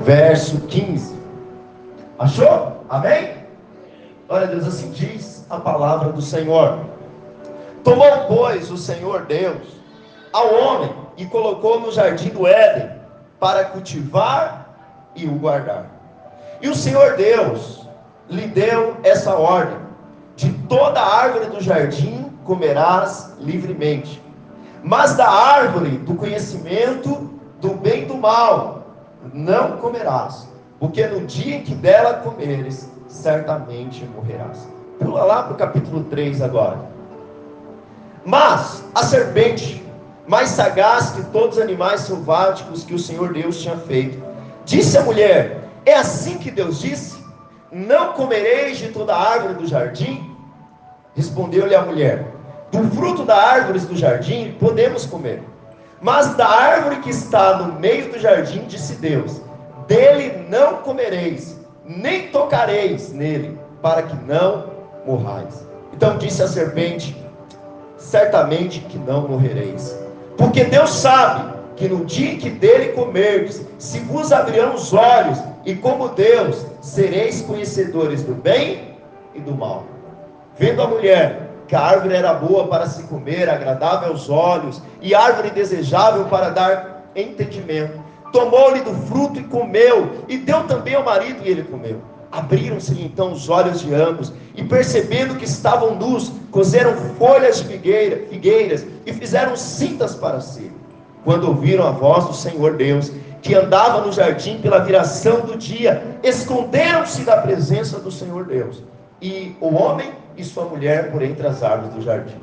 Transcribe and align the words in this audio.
verso 0.00 0.60
15. 0.62 1.18
Achou? 2.18 2.84
Amém? 2.88 3.34
Glória 4.26 4.46
a 4.46 4.50
Deus, 4.50 4.66
assim 4.66 4.90
diz 4.90 5.46
a 5.48 5.58
palavra 5.58 6.12
do 6.12 6.22
Senhor. 6.22 6.80
Tomou, 7.82 8.26
pois, 8.28 8.70
o 8.70 8.76
Senhor 8.76 9.26
Deus 9.26 9.80
ao 10.32 10.54
homem 10.54 10.94
e 11.16 11.26
colocou 11.26 11.80
no 11.80 11.90
jardim 11.90 12.28
do 12.28 12.46
Éden 12.46 12.90
para 13.38 13.64
cultivar 13.64 14.68
e 15.16 15.26
o 15.26 15.32
guardar. 15.32 15.86
E 16.60 16.68
o 16.68 16.74
Senhor 16.74 17.16
Deus 17.16 17.86
lhe 18.28 18.46
deu 18.46 18.96
essa 19.02 19.34
ordem: 19.34 19.78
de 20.36 20.52
toda 20.68 21.00
árvore 21.00 21.46
do 21.46 21.60
jardim 21.60 22.30
comerás 22.44 23.34
livremente, 23.40 24.22
mas 24.82 25.16
da 25.16 25.28
árvore 25.28 25.98
do 25.98 26.14
conhecimento 26.14 27.30
do 27.60 27.74
bem 27.74 28.02
e 28.02 28.06
do 28.06 28.16
mal 28.16 28.79
não 29.32 29.76
comerás, 29.76 30.48
porque 30.78 31.06
no 31.06 31.26
dia 31.26 31.56
em 31.56 31.62
que 31.62 31.74
dela 31.74 32.14
comeres, 32.14 32.88
certamente 33.08 34.04
morrerás. 34.14 34.68
Pula 34.98 35.24
lá 35.24 35.42
para 35.42 35.54
o 35.54 35.56
capítulo 35.56 36.04
3 36.04 36.42
agora. 36.42 36.78
Mas 38.24 38.84
a 38.94 39.02
serpente, 39.02 39.84
mais 40.26 40.50
sagaz 40.50 41.10
que 41.10 41.22
todos 41.24 41.56
os 41.56 41.62
animais 41.62 42.02
selváticos 42.02 42.84
que 42.84 42.94
o 42.94 42.98
Senhor 42.98 43.32
Deus 43.32 43.60
tinha 43.60 43.76
feito, 43.76 44.22
disse 44.64 44.96
à 44.96 45.02
mulher: 45.02 45.64
É 45.84 45.94
assim 45.94 46.38
que 46.38 46.50
Deus 46.50 46.80
disse: 46.80 47.18
Não 47.72 48.12
comereis 48.12 48.78
de 48.78 48.88
toda 48.88 49.16
árvore 49.16 49.54
do 49.54 49.66
jardim? 49.66 50.36
Respondeu-lhe 51.14 51.74
a 51.74 51.82
mulher: 51.82 52.26
Do 52.70 52.82
fruto 52.90 53.24
das 53.24 53.38
árvores 53.38 53.86
do 53.86 53.96
jardim 53.96 54.52
podemos 54.60 55.06
comer, 55.06 55.42
mas 56.00 56.34
da 56.34 56.48
árvore 56.48 56.96
que 57.00 57.10
está 57.10 57.58
no 57.58 57.78
meio 57.78 58.10
do 58.10 58.18
jardim, 58.18 58.64
disse 58.66 58.94
Deus: 58.94 59.40
Dele 59.86 60.46
não 60.48 60.78
comereis, 60.78 61.60
nem 61.84 62.28
tocareis 62.28 63.12
nele, 63.12 63.58
para 63.82 64.02
que 64.02 64.16
não 64.24 64.64
morrais. 65.06 65.66
Então 65.92 66.16
disse 66.16 66.42
a 66.42 66.48
serpente: 66.48 67.16
certamente 67.96 68.80
que 68.80 68.98
não 68.98 69.28
morrereis. 69.28 69.96
Porque 70.36 70.64
Deus 70.64 70.90
sabe 70.90 71.52
que 71.76 71.88
no 71.88 72.04
dia 72.04 72.36
que 72.36 72.50
dele 72.50 72.92
comerdes, 72.92 73.66
se 73.78 74.00
vos 74.00 74.32
abrirão 74.32 74.74
os 74.74 74.92
olhos, 74.92 75.38
e 75.64 75.74
como 75.74 76.08
Deus, 76.08 76.66
sereis 76.80 77.42
conhecedores 77.42 78.22
do 78.22 78.34
bem 78.34 78.96
e 79.34 79.40
do 79.40 79.54
mal. 79.54 79.84
Vendo 80.56 80.82
a 80.82 80.86
mulher 80.86 81.39
que 81.70 81.76
a 81.76 81.80
árvore 81.80 82.16
era 82.16 82.34
boa 82.34 82.66
para 82.66 82.84
se 82.88 83.04
comer, 83.04 83.48
agradável 83.48 84.08
aos 84.08 84.28
olhos, 84.28 84.82
e 85.00 85.14
árvore 85.14 85.50
desejável 85.50 86.24
para 86.24 86.50
dar 86.50 87.12
entendimento, 87.14 88.02
tomou-lhe 88.32 88.80
do 88.80 88.92
fruto 89.06 89.38
e 89.38 89.44
comeu, 89.44 90.24
e 90.26 90.36
deu 90.36 90.64
também 90.64 90.96
ao 90.96 91.04
marido, 91.04 91.42
e 91.44 91.48
ele 91.48 91.62
comeu. 91.62 92.00
Abriram-se 92.32 93.00
então 93.00 93.30
os 93.30 93.48
olhos 93.48 93.82
de 93.82 93.94
ambos, 93.94 94.32
e 94.56 94.64
percebendo 94.64 95.36
que 95.36 95.44
estavam 95.44 95.94
nus, 95.94 96.32
cozeram 96.50 96.92
folhas 97.16 97.58
de 97.58 97.68
figueira, 97.68 98.26
figueiras 98.28 98.84
e 99.06 99.12
fizeram 99.12 99.54
cintas 99.54 100.16
para 100.16 100.40
si. 100.40 100.72
Quando 101.22 101.46
ouviram 101.46 101.86
a 101.86 101.92
voz 101.92 102.24
do 102.24 102.34
Senhor 102.34 102.76
Deus, 102.76 103.12
que 103.40 103.54
andava 103.54 104.00
no 104.00 104.10
jardim 104.10 104.58
pela 104.58 104.80
viração 104.80 105.42
do 105.42 105.56
dia, 105.56 106.18
esconderam-se 106.24 107.22
da 107.22 107.36
presença 107.36 108.00
do 108.00 108.10
Senhor 108.10 108.44
Deus. 108.44 108.82
E 109.22 109.54
o 109.60 109.72
homem 109.72 110.10
e 110.36 110.44
sua 110.44 110.64
mulher 110.64 111.10
por 111.10 111.22
entre 111.22 111.46
as 111.46 111.62
árvores 111.62 111.94
do 111.94 112.02
jardim. 112.02 112.40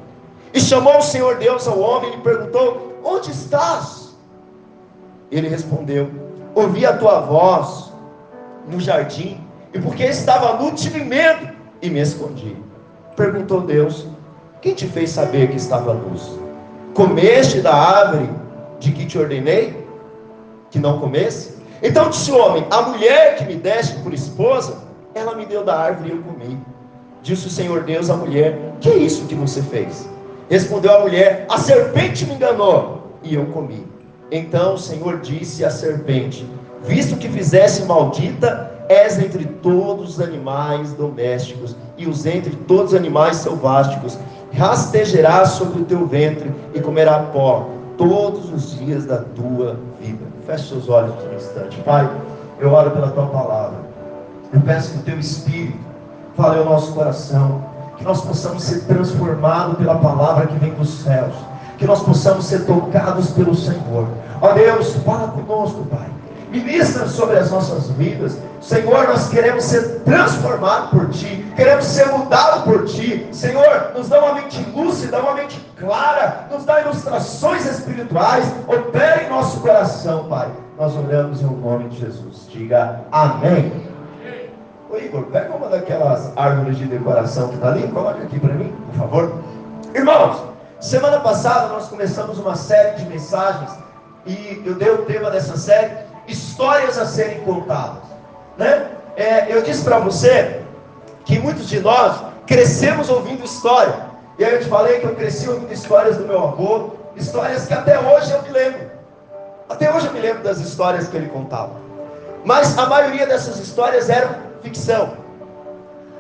E 0.53 0.59
chamou 0.59 0.97
o 0.97 1.02
Senhor 1.02 1.38
Deus 1.38 1.67
ao 1.67 1.80
homem 1.80 2.13
e 2.13 2.17
perguntou: 2.17 2.99
Onde 3.03 3.31
estás? 3.31 4.16
Ele 5.31 5.47
respondeu: 5.47 6.09
Ouvi 6.55 6.85
a 6.85 6.97
tua 6.97 7.19
voz 7.21 7.91
no 8.67 8.80
jardim 8.80 9.43
e 9.73 9.80
porque 9.80 10.03
estava 10.03 10.61
nu, 10.61 10.71
tive 10.71 11.03
medo 11.03 11.49
e 11.81 11.89
me 11.89 11.99
escondi. 11.99 12.55
Perguntou 13.15 13.61
Deus: 13.61 14.08
Quem 14.61 14.73
te 14.73 14.87
fez 14.87 15.09
saber 15.09 15.49
que 15.49 15.58
estava 15.58 15.92
luz? 15.92 16.37
Comeste 16.93 17.61
da 17.61 17.75
árvore 17.75 18.30
de 18.80 18.92
que 18.92 19.05
te 19.05 19.17
ordenei 19.17 19.86
que 20.71 20.80
não 20.80 20.99
comesse? 20.99 21.58
Então 21.81 22.09
disse 22.09 22.31
o 22.31 22.37
homem: 22.37 22.65
A 22.71 22.81
mulher 22.83 23.36
que 23.36 23.45
me 23.45 23.55
deste 23.55 23.99
por 23.99 24.14
esposa, 24.14 24.77
ela 25.14 25.36
me 25.36 25.45
deu 25.45 25.64
da 25.64 25.77
árvore 25.77 26.09
e 26.09 26.11
eu 26.14 26.23
comi. 26.23 26.59
Disse 27.27 27.48
o 27.48 27.49
Senhor 27.49 27.83
Deus 27.83 28.10
à 28.10 28.15
mulher: 28.15 28.58
Que 28.80 28.88
é 28.88 28.95
isso 28.95 29.26
que 29.26 29.36
você 29.36 29.61
fez? 29.61 30.10
Respondeu 30.49 30.95
a 30.95 31.02
mulher: 31.02 31.45
A 31.49 31.58
serpente 31.58 32.26
me 32.26 32.36
enganou 32.36 33.02
e 33.21 33.36
eu 33.36 33.48
comi. 33.48 33.86
Então 34.32 34.76
o 34.76 34.77
Senhor 34.77 35.20
disse 35.20 35.66
à 35.66 35.70
serpente: 35.70 36.49
Visto 36.86 37.17
que 37.17 37.27
fizesse 37.27 37.83
maldita 37.83 38.71
és 38.87 39.20
entre 39.20 39.43
todos 39.43 40.11
os 40.11 40.21
animais 40.21 40.93
domésticos 40.93 41.76
e 41.98 42.08
os 42.08 42.26
entre 42.26 42.55
todos 42.66 42.93
os 42.93 42.98
animais 42.98 43.36
selváticos. 43.36 44.17
Rastejarás 44.54 45.49
sobre 45.49 45.82
o 45.82 45.83
teu 45.86 46.08
ventre 46.08 46.49
e 46.73 46.80
comerá 46.80 47.20
pó 47.33 47.67
todos 47.98 48.49
os 48.54 48.80
dias 48.80 49.05
da 49.05 49.17
tua 49.17 49.77
vida. 49.99 50.26
Feche 50.45 50.70
seus 50.70 50.87
olhos 50.87 51.14
por 51.16 51.30
um 51.30 51.36
instante. 51.36 51.77
Pai, 51.82 52.10
eu 52.58 52.71
oro 52.71 52.92
pela 52.92 53.11
tua 53.11 53.26
palavra. 53.26 53.80
Eu 54.54 54.61
peço 54.61 54.93
que 54.93 54.99
o 54.99 55.02
teu 55.02 55.20
Espírito 55.20 55.87
fale 56.37 56.59
ao 56.59 56.65
nosso 56.65 56.93
coração. 56.93 57.61
Que 57.98 58.03
nós 58.05 58.21
possamos 58.21 58.64
ser 58.64 58.86
transformados 58.86 59.77
pela 59.77 59.95
palavra 59.95 60.48
que 60.48 60.55
vem 60.59 60.73
dos 60.75 61.02
céus. 61.02 61.33
Que 61.77 61.86
nós 61.86 62.02
possamos 62.03 62.45
ser 62.45 62.65
tocados 62.65 63.31
pelo 63.31 63.53
Senhor. 63.55 64.08
Ó 64.39 64.53
Deus, 64.53 64.95
fala 65.03 65.27
conosco, 65.30 65.83
Pai 65.86 66.08
ministra 66.49 67.08
sobre 67.08 67.37
as 67.37 67.52
nossas 67.52 67.89
vidas. 67.92 68.37
Senhor, 68.61 69.08
nós 69.08 69.30
queremos 69.30 69.64
ser 69.64 69.99
transformados 69.99 70.89
por 70.89 71.09
Ti, 71.09 71.45
queremos 71.55 71.86
ser 71.86 72.08
mudados 72.08 72.64
por 72.64 72.86
Ti. 72.86 73.27
Senhor, 73.31 73.92
nos 73.95 74.09
dá 74.09 74.19
uma 74.19 74.33
mente 74.36 74.65
lúcida, 74.73 75.19
uma 75.19 75.33
mente 75.33 75.59
clara, 75.77 76.48
nos 76.52 76.65
dá 76.65 76.81
ilustrações 76.81 77.65
espirituais, 77.65 78.52
opera 78.67 79.23
em 79.23 79.30
nosso 79.30 79.59
coração, 79.59 80.25
Pai. 80.25 80.49
Nós 80.77 80.95
oramos 80.95 81.42
em 81.42 81.45
nome 81.45 81.89
de 81.89 81.99
Jesus. 81.99 82.48
Diga 82.49 83.02
amém. 83.11 83.96
Igor, 84.99 85.23
pega 85.23 85.55
uma 85.55 85.69
daquelas 85.69 86.31
árvores 86.35 86.77
de 86.77 86.85
decoração 86.85 87.49
que 87.49 87.55
está 87.55 87.69
ali, 87.69 87.87
coloca 87.87 88.23
aqui 88.23 88.39
para 88.39 88.53
mim, 88.53 88.75
por 88.87 88.95
favor. 88.95 89.33
Irmãos, 89.93 90.43
semana 90.80 91.19
passada 91.19 91.67
nós 91.67 91.87
começamos 91.87 92.37
uma 92.37 92.55
série 92.55 92.97
de 92.97 93.05
mensagens 93.05 93.71
e 94.25 94.61
eu 94.65 94.75
dei 94.75 94.89
o 94.89 94.99
tema 95.05 95.31
dessa 95.31 95.57
série 95.57 95.91
histórias 96.27 96.97
a 96.97 97.05
serem 97.05 97.39
contadas. 97.41 98.03
Né? 98.57 98.87
É, 99.15 99.53
eu 99.53 99.61
disse 99.61 99.83
para 99.83 99.99
você 99.99 100.61
que 101.25 101.39
muitos 101.39 101.67
de 101.67 101.80
nós 101.80 102.21
crescemos 102.45 103.09
ouvindo 103.09 103.43
história. 103.43 104.07
E 104.37 104.45
aí 104.45 104.53
eu 104.53 104.59
te 104.59 104.67
falei 104.67 104.99
que 104.99 105.05
eu 105.05 105.15
cresci 105.15 105.49
ouvindo 105.49 105.71
histórias 105.71 106.17
do 106.17 106.25
meu 106.25 106.43
avô, 106.43 106.91
histórias 107.15 107.65
que 107.65 107.73
até 107.73 107.99
hoje 107.99 108.31
eu 108.31 108.41
me 108.43 108.49
lembro. 108.49 108.91
Até 109.69 109.93
hoje 109.93 110.07
eu 110.07 110.13
me 110.13 110.19
lembro 110.19 110.43
das 110.43 110.59
histórias 110.59 111.07
que 111.07 111.17
ele 111.17 111.27
contava. 111.30 111.71
Mas 112.45 112.77
a 112.77 112.86
maioria 112.86 113.25
dessas 113.25 113.59
histórias 113.59 114.09
eram 114.09 114.46
ficção. 114.61 115.17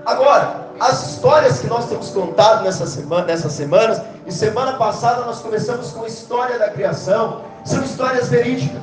Agora, 0.05 0.67
as 0.79 1.11
histórias 1.11 1.59
que 1.59 1.67
nós 1.67 1.89
temos 1.89 2.09
contado 2.11 2.63
nessa 2.63 2.85
semana, 2.85 3.25
nessas 3.25 3.51
semanas, 3.51 4.01
e 4.25 4.31
semana 4.31 4.73
passada 4.73 5.25
nós 5.25 5.39
começamos 5.39 5.91
com 5.91 6.03
a 6.03 6.07
história 6.07 6.57
da 6.57 6.69
criação, 6.69 7.41
são 7.65 7.83
histórias 7.83 8.29
verídicas. 8.29 8.81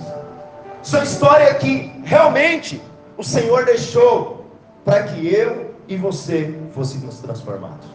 São 0.82 1.02
história 1.02 1.54
que 1.54 2.02
realmente 2.04 2.82
o 3.16 3.24
Senhor 3.24 3.64
deixou 3.64 4.46
para 4.84 5.04
que 5.04 5.26
eu 5.32 5.74
e 5.88 5.96
você 5.96 6.58
fôssemos 6.74 7.18
transformados. 7.20 7.86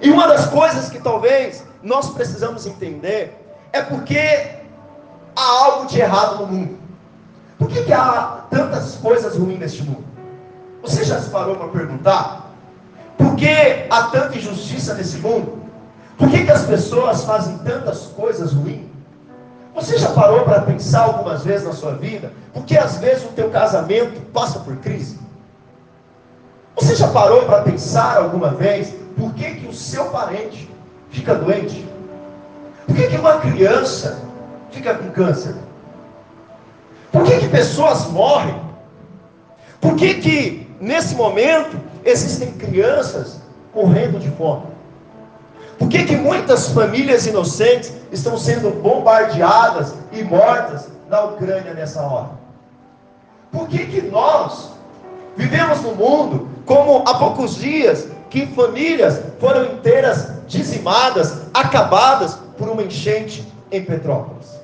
E 0.00 0.10
uma 0.10 0.28
das 0.28 0.46
coisas 0.46 0.88
que 0.88 1.00
talvez 1.00 1.64
nós 1.82 2.10
precisamos 2.10 2.66
entender 2.66 3.34
é 3.72 3.82
porque 3.82 4.18
há 5.34 5.64
algo 5.64 5.86
de 5.86 6.00
errado 6.00 6.40
no 6.40 6.46
mundo. 6.46 6.78
Por 7.58 7.68
que, 7.68 7.82
que 7.84 7.92
há 7.92 8.44
tantas 8.50 8.96
coisas 8.96 9.36
ruins 9.36 9.58
neste 9.58 9.82
mundo? 9.82 10.04
Você 10.86 11.04
já 11.04 11.20
se 11.20 11.30
parou 11.30 11.56
para 11.56 11.66
perguntar? 11.66 12.52
Por 13.18 13.34
que 13.34 13.86
há 13.90 14.04
tanta 14.04 14.38
injustiça 14.38 14.94
nesse 14.94 15.18
mundo? 15.18 15.58
Por 16.16 16.30
que, 16.30 16.44
que 16.44 16.50
as 16.50 16.64
pessoas 16.64 17.24
fazem 17.24 17.58
tantas 17.58 18.06
coisas 18.06 18.52
ruins? 18.52 18.86
Você 19.74 19.98
já 19.98 20.10
parou 20.10 20.44
para 20.44 20.62
pensar 20.62 21.02
algumas 21.02 21.44
vezes 21.44 21.66
na 21.66 21.72
sua 21.72 21.94
vida? 21.94 22.32
Porque 22.54 22.78
às 22.78 22.98
vezes 22.98 23.24
o 23.24 23.32
teu 23.32 23.50
casamento 23.50 24.20
passa 24.32 24.60
por 24.60 24.76
crise. 24.76 25.18
Você 26.76 26.94
já 26.94 27.08
parou 27.08 27.44
para 27.46 27.62
pensar 27.62 28.18
alguma 28.18 28.50
vez 28.50 28.94
por 29.18 29.34
que, 29.34 29.56
que 29.56 29.66
o 29.66 29.74
seu 29.74 30.04
parente 30.06 30.70
fica 31.10 31.34
doente? 31.34 31.86
Por 32.86 32.94
que, 32.94 33.08
que 33.08 33.16
uma 33.16 33.38
criança 33.38 34.22
fica 34.70 34.94
com 34.94 35.10
câncer? 35.10 35.56
Por 37.10 37.24
que, 37.24 37.38
que 37.40 37.48
pessoas 37.48 38.06
morrem? 38.06 38.62
Por 39.80 39.96
que, 39.96 40.14
que 40.14 40.65
nesse 40.80 41.14
momento 41.14 41.78
existem 42.04 42.52
crianças 42.52 43.40
morrendo 43.74 44.18
de 44.18 44.30
fome? 44.30 44.76
Por 45.78 45.88
que, 45.88 46.04
que 46.04 46.16
muitas 46.16 46.70
famílias 46.70 47.26
inocentes 47.26 47.92
estão 48.10 48.38
sendo 48.38 48.70
bombardeadas 48.70 49.94
e 50.10 50.22
mortas 50.22 50.88
na 51.08 51.22
Ucrânia 51.24 51.74
nessa 51.74 52.02
hora? 52.02 52.30
Por 53.52 53.68
que, 53.68 53.86
que 53.86 54.02
nós 54.02 54.70
vivemos 55.36 55.82
no 55.82 55.94
mundo 55.94 56.48
como 56.64 57.04
há 57.06 57.18
poucos 57.18 57.56
dias 57.56 58.08
que 58.30 58.46
famílias 58.46 59.20
foram 59.38 59.64
inteiras 59.66 60.30
dizimadas, 60.46 61.42
acabadas 61.52 62.38
por 62.56 62.68
uma 62.68 62.82
enchente 62.82 63.46
em 63.70 63.84
Petrópolis? 63.84 64.56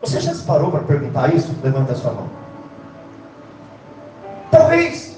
Você 0.00 0.20
já 0.20 0.34
se 0.34 0.42
parou 0.42 0.70
para 0.70 0.80
perguntar 0.80 1.34
isso? 1.34 1.54
Levanta 1.62 1.92
a 1.92 1.96
sua 1.96 2.12
mão. 2.12 2.28
Talvez 4.50 5.13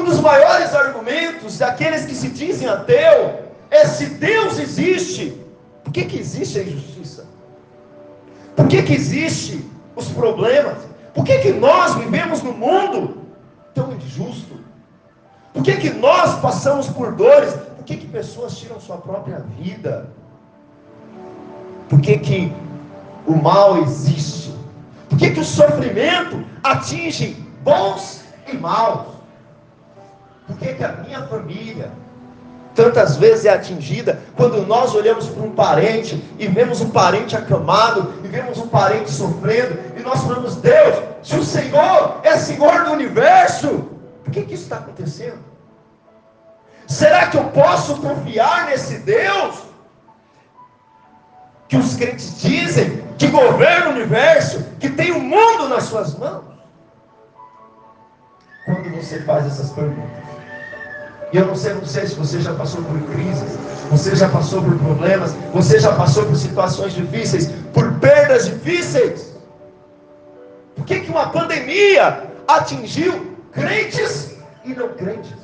um 0.00 0.04
dos 0.04 0.20
maiores 0.20 0.74
argumentos 0.74 1.58
daqueles 1.58 2.06
que 2.06 2.14
se 2.14 2.28
dizem 2.28 2.68
ateu 2.68 3.40
é 3.70 3.84
se 3.84 4.06
Deus 4.06 4.58
existe, 4.58 5.38
por 5.84 5.92
que, 5.92 6.04
que 6.04 6.18
existe 6.18 6.58
a 6.58 6.62
injustiça? 6.62 7.26
Por 8.56 8.66
que, 8.66 8.82
que 8.82 8.94
existe 8.94 9.64
os 9.94 10.08
problemas? 10.08 10.78
Por 11.14 11.24
que, 11.24 11.38
que 11.38 11.52
nós 11.52 11.94
vivemos 11.94 12.42
num 12.42 12.52
mundo 12.52 13.18
tão 13.74 13.92
injusto? 13.92 14.58
Por 15.52 15.62
que, 15.62 15.76
que 15.76 15.90
nós 15.90 16.38
passamos 16.40 16.88
por 16.88 17.12
dores? 17.12 17.52
Por 17.52 17.84
que, 17.84 17.96
que 17.96 18.06
pessoas 18.06 18.56
tiram 18.56 18.80
sua 18.80 18.98
própria 18.98 19.44
vida? 19.58 20.10
Por 21.88 22.00
que, 22.00 22.18
que 22.18 22.52
o 23.26 23.34
mal 23.34 23.82
existe? 23.82 24.54
Por 25.08 25.18
que, 25.18 25.30
que 25.30 25.40
o 25.40 25.44
sofrimento 25.44 26.44
atinge 26.62 27.36
bons 27.62 28.22
e 28.46 28.56
maus? 28.56 29.19
Por 30.50 30.58
que, 30.58 30.74
que 30.74 30.84
a 30.84 30.92
minha 30.92 31.22
família 31.28 31.92
tantas 32.74 33.16
vezes 33.16 33.44
é 33.44 33.50
atingida 33.50 34.20
quando 34.36 34.66
nós 34.66 34.94
olhamos 34.94 35.28
para 35.28 35.42
um 35.42 35.52
parente 35.52 36.22
e 36.38 36.48
vemos 36.48 36.80
um 36.80 36.90
parente 36.90 37.36
acamado 37.36 38.14
e 38.24 38.28
vemos 38.28 38.58
um 38.58 38.66
parente 38.66 39.10
sofrendo 39.10 39.78
e 39.96 40.00
nós 40.00 40.22
falamos, 40.22 40.56
Deus, 40.56 41.02
se 41.22 41.36
o 41.36 41.44
Senhor 41.44 42.20
é 42.24 42.36
Senhor 42.36 42.84
do 42.84 42.92
universo, 42.92 43.90
por 44.24 44.32
que, 44.32 44.42
que 44.42 44.54
isso 44.54 44.64
está 44.64 44.76
acontecendo? 44.76 45.38
Será 46.86 47.28
que 47.28 47.36
eu 47.36 47.44
posso 47.44 48.00
confiar 48.00 48.66
nesse 48.66 48.98
Deus 48.98 49.62
que 51.68 51.76
os 51.76 51.94
crentes 51.94 52.40
dizem 52.40 53.04
que 53.16 53.28
governa 53.28 53.90
o 53.90 53.92
universo, 53.92 54.66
que 54.80 54.90
tem 54.90 55.12
o 55.12 55.20
mundo 55.20 55.68
nas 55.68 55.84
suas 55.84 56.18
mãos? 56.18 56.44
Quando 58.64 58.90
você 58.96 59.22
faz 59.22 59.46
essas 59.46 59.70
perguntas, 59.70 60.39
e 61.32 61.36
eu 61.36 61.46
não 61.46 61.54
sei, 61.54 61.74
não 61.74 61.86
sei 61.86 62.06
se 62.06 62.14
você 62.14 62.40
já 62.40 62.52
passou 62.54 62.82
por 62.82 63.00
crises, 63.02 63.56
você 63.90 64.16
já 64.16 64.28
passou 64.28 64.62
por 64.62 64.76
problemas, 64.78 65.32
você 65.52 65.78
já 65.78 65.92
passou 65.92 66.26
por 66.26 66.36
situações 66.36 66.92
difíceis, 66.92 67.50
por 67.72 67.92
perdas 67.94 68.46
difíceis. 68.46 69.36
Por 70.74 70.84
que, 70.84 71.00
que 71.00 71.10
uma 71.10 71.28
pandemia 71.28 72.24
atingiu 72.48 73.36
crentes 73.52 74.34
e 74.64 74.70
não 74.70 74.88
crentes? 74.88 75.36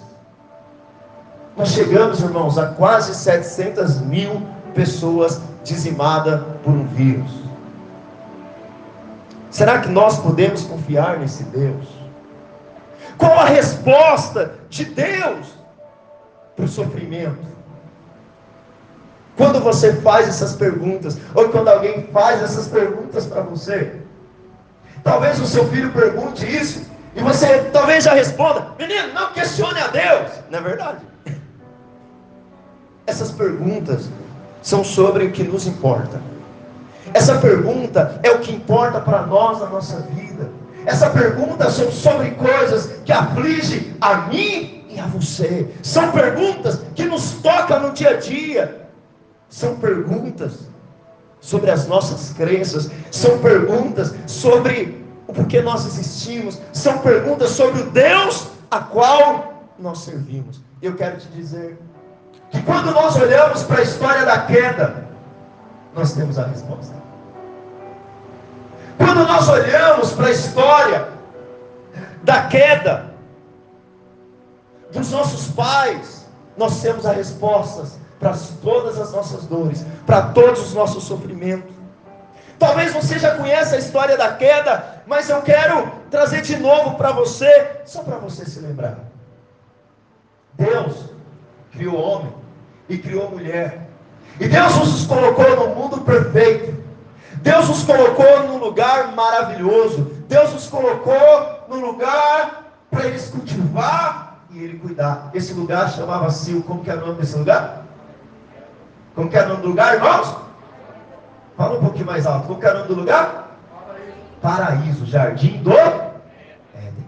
Nós 1.57 1.71
chegamos, 1.71 2.21
irmãos, 2.21 2.59
a 2.59 2.67
quase 2.67 3.15
700 3.15 4.01
mil 4.01 4.43
pessoas 4.75 5.41
dizimadas 5.65 6.41
por 6.63 6.73
um 6.73 6.87
vírus. 6.89 7.31
Será 9.51 9.81
que 9.81 9.89
nós 9.89 10.19
podemos 10.19 10.65
confiar 10.65 11.19
nesse 11.19 11.45
Deus? 11.45 11.87
Qual 13.17 13.33
a 13.33 13.47
resposta 13.47 14.53
de 14.69 14.85
Deus 14.85 15.57
para 16.57 16.65
o 16.65 16.69
sofrimento. 16.69 17.57
Quando 19.37 19.61
você 19.61 19.93
faz 19.97 20.27
essas 20.27 20.57
perguntas, 20.57 21.19
ou 21.35 21.51
quando 21.51 21.69
alguém 21.69 22.09
faz 22.13 22.43
essas 22.43 22.67
perguntas 22.69 23.27
para 23.27 23.43
você, 23.43 24.01
talvez 25.05 25.39
o 25.39 25.47
seu 25.47 25.69
filho 25.69 25.93
pergunte 25.93 26.47
isso, 26.47 26.91
e 27.15 27.21
você 27.21 27.59
talvez 27.73 28.05
já 28.05 28.15
responda: 28.15 28.69
Menino, 28.79 29.13
não 29.13 29.33
questione 29.33 29.79
a 29.79 29.89
Deus. 29.89 30.33
Não 30.51 30.59
é 30.59 30.63
verdade? 30.63 30.99
Essas 33.07 33.31
perguntas 33.31 34.09
são 34.63 34.83
sobre 34.83 35.27
o 35.27 35.33
que 35.33 35.45
nos 35.45 35.67
importa. 35.67 36.21
Essa 37.15 37.39
pergunta 37.39 38.19
é 38.23 38.31
o 38.31 38.41
que 38.41 38.53
importa 38.53 39.01
para 39.01 39.23
nós 39.23 39.61
na 39.61 39.67
nossa 39.67 40.01
vida. 40.01 40.51
Essa 40.85 41.11
pergunta 41.11 41.71
são 41.71 41.91
sobre 41.91 42.33
coisas 42.33 43.01
que 43.05 43.13
afligem 43.13 43.95
a 44.01 44.17
mim 44.29 44.76
a 45.01 45.07
você. 45.07 45.69
São 45.83 46.11
perguntas 46.13 46.81
que 46.95 47.05
nos 47.05 47.33
tocam 47.43 47.81
no 47.81 47.93
dia 47.93 48.11
a 48.11 48.17
dia. 48.17 48.89
São 49.49 49.77
perguntas 49.77 50.69
sobre 51.41 51.71
as 51.71 51.87
nossas 51.87 52.33
crenças. 52.33 52.91
São 53.11 53.39
perguntas 53.39 54.15
sobre 54.27 55.05
o 55.27 55.33
porquê 55.33 55.61
nós 55.61 55.87
existimos. 55.87 56.61
São 56.73 56.99
perguntas 56.99 57.51
sobre 57.51 57.83
o 57.83 57.91
Deus 57.91 58.49
a 58.71 58.81
qual 58.81 59.65
nós 59.79 59.99
servimos. 59.99 60.61
Eu 60.83 60.95
quero 60.95 61.19
te 61.19 61.29
dizer 61.29 61.79
que 62.51 62.63
quando 62.63 62.93
nós 62.93 63.17
olhamos 63.17 63.63
para 63.63 63.81
a 63.81 63.83
história 63.83 64.25
da 64.25 64.41
queda, 64.43 65.07
nós 65.95 66.13
temos 66.13 66.39
a 66.39 66.47
resposta. 66.47 66.95
Quando 68.99 69.27
nós 69.27 69.49
olhamos 69.49 70.13
para 70.13 70.27
a 70.27 70.31
história 70.31 71.09
da 72.23 72.43
queda, 72.45 73.16
dos 74.97 75.11
nossos 75.11 75.49
pais, 75.53 76.27
nós 76.57 76.81
temos 76.81 77.05
as 77.05 77.17
respostas 77.17 77.99
para 78.19 78.35
todas 78.63 78.99
as 78.99 79.13
nossas 79.13 79.45
dores, 79.45 79.85
para 80.07 80.23
todos 80.23 80.61
os 80.61 80.75
nossos 80.75 81.05
sofrimentos. 81.05 81.75
Talvez 82.59 82.93
você 82.93 83.19
já 83.19 83.37
conheça 83.37 83.77
a 83.77 83.79
história 83.79 84.17
da 84.17 84.33
queda, 84.33 85.03
mas 85.07 85.29
eu 85.29 85.43
quero 85.43 85.93
trazer 86.11 86.41
de 86.41 86.57
novo 86.57 86.97
para 86.97 87.13
você, 87.13 87.83
só 87.85 88.03
para 88.03 88.17
você 88.17 88.47
se 88.47 88.61
lembrar. 88.61 88.99
Deus 90.55 91.11
criou 91.71 92.01
homem 92.01 92.33
e 92.89 92.97
criou 92.97 93.31
mulher. 93.31 93.87
E 94.41 94.49
Deus 94.49 94.75
nos 94.77 95.07
colocou 95.07 95.57
no 95.57 95.75
mundo 95.75 96.01
perfeito. 96.01 96.83
Deus 97.43 97.69
nos 97.69 97.85
colocou 97.85 98.45
num 98.45 98.57
lugar 98.57 99.13
maravilhoso. 99.13 100.05
Deus 100.27 100.53
nos 100.55 100.67
colocou 100.67 101.67
num 101.69 101.81
lugar 101.81 102.73
para 102.91 103.07
eles 103.07 103.29
cultivar 103.29 104.36
e 104.57 104.65
ele 104.65 104.79
cuidar. 104.79 105.31
Esse 105.35 105.53
lugar 105.53 105.91
chamava-se, 105.91 106.55
como 106.63 106.83
que 106.83 106.91
é 106.91 106.95
o 106.95 107.01
nome 107.01 107.21
desse 107.21 107.37
lugar? 107.37 107.85
Como 109.15 109.29
que 109.29 109.37
é 109.37 109.45
o 109.45 109.49
nome 109.49 109.63
do 109.63 109.69
lugar, 109.69 109.95
irmãos? 109.95 110.35
Fala 111.57 111.77
um 111.77 111.81
pouquinho 111.81 112.07
mais 112.07 112.27
alto. 112.27 112.47
Como 112.47 112.59
que 112.59 112.67
é 112.67 112.71
o 112.71 112.75
nome 112.75 112.89
do 112.89 112.95
lugar? 112.95 113.59
Paraíso, 114.41 115.05
jardim 115.05 115.63
do 115.63 115.73
Éden. 115.73 117.07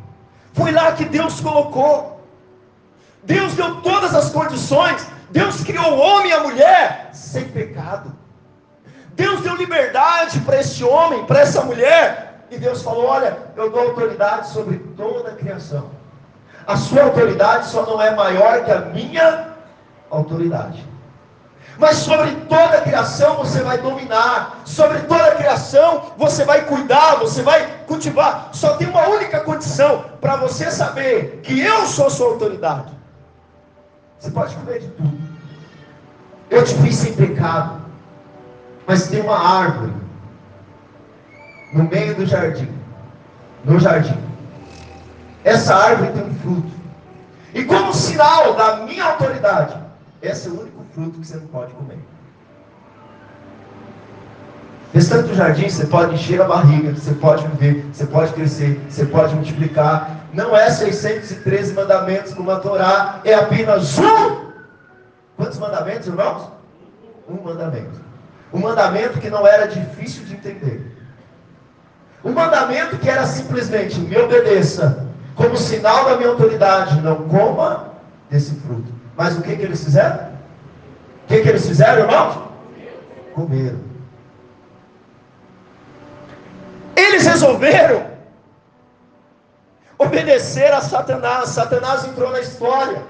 Foi 0.53 0.73
lá 0.73 0.93
que 0.93 1.07
Deus 1.07 1.41
colocou. 1.41 2.21
Deus 3.25 3.55
deu 3.55 3.81
todas 3.81 4.15
as 4.15 4.31
condições. 4.31 5.07
Deus 5.31 5.65
criou 5.65 5.95
o 5.95 5.99
homem 5.99 6.31
e 6.31 6.35
a 6.35 6.43
mulher 6.43 7.11
sem 7.15 7.45
pecado. 7.49 8.13
Deus 9.13 9.41
deu 9.41 9.57
liberdade 9.57 10.41
para 10.41 10.61
esse 10.61 10.85
homem, 10.85 11.25
para 11.25 11.41
essa 11.41 11.63
mulher. 11.63 12.45
E 12.51 12.59
Deus 12.59 12.83
falou: 12.83 13.07
Olha, 13.07 13.39
eu 13.57 13.71
dou 13.71 13.89
autoridade 13.89 14.49
sobre 14.49 14.79
toda 14.97 15.31
a 15.31 15.35
criação 15.35 15.98
a 16.69 16.77
sua 16.77 17.05
autoridade 17.05 17.67
só 17.67 17.87
não 17.87 18.01
é 18.01 18.15
maior 18.15 18.63
que 18.63 18.71
a 18.71 18.81
minha 18.81 19.55
autoridade. 20.11 20.87
Mas 21.79 21.97
sobre 21.97 22.31
toda 22.47 22.77
a 22.77 22.81
criação 22.83 23.37
você 23.37 23.63
vai 23.63 23.79
dominar, 23.79 24.61
sobre 24.67 24.99
toda 25.01 25.29
a 25.29 25.35
criação 25.37 26.13
você 26.19 26.45
vai 26.45 26.67
cuidar, 26.67 27.15
você 27.15 27.43
vai 27.43 27.67
cultivar. 27.87 28.51
Só 28.53 28.75
tem 28.77 28.87
uma 28.87 29.09
única 29.09 29.41
condição 29.41 30.05
para 30.21 30.37
você 30.37 30.71
saber 30.71 31.41
que 31.43 31.59
eu 31.59 31.87
sou 31.87 32.11
sua 32.11 32.27
autoridade. 32.27 32.93
Você 34.19 34.31
pode 34.31 34.55
comer 34.55 34.81
de 34.81 34.89
tudo. 34.89 35.19
Eu 36.51 36.65
te 36.65 36.75
fiz 36.75 36.97
sem 36.97 37.15
pecado. 37.15 37.81
Mas 38.87 39.09
tem 39.09 39.23
uma 39.23 39.39
árvore 39.39 39.95
no 41.73 41.85
meio 41.85 42.15
do 42.15 42.27
jardim. 42.27 42.69
No 43.65 43.81
jardim 43.81 44.28
essa 45.45 45.75
árvore 45.75 46.13
tem 46.13 46.25
um 46.25 46.35
fruto. 46.37 46.71
E 47.55 47.65
como 47.65 47.95
sinal 47.95 48.55
da 48.55 48.77
minha 48.85 49.05
autoridade, 49.05 49.77
esse 50.21 50.49
é 50.49 50.51
o 50.51 50.61
único 50.61 50.85
fruto 50.95 51.21
que 51.21 51.27
você 51.27 51.37
não 51.37 51.47
pode 51.47 51.73
comer. 51.73 51.99
Restante 54.93 55.29
do 55.29 55.35
jardim, 55.35 55.69
você 55.69 55.87
pode 55.87 56.15
encher 56.15 56.41
a 56.41 56.45
barriga, 56.45 56.93
você 56.93 57.13
pode 57.13 57.47
viver, 57.49 57.85
você 57.93 58.07
pode 58.07 58.33
crescer, 58.33 58.81
você 58.89 59.05
pode 59.05 59.35
multiplicar. 59.35 60.27
Não 60.33 60.57
é 60.57 60.71
613 60.71 61.75
mandamentos 61.75 62.35
como 62.35 62.51
a 62.51 62.59
Torá, 62.59 63.21
é 63.25 63.35
apenas 63.35 63.99
um. 63.99 64.49
Quantos 65.37 65.59
mandamentos, 65.59 66.07
irmãos? 66.07 66.51
Um 67.29 67.43
mandamento. 67.43 68.01
Um 68.53 68.61
mandamento 68.61 69.21
que 69.21 69.29
não 69.29 69.47
era 69.47 69.69
difícil 69.69 70.25
de 70.25 70.35
entender. 70.35 70.97
Um 72.25 72.33
mandamento 72.33 72.97
que 72.97 73.09
era 73.09 73.27
simplesmente: 73.27 74.01
me 74.01 74.17
obedeça, 74.17 75.07
como 75.39 75.57
sinal 75.57 76.05
da 76.05 76.17
minha 76.17 76.31
autoridade, 76.31 77.01
não 77.01 77.29
coma 77.29 77.93
desse 78.29 78.57
fruto. 78.57 78.93
Mas 79.17 79.39
o 79.39 79.41
que, 79.43 79.55
que 79.55 79.63
eles 79.63 79.83
fizeram? 79.83 80.33
O 81.25 81.29
que, 81.29 81.41
que 81.41 81.49
eles 81.49 81.65
fizeram, 81.65 82.03
irmãos? 82.03 82.43
Comeram. 83.35 83.79
Eles 86.97 87.25
resolveram 87.25 88.05
obedecer 89.97 90.73
a 90.73 90.81
Satanás. 90.81 91.51
Satanás 91.51 92.05
entrou 92.05 92.33
na 92.33 92.41
história 92.41 93.01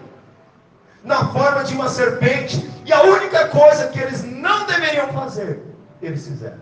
na 1.03 1.29
forma 1.29 1.65
de 1.65 1.73
uma 1.73 1.89
serpente, 1.89 2.69
e 2.85 2.93
a 2.93 3.03
única 3.03 3.49
coisa 3.49 3.87
que 3.87 4.01
eles 4.01 4.23
não 4.25 4.67
deveriam 4.67 5.09
fazer, 5.09 5.63
eles 6.03 6.27
fizeram. 6.27 6.59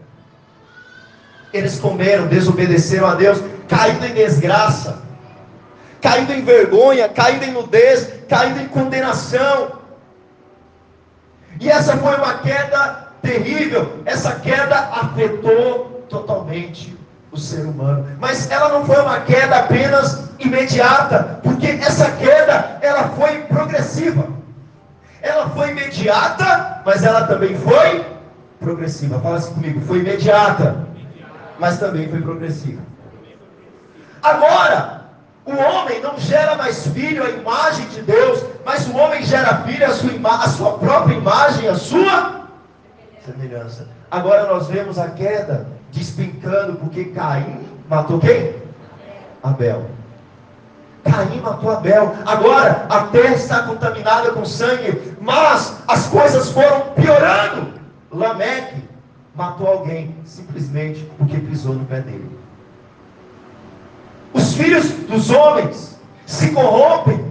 Eles 1.53 1.81
comeram, 1.81 2.29
desobedeceram 2.29 3.09
a 3.09 3.15
Deus, 3.15 3.43
caindo 3.67 4.05
em 4.05 4.15
desgraça, 4.15 5.06
caindo 6.07 6.33
em 6.33 6.45
vergonha, 6.45 7.09
caindo 7.09 7.43
em 7.43 7.51
nudez, 7.51 8.13
caindo 8.29 8.61
em 8.61 8.69
condenação. 8.69 9.73
E 11.59 11.69
essa 11.69 11.97
foi 11.97 12.15
uma 12.15 12.35
queda 12.39 13.09
terrível, 13.21 14.03
essa 14.05 14.37
queda 14.37 14.77
afetou 14.93 16.05
totalmente 16.09 16.97
o 17.33 17.37
ser 17.37 17.63
humano. 17.63 18.07
Mas 18.21 18.49
ela 18.49 18.69
não 18.69 18.85
foi 18.87 19.01
uma 19.01 19.19
queda 19.21 19.57
apenas 19.57 20.31
imediata, 20.39 21.41
porque 21.43 21.67
essa 21.67 22.09
queda 22.13 22.79
ela 22.83 23.09
foi 23.09 23.41
progressiva. 23.43 24.29
Ela 25.21 25.49
foi 25.51 25.71
imediata, 25.71 26.83
mas 26.87 27.03
ela 27.03 27.27
também 27.27 27.59
foi 27.59 28.07
progressiva. 28.61 29.19
Fala 29.19 29.39
assim 29.39 29.55
comigo, 29.55 29.81
foi 29.81 29.99
imediata, 29.99 30.87
mas 31.59 31.81
também 31.81 32.09
foi 32.09 32.21
progressiva. 32.21 32.81
Agora, 34.23 34.96
o 35.47 35.57
homem 35.57 36.01
não 36.01 36.19
gera 36.19 36.57
mais 36.57 36.89
filho 36.89 37.23
a 37.23 37.31
imagem 37.31 37.87
de 37.89 38.03
Deus, 38.03 38.45
mas 38.65 38.87
o 38.89 38.97
homem 38.97 39.25
gera 39.25 39.63
filho 39.63 39.87
a 39.87 39.91
sua, 39.91 40.11
a 40.35 40.49
sua 40.49 40.79
própria 40.79 41.15
imagem, 41.15 41.69
a 41.69 41.77
sua 41.77 42.49
semelhança. 43.25 43.89
Agora 44.11 44.53
nós 44.53 44.67
vemos 44.67 44.99
a 44.99 45.09
queda 45.11 45.69
despencando, 45.93 46.75
porque 46.77 47.07
Caim 47.07 47.61
matou 47.89 48.19
quem? 48.19 48.55
Abel. 49.43 49.87
Caim 51.05 51.41
matou 51.41 51.71
Abel. 51.71 52.15
Agora 52.27 52.87
a 52.89 53.05
terra 53.05 53.35
está 53.35 53.63
contaminada 53.63 54.33
com 54.33 54.45
sangue, 54.45 55.17
mas 55.21 55.77
as 55.87 56.09
coisas 56.09 56.51
foram 56.51 56.93
piorando. 56.95 57.75
Lameque 58.11 58.83
matou 59.35 59.69
alguém 59.69 60.17
simplesmente 60.25 61.09
porque 61.19 61.37
pisou 61.39 61.75
no 61.75 61.85
pé 61.85 62.01
dele. 62.01 62.46
Os 64.57 64.63
filhos 64.63 64.91
dos 65.07 65.31
homens 65.31 65.99
se 66.25 66.51
corrompem. 66.53 67.31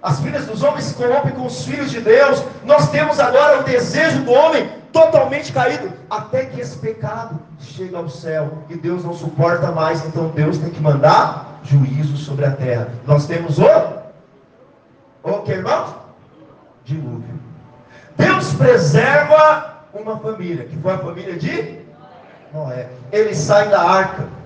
As 0.00 0.20
filhas 0.20 0.46
dos 0.46 0.62
homens 0.62 0.84
se 0.84 0.94
corrompem 0.94 1.32
com 1.32 1.46
os 1.46 1.64
filhos 1.64 1.90
de 1.90 2.00
Deus. 2.00 2.44
Nós 2.64 2.90
temos 2.90 3.18
agora 3.18 3.58
o 3.58 3.64
desejo 3.64 4.22
do 4.22 4.30
homem 4.30 4.70
totalmente 4.92 5.52
caído, 5.52 5.92
até 6.08 6.44
que 6.44 6.60
esse 6.60 6.78
pecado 6.78 7.40
chega 7.58 7.98
ao 7.98 8.08
céu 8.08 8.58
e 8.70 8.76
Deus 8.76 9.04
não 9.04 9.14
suporta 9.14 9.72
mais, 9.72 10.06
então 10.06 10.28
Deus 10.28 10.58
tem 10.58 10.70
que 10.70 10.80
mandar 10.80 11.58
juízo 11.64 12.16
sobre 12.18 12.44
a 12.44 12.52
terra. 12.52 12.88
Nós 13.04 13.26
temos 13.26 13.58
o 13.58 13.64
o 15.24 15.42
que, 15.42 15.52
irmãos? 15.52 15.92
Dilúvio. 16.84 17.40
Deus 18.16 18.54
preserva 18.54 19.74
uma 19.92 20.20
família, 20.20 20.66
que 20.66 20.76
foi 20.76 20.92
a 20.92 20.98
família 20.98 21.36
de 21.36 21.80
Noé. 22.52 22.88
Ele 23.10 23.34
sai 23.34 23.68
da 23.70 23.82
arca. 23.82 24.43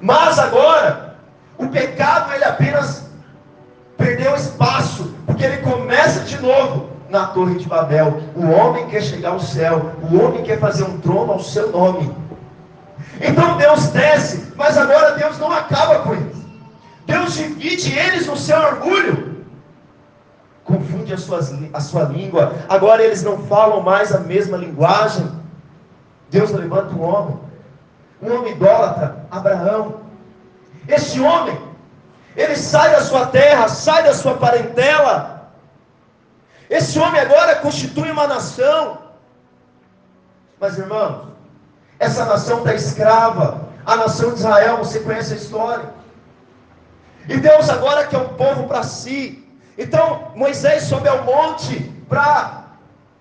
Mas 0.00 0.38
agora, 0.38 1.16
o 1.58 1.68
pecado 1.68 2.32
ele 2.32 2.44
apenas 2.44 3.10
perdeu 3.98 4.34
espaço, 4.34 5.14
porque 5.26 5.44
ele 5.44 5.58
começa 5.58 6.20
de 6.20 6.40
novo 6.40 6.90
na 7.10 7.26
Torre 7.26 7.56
de 7.56 7.68
Babel. 7.68 8.22
O 8.34 8.50
homem 8.50 8.86
quer 8.88 9.02
chegar 9.02 9.30
ao 9.30 9.40
céu, 9.40 9.92
o 10.10 10.18
homem 10.18 10.42
quer 10.42 10.58
fazer 10.58 10.84
um 10.84 10.98
trono 11.00 11.32
ao 11.32 11.40
seu 11.40 11.70
nome. 11.70 12.14
Então 13.20 13.58
Deus 13.58 13.88
desce, 13.88 14.52
mas 14.56 14.78
agora 14.78 15.12
Deus 15.12 15.38
não 15.38 15.52
acaba 15.52 15.98
com 16.00 16.14
eles. 16.14 16.36
Deus 17.04 17.34
divide 17.34 17.98
eles 17.98 18.26
no 18.26 18.36
seu 18.36 18.58
orgulho. 18.58 19.44
Confunde 20.64 21.12
a, 21.12 21.18
suas, 21.18 21.52
a 21.74 21.80
sua 21.80 22.04
língua. 22.04 22.54
Agora 22.68 23.02
eles 23.02 23.22
não 23.22 23.38
falam 23.38 23.82
mais 23.82 24.14
a 24.14 24.20
mesma 24.20 24.56
linguagem. 24.56 25.28
Deus 26.30 26.52
levanta 26.52 26.94
um 26.94 27.02
homem 27.02 27.49
um 28.22 28.34
homem 28.34 28.52
idólatra, 28.52 29.24
Abraão. 29.30 30.00
Este 30.86 31.20
homem, 31.20 31.58
ele 32.36 32.56
sai 32.56 32.90
da 32.90 33.02
sua 33.02 33.26
terra, 33.26 33.68
sai 33.68 34.02
da 34.02 34.14
sua 34.14 34.34
parentela. 34.34 35.50
Esse 36.68 36.98
homem 36.98 37.20
agora 37.20 37.56
constitui 37.56 38.10
uma 38.10 38.26
nação. 38.26 38.98
Mas 40.60 40.78
irmãos, 40.78 41.28
essa 41.98 42.24
nação 42.24 42.58
está 42.58 42.74
escrava. 42.74 43.68
A 43.84 43.96
nação 43.96 44.32
de 44.32 44.40
Israel, 44.40 44.76
você 44.76 45.00
conhece 45.00 45.32
a 45.32 45.36
história. 45.36 45.88
E 47.28 47.36
Deus 47.38 47.68
agora 47.70 48.06
quer 48.06 48.18
um 48.18 48.28
povo 48.34 48.68
para 48.68 48.82
si. 48.82 49.46
Então 49.76 50.32
Moisés 50.34 50.84
sobe 50.84 51.08
ao 51.08 51.24
monte 51.24 51.80
para 52.08 52.64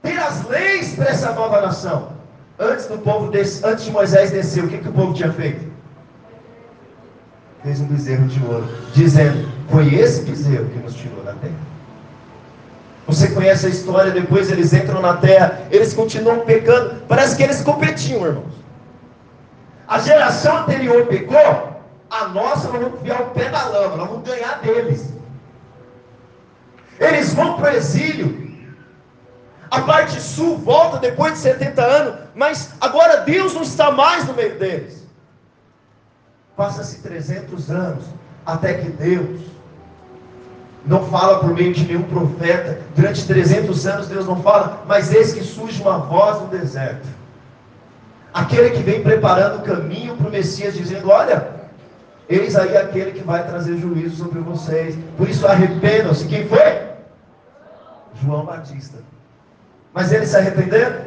ter 0.01 0.17
as 0.19 0.45
leis 0.45 0.95
para 0.95 1.09
essa 1.09 1.31
nova 1.31 1.61
nação. 1.61 2.18
Antes 2.59 2.87
do 2.87 2.97
povo 2.97 3.31
des... 3.31 3.63
antes 3.63 3.85
de 3.85 3.91
Moisés 3.91 4.31
descer, 4.31 4.63
o 4.63 4.67
que, 4.67 4.79
que 4.79 4.89
o 4.89 4.91
povo 4.91 5.13
tinha 5.13 5.31
feito? 5.31 5.65
Fez 7.63 7.79
um 7.79 7.85
bezerro 7.85 8.27
de 8.27 8.43
ouro, 8.45 8.67
dizendo: 8.93 9.49
Foi 9.69 9.93
esse 9.93 10.23
bezerro 10.23 10.65
que 10.65 10.79
nos 10.79 10.93
tirou 10.93 11.23
da 11.23 11.33
terra. 11.33 11.69
Você 13.07 13.29
conhece 13.29 13.65
a 13.65 13.69
história, 13.69 14.11
depois 14.11 14.51
eles 14.51 14.73
entram 14.73 15.01
na 15.01 15.17
terra, 15.17 15.61
eles 15.71 15.93
continuam 15.93 16.41
pecando, 16.41 17.01
parece 17.07 17.35
que 17.35 17.43
eles 17.43 17.61
competiam, 17.61 18.25
irmãos. 18.25 18.53
A 19.87 19.97
geração 19.99 20.57
anterior 20.57 21.07
pecou, 21.07 21.81
a 22.09 22.27
nossa 22.27 22.67
nós 22.67 22.81
vamos 22.81 22.99
enfiar 22.99 23.21
o 23.21 23.29
pé 23.31 23.49
na 23.49 23.65
lama, 23.65 23.97
nós 23.97 24.09
vamos 24.09 24.27
ganhar 24.27 24.59
deles. 24.59 25.13
Eles 26.99 27.33
vão 27.33 27.55
para 27.55 27.73
o 27.73 27.75
exílio, 27.75 28.48
a 29.71 29.81
parte 29.81 30.19
sul 30.19 30.57
volta 30.57 30.97
depois 30.97 31.33
de 31.33 31.39
70 31.39 31.81
anos, 31.81 32.15
mas 32.33 32.73
agora 32.81 33.17
Deus 33.17 33.53
não 33.53 33.61
está 33.61 33.91
mais 33.91 34.25
no 34.25 34.33
meio 34.33 34.57
deles. 34.57 35.07
Passa-se 36.55 37.01
300 37.01 37.69
anos 37.69 38.05
até 38.45 38.73
que 38.73 38.89
Deus 38.89 39.41
não 40.85 41.05
fala 41.05 41.39
por 41.39 41.53
meio 41.53 41.73
de 41.73 41.85
nenhum 41.85 42.03
profeta. 42.03 42.79
Durante 42.95 43.27
300 43.27 43.87
anos 43.87 44.07
Deus 44.07 44.25
não 44.25 44.41
fala, 44.41 44.83
mas 44.87 45.13
eis 45.13 45.33
que 45.33 45.43
surge 45.43 45.81
uma 45.81 45.99
voz 45.99 46.41
no 46.41 46.47
deserto. 46.47 47.07
Aquele 48.33 48.71
que 48.71 48.81
vem 48.81 49.03
preparando 49.03 49.59
o 49.59 49.61
caminho 49.61 50.15
para 50.15 50.27
o 50.27 50.31
Messias, 50.31 50.75
dizendo: 50.75 51.09
Olha, 51.09 51.47
eis 52.27 52.55
aí 52.55 52.77
aquele 52.77 53.11
que 53.11 53.23
vai 53.23 53.45
trazer 53.45 53.77
juízo 53.77 54.17
sobre 54.17 54.39
vocês. 54.39 54.97
Por 55.17 55.29
isso 55.29 55.45
arrependam-se. 55.47 56.27
Quem 56.27 56.47
foi? 56.47 56.89
João 58.21 58.45
Batista. 58.45 58.97
Mas 59.93 60.11
eles 60.11 60.29
se 60.29 60.37
arrependeram? 60.37 61.01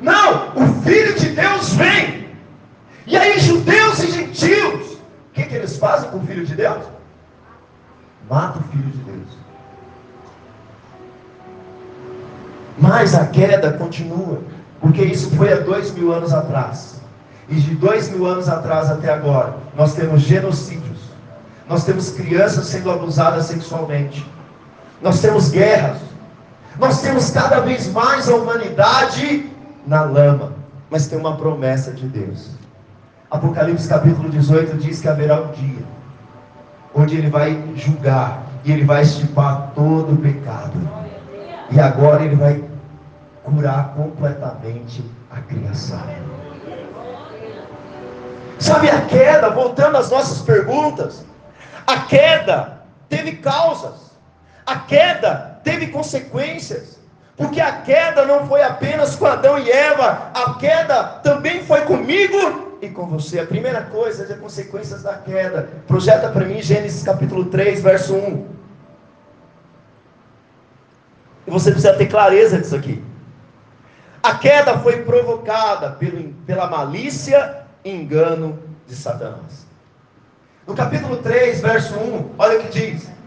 Não! 0.00 0.54
O 0.54 0.82
Filho 0.82 1.14
de 1.14 1.30
Deus 1.30 1.72
vem. 1.74 2.28
E 3.06 3.16
aí, 3.16 3.38
judeus 3.40 3.98
e 4.00 4.10
gentios, 4.10 4.92
o 4.92 5.32
que, 5.32 5.44
que 5.44 5.54
eles 5.54 5.76
fazem 5.78 6.10
com 6.10 6.18
o 6.18 6.26
Filho 6.26 6.44
de 6.44 6.54
Deus? 6.54 6.84
Mata 8.28 8.58
o 8.58 8.62
Filho 8.64 8.90
de 8.90 8.98
Deus. 8.98 9.28
Mas 12.78 13.14
a 13.14 13.26
queda 13.26 13.72
continua, 13.72 14.40
porque 14.80 15.02
isso 15.02 15.34
foi 15.36 15.52
há 15.52 15.56
dois 15.56 15.90
mil 15.92 16.12
anos 16.12 16.32
atrás. 16.32 17.00
E 17.48 17.54
de 17.56 17.74
dois 17.74 18.10
mil 18.10 18.26
anos 18.26 18.48
atrás 18.48 18.90
até 18.90 19.10
agora, 19.10 19.56
nós 19.74 19.94
temos 19.94 20.20
genocídios, 20.20 20.98
nós 21.66 21.84
temos 21.84 22.10
crianças 22.10 22.66
sendo 22.66 22.90
abusadas 22.90 23.46
sexualmente, 23.46 24.24
nós 25.00 25.20
temos 25.20 25.48
guerras, 25.48 25.98
nós 26.78 27.00
temos 27.00 27.30
cada 27.30 27.60
vez 27.60 27.90
mais 27.92 28.28
a 28.28 28.36
humanidade 28.36 29.50
na 29.86 30.02
lama, 30.02 30.52
mas 30.90 31.08
tem 31.08 31.18
uma 31.18 31.36
promessa 31.36 31.92
de 31.92 32.06
Deus. 32.06 32.50
Apocalipse 33.30 33.88
capítulo 33.88 34.28
18 34.28 34.76
diz 34.78 35.00
que 35.00 35.08
haverá 35.08 35.40
um 35.40 35.50
dia 35.52 35.84
onde 36.94 37.16
ele 37.16 37.28
vai 37.28 37.62
julgar 37.74 38.42
e 38.64 38.72
ele 38.72 38.84
vai 38.84 39.02
estipar 39.02 39.72
todo 39.74 40.14
o 40.14 40.16
pecado. 40.16 40.72
E 41.70 41.78
agora 41.78 42.24
ele 42.24 42.36
vai 42.36 42.64
curar 43.44 43.92
completamente 43.94 45.04
a 45.30 45.40
criação. 45.40 46.00
Sabe 48.58 48.90
a 48.90 49.02
queda, 49.02 49.50
voltando 49.50 49.96
às 49.96 50.10
nossas 50.10 50.42
perguntas, 50.42 51.24
a 51.86 51.98
queda 52.00 52.82
teve 53.08 53.32
causas. 53.36 54.08
A 54.66 54.76
queda 54.76 55.57
teve 55.68 55.88
consequências. 55.88 56.98
Porque 57.36 57.60
a 57.60 57.82
queda 57.82 58.24
não 58.24 58.48
foi 58.48 58.62
apenas 58.62 59.14
com 59.14 59.26
Adão 59.26 59.58
e 59.58 59.70
Eva, 59.70 60.30
a 60.34 60.54
queda 60.54 61.04
também 61.22 61.62
foi 61.62 61.82
comigo 61.82 62.78
e 62.82 62.88
com 62.88 63.06
você. 63.06 63.38
A 63.38 63.46
primeira 63.46 63.82
coisa 63.82 64.24
é 64.24 64.32
as 64.32 64.40
consequências 64.40 65.02
da 65.02 65.14
queda. 65.18 65.68
Projeta 65.86 66.30
para 66.30 66.44
mim 66.44 66.60
Gênesis 66.60 67.04
capítulo 67.04 67.44
3, 67.44 67.80
verso 67.80 68.16
1. 68.16 68.46
E 71.46 71.50
você 71.50 71.70
precisa 71.70 71.94
ter 71.94 72.06
clareza 72.06 72.58
disso 72.58 72.74
aqui. 72.74 73.04
A 74.20 74.34
queda 74.36 74.78
foi 74.80 75.02
provocada 75.02 75.90
pelo, 75.92 76.32
pela 76.44 76.66
malícia 76.66 77.58
e 77.84 77.90
engano 77.90 78.58
de 78.86 78.96
Satanás. 78.96 79.68
No 80.66 80.74
capítulo 80.74 81.18
3, 81.18 81.60
verso 81.60 81.94
1, 81.94 82.30
olha 82.36 82.58
o 82.58 82.62
que 82.64 82.68
diz: 82.68 83.17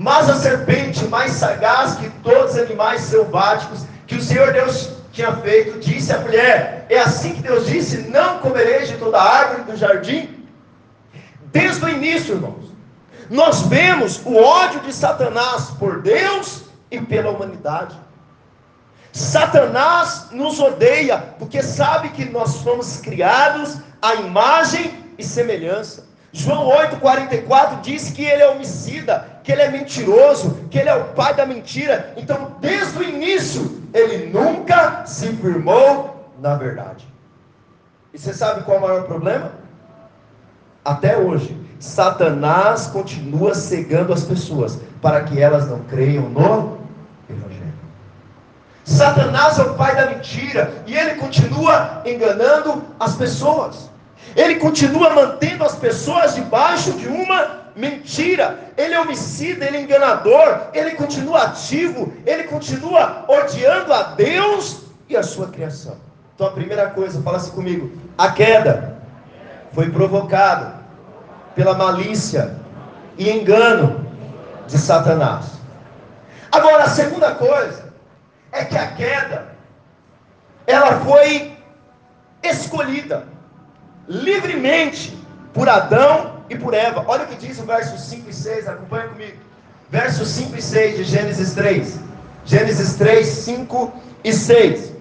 Mas 0.00 0.30
a 0.30 0.36
serpente, 0.36 1.04
mais 1.08 1.32
sagaz 1.32 1.96
que 1.96 2.08
todos 2.22 2.54
os 2.54 2.58
animais 2.58 3.02
selváticos 3.02 3.84
que 4.06 4.14
o 4.14 4.22
Senhor 4.22 4.50
Deus 4.50 4.92
tinha 5.12 5.30
feito, 5.36 5.78
disse 5.78 6.10
à 6.10 6.18
mulher: 6.20 6.86
É 6.88 7.00
assim 7.00 7.34
que 7.34 7.42
Deus 7.42 7.66
disse: 7.66 8.08
Não 8.08 8.38
comereis 8.38 8.88
de 8.88 8.96
toda 8.96 9.20
árvore 9.20 9.70
do 9.70 9.76
jardim? 9.76 10.48
Desde 11.52 11.84
o 11.84 11.88
início, 11.90 12.36
irmãos, 12.36 12.72
nós 13.28 13.60
vemos 13.66 14.22
o 14.24 14.36
ódio 14.36 14.80
de 14.80 14.90
Satanás 14.94 15.72
por 15.78 16.00
Deus 16.00 16.62
e 16.90 16.98
pela 16.98 17.32
humanidade. 17.32 17.94
Satanás 19.12 20.28
nos 20.32 20.58
odeia 20.60 21.18
porque 21.38 21.62
sabe 21.62 22.08
que 22.08 22.24
nós 22.24 22.62
fomos 22.62 22.96
criados 23.02 23.76
à 24.00 24.14
imagem 24.14 24.94
e 25.18 25.22
semelhança. 25.22 26.09
João 26.32 26.68
8,44 26.68 27.80
diz 27.80 28.10
que 28.10 28.24
ele 28.24 28.42
é 28.42 28.48
homicida, 28.48 29.26
que 29.42 29.50
ele 29.50 29.62
é 29.62 29.70
mentiroso, 29.70 30.56
que 30.70 30.78
ele 30.78 30.88
é 30.88 30.94
o 30.94 31.04
pai 31.06 31.34
da 31.34 31.44
mentira. 31.44 32.12
Então, 32.16 32.56
desde 32.60 32.98
o 32.98 33.02
início, 33.02 33.82
ele 33.92 34.26
nunca 34.26 35.04
se 35.06 35.28
firmou 35.34 36.20
na 36.40 36.54
verdade. 36.56 37.06
E 38.12 38.18
você 38.18 38.32
sabe 38.32 38.62
qual 38.62 38.78
é 38.78 38.80
o 38.80 38.82
maior 38.82 39.02
problema? 39.04 39.52
Até 40.84 41.16
hoje, 41.16 41.56
Satanás 41.78 42.86
continua 42.86 43.54
cegando 43.54 44.12
as 44.12 44.24
pessoas 44.24 44.80
para 45.00 45.22
que 45.22 45.40
elas 45.40 45.68
não 45.68 45.80
creiam 45.80 46.28
no 46.28 46.78
Evangelho. 47.28 47.74
Satanás 48.84 49.58
é 49.58 49.62
o 49.62 49.74
pai 49.74 49.94
da 49.94 50.06
mentira 50.06 50.82
e 50.86 50.96
ele 50.96 51.14
continua 51.14 52.02
enganando 52.04 52.82
as 52.98 53.14
pessoas. 53.14 53.89
Ele 54.36 54.56
continua 54.56 55.10
mantendo 55.10 55.64
as 55.64 55.76
pessoas 55.76 56.34
debaixo 56.34 56.92
de 56.92 57.08
uma 57.08 57.60
mentira. 57.74 58.58
Ele 58.76 58.94
é 58.94 59.00
homicida, 59.00 59.64
ele 59.64 59.78
é 59.78 59.80
enganador, 59.82 60.68
ele 60.72 60.92
continua 60.92 61.44
ativo, 61.44 62.12
ele 62.26 62.44
continua 62.44 63.24
odiando 63.28 63.92
a 63.92 64.02
Deus 64.14 64.82
e 65.08 65.16
a 65.16 65.22
sua 65.22 65.48
criação. 65.48 65.96
Então 66.34 66.46
a 66.46 66.52
primeira 66.52 66.90
coisa, 66.90 67.22
fala 67.22 67.36
assim 67.36 67.50
comigo: 67.50 67.90
a 68.16 68.30
queda 68.30 68.96
foi 69.72 69.90
provocada 69.90 70.80
pela 71.54 71.74
malícia 71.74 72.54
e 73.18 73.28
engano 73.30 74.06
de 74.66 74.78
Satanás. 74.78 75.46
Agora, 76.52 76.84
a 76.84 76.88
segunda 76.88 77.34
coisa 77.34 77.92
é 78.52 78.64
que 78.64 78.76
a 78.76 78.86
queda 78.88 79.48
ela 80.66 81.00
foi 81.00 81.56
escolhida 82.42 83.26
livremente 84.08 85.16
por 85.52 85.68
Adão 85.68 86.40
e 86.48 86.56
por 86.56 86.74
Eva. 86.74 87.04
Olha 87.06 87.24
o 87.24 87.26
que 87.26 87.36
diz 87.36 87.58
o 87.58 87.64
verso 87.64 87.98
5 87.98 88.30
e 88.30 88.32
6, 88.32 88.68
acompanha 88.68 89.08
comigo. 89.08 89.36
Versos 89.88 90.28
5 90.28 90.56
e 90.56 90.62
6 90.62 90.96
de 90.96 91.04
Gênesis 91.04 91.54
3. 91.54 92.00
Gênesis 92.44 92.94
3, 92.96 93.26
5 93.26 93.92
e 94.24 94.32
6. 94.32 94.92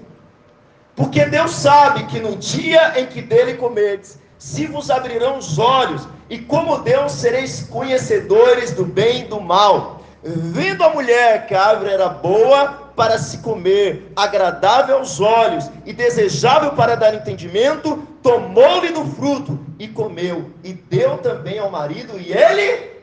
Porque 0.95 1.25
Deus 1.25 1.51
sabe 1.51 2.03
que 2.05 2.19
no 2.19 2.35
dia 2.35 2.99
em 2.99 3.05
que 3.05 3.21
dele 3.21 3.53
comerdes, 3.53 4.19
se 4.37 4.65
vos 4.65 4.89
abrirão 4.89 5.37
os 5.37 5.57
olhos, 5.57 6.07
e 6.29 6.37
como 6.37 6.79
Deus 6.79 7.13
sereis 7.13 7.65
conhecedores 7.69 8.71
do 8.71 8.85
bem 8.85 9.21
e 9.21 9.25
do 9.25 9.41
mal. 9.41 10.01
Vendo 10.23 10.83
a 10.83 10.89
mulher 10.89 11.47
que 11.47 11.55
a 11.55 11.67
árvore 11.67 11.91
era 11.91 12.09
boa 12.09 12.88
para 12.99 13.17
se 13.17 13.37
comer, 13.37 14.11
agradável 14.13 14.97
aos 14.97 15.21
olhos 15.21 15.71
e 15.85 15.93
desejável 15.93 16.73
para 16.73 16.95
dar 16.95 17.13
entendimento, 17.13 18.05
tomou-lhe 18.21 18.89
do 18.89 19.05
fruto 19.05 19.57
e 19.79 19.87
comeu, 19.87 20.51
e 20.65 20.73
deu 20.73 21.17
também 21.19 21.57
ao 21.59 21.71
marido, 21.71 22.19
e 22.19 22.33
ele 22.33 22.99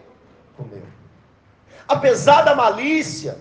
comeu. 0.54 0.82
Apesar 1.88 2.42
da 2.42 2.54
malícia, 2.54 3.38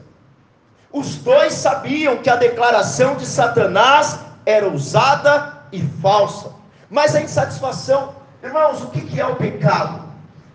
os 0.94 1.18
dois 1.18 1.52
sabiam 1.52 2.20
que 2.20 2.30
a 2.30 2.38
declaração 2.38 3.18
de 3.18 3.26
Satanás 3.26 4.18
era 4.46 4.70
usada 4.70 5.58
e 5.74 5.82
falsa. 6.02 6.54
Mas 6.90 7.14
a 7.18 7.22
insatisfação, 7.22 8.16
irmãos, 8.42 8.82
o 8.82 8.88
que 8.92 9.20
é 9.20 9.26
o 9.26 9.36
pecado? 9.36 10.06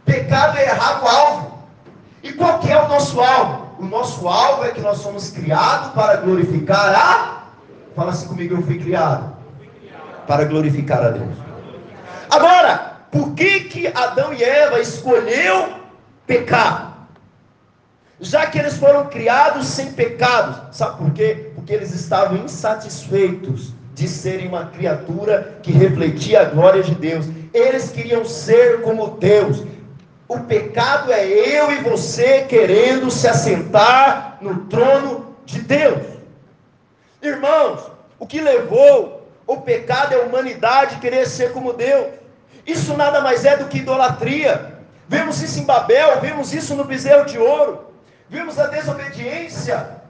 Pecado 0.06 0.56
é 0.56 0.64
errar 0.64 1.04
o 1.04 1.06
alvo. 1.06 1.58
E 2.22 2.32
qual 2.32 2.58
que 2.58 2.72
é 2.72 2.82
o 2.82 2.88
nosso 2.88 3.20
alvo? 3.20 3.59
O 3.80 3.86
nosso 3.86 4.28
alvo 4.28 4.64
é 4.64 4.72
que 4.72 4.80
nós 4.80 4.98
somos 4.98 5.30
criados 5.30 5.92
para 5.92 6.16
glorificar 6.16 6.94
a. 6.94 7.44
Fala 7.96 8.10
assim 8.10 8.28
comigo, 8.28 8.54
eu 8.54 8.62
fui 8.62 8.78
criado 8.78 9.34
para 10.26 10.44
glorificar 10.44 11.02
a 11.02 11.08
Deus. 11.08 11.34
Agora, 12.30 12.98
por 13.10 13.32
que 13.32 13.60
que 13.60 13.86
Adão 13.86 14.34
e 14.34 14.44
Eva 14.44 14.78
escolheu 14.80 15.70
pecar? 16.26 17.08
Já 18.20 18.46
que 18.46 18.58
eles 18.58 18.76
foram 18.76 19.06
criados 19.06 19.66
sem 19.66 19.92
pecados, 19.92 20.76
sabe 20.76 20.98
por 20.98 21.10
quê? 21.12 21.50
Porque 21.54 21.72
eles 21.72 21.94
estavam 21.94 22.36
insatisfeitos 22.36 23.72
de 23.94 24.06
serem 24.06 24.46
uma 24.46 24.66
criatura 24.66 25.58
que 25.62 25.72
refletia 25.72 26.42
a 26.42 26.44
glória 26.44 26.82
de 26.82 26.94
Deus. 26.94 27.24
Eles 27.54 27.90
queriam 27.90 28.26
ser 28.26 28.82
como 28.82 29.16
Deus. 29.16 29.64
O 30.30 30.38
pecado 30.38 31.12
é 31.12 31.26
eu 31.26 31.72
e 31.72 31.78
você 31.78 32.42
querendo 32.42 33.10
se 33.10 33.26
assentar 33.26 34.38
no 34.40 34.66
trono 34.66 35.34
de 35.44 35.60
Deus. 35.60 36.06
Irmãos, 37.20 37.90
o 38.16 38.24
que 38.28 38.40
levou 38.40 39.28
o 39.44 39.56
pecado 39.56 40.14
é 40.14 40.18
a 40.18 40.22
humanidade 40.22 41.00
querer 41.00 41.26
ser 41.26 41.52
como 41.52 41.72
Deus. 41.72 42.12
Isso 42.64 42.96
nada 42.96 43.20
mais 43.20 43.44
é 43.44 43.56
do 43.56 43.64
que 43.64 43.78
idolatria. 43.78 44.78
Vemos 45.08 45.42
isso 45.42 45.58
em 45.58 45.64
Babel, 45.64 46.20
vemos 46.20 46.54
isso 46.54 46.76
no 46.76 46.84
bezerro 46.84 47.26
de 47.26 47.36
ouro, 47.36 47.92
vimos 48.28 48.56
a 48.56 48.68
desobediência 48.68 50.00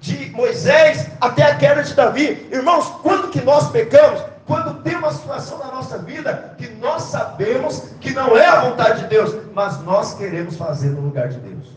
de 0.00 0.28
Moisés 0.32 1.08
até 1.18 1.44
a 1.44 1.56
queda 1.56 1.82
de 1.82 1.94
Davi. 1.94 2.46
Irmãos, 2.52 2.88
quando 3.02 3.30
que 3.30 3.40
nós 3.40 3.70
pecamos? 3.70 4.31
Quando 4.52 4.82
tem 4.82 4.94
uma 4.96 5.10
situação 5.10 5.56
na 5.56 5.68
nossa 5.68 5.96
vida 5.96 6.54
que 6.58 6.68
nós 6.74 7.04
sabemos 7.04 7.84
que 7.98 8.12
não 8.12 8.36
é 8.36 8.46
a 8.46 8.60
vontade 8.60 9.00
de 9.00 9.06
Deus, 9.06 9.34
mas 9.54 9.82
nós 9.82 10.12
queremos 10.12 10.58
fazer 10.58 10.90
no 10.90 11.00
lugar 11.00 11.28
de 11.28 11.38
Deus. 11.38 11.70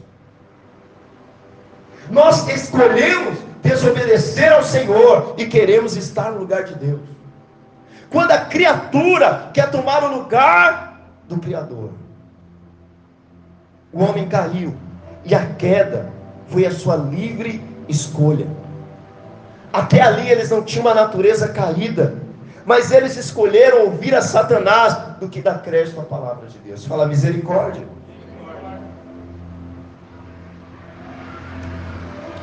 Nós 2.09 2.45
escolhemos 2.49 3.39
desobedecer 3.63 4.51
ao 4.51 4.61
Senhor 4.61 5.35
e 5.37 5.45
queremos 5.45 5.95
estar 5.95 6.33
no 6.33 6.39
lugar 6.39 6.65
de 6.65 6.75
Deus. 6.75 6.99
Quando 8.09 8.31
a 8.31 8.39
criatura 8.39 9.49
quer 9.53 9.71
tomar 9.71 10.03
o 10.03 10.13
lugar 10.13 10.99
do 11.29 11.37
Criador, 11.37 11.91
o 13.93 14.03
homem 14.03 14.27
caiu 14.27 14.75
e 15.23 15.33
a 15.33 15.45
queda 15.45 16.09
foi 16.49 16.65
a 16.65 16.71
sua 16.71 16.97
livre 16.97 17.63
escolha. 17.87 18.47
Até 19.71 20.01
ali 20.01 20.29
eles 20.29 20.49
não 20.49 20.61
tinham 20.61 20.85
uma 20.85 20.93
natureza 20.93 21.47
caída, 21.47 22.24
mas 22.65 22.91
eles 22.91 23.15
escolheram 23.15 23.83
ouvir 23.83 24.15
a 24.15 24.21
Satanás 24.21 24.97
do 25.19 25.29
que 25.29 25.41
dar 25.41 25.61
crédito 25.61 25.99
à 25.99 26.03
palavra 26.03 26.47
de 26.47 26.57
Deus. 26.57 26.83
Fala 26.85 27.05
misericórdia. 27.05 27.87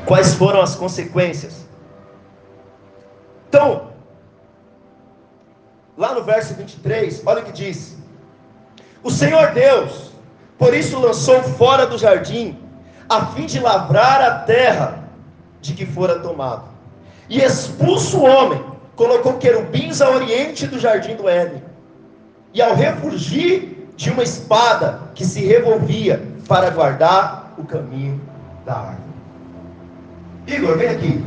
Quais 0.07 0.35
foram 0.35 0.61
as 0.63 0.77
consequências? 0.77 1.67
Então, 3.49 3.91
lá 5.97 6.15
no 6.15 6.23
verso 6.23 6.55
23, 6.55 7.23
olha 7.27 7.43
o 7.43 7.45
que 7.45 7.53
diz: 7.53 7.99
O 9.03 9.11
Senhor 9.11 9.51
Deus, 9.51 10.13
por 10.57 10.73
isso 10.73 10.99
lançou 11.01 11.43
fora 11.43 11.87
do 11.87 11.99
jardim, 11.99 12.59
a 13.09 13.27
fim 13.27 13.47
de 13.47 13.59
lavrar 13.59 14.23
a 14.23 14.39
terra 14.41 15.05
de 15.61 15.75
que 15.75 15.85
fora 15.85 16.21
tomado, 16.21 16.69
e 17.29 17.41
expulso 17.41 18.19
o 18.19 18.25
homem 18.25 18.72
colocou 18.97 19.35
querubins 19.35 20.01
a 20.01 20.11
oriente 20.11 20.67
do 20.67 20.79
jardim 20.79 21.17
do 21.17 21.29
Éden. 21.29 21.63
E 22.55 22.61
ao 22.61 22.75
refugir 22.75 23.89
de 23.97 24.11
uma 24.11 24.23
espada 24.23 25.01
que 25.15 25.25
se 25.25 25.45
revolvia 25.45 26.23
para 26.49 26.71
guardar 26.71 27.55
o 27.57 27.65
caminho 27.65 28.21
da 28.67 28.75
árvore. 28.75 29.13
Igor, 30.47 30.77
vem 30.77 30.89
aqui. 30.89 31.25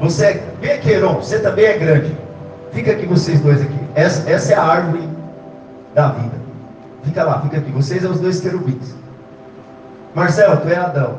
Você, 0.00 0.26
é, 0.26 0.44
vem 0.60 0.72
aqui, 0.72 0.90
Heron, 0.90 1.14
você 1.14 1.40
também 1.40 1.66
é 1.66 1.78
grande. 1.78 2.16
Fica 2.72 2.92
aqui 2.92 3.06
vocês 3.06 3.40
dois 3.40 3.60
aqui. 3.60 3.78
Essa, 3.94 4.30
essa 4.30 4.52
é 4.52 4.56
a 4.56 4.62
árvore 4.62 5.08
da 5.94 6.08
vida. 6.10 6.36
Fica 7.02 7.24
lá, 7.24 7.40
fica 7.42 7.58
aqui. 7.58 7.70
Vocês 7.72 8.02
são 8.02 8.12
os 8.12 8.20
dois 8.20 8.40
querubins. 8.40 8.94
Marcelo, 10.14 10.58
tu 10.58 10.68
é 10.68 10.76
Adão. 10.76 11.18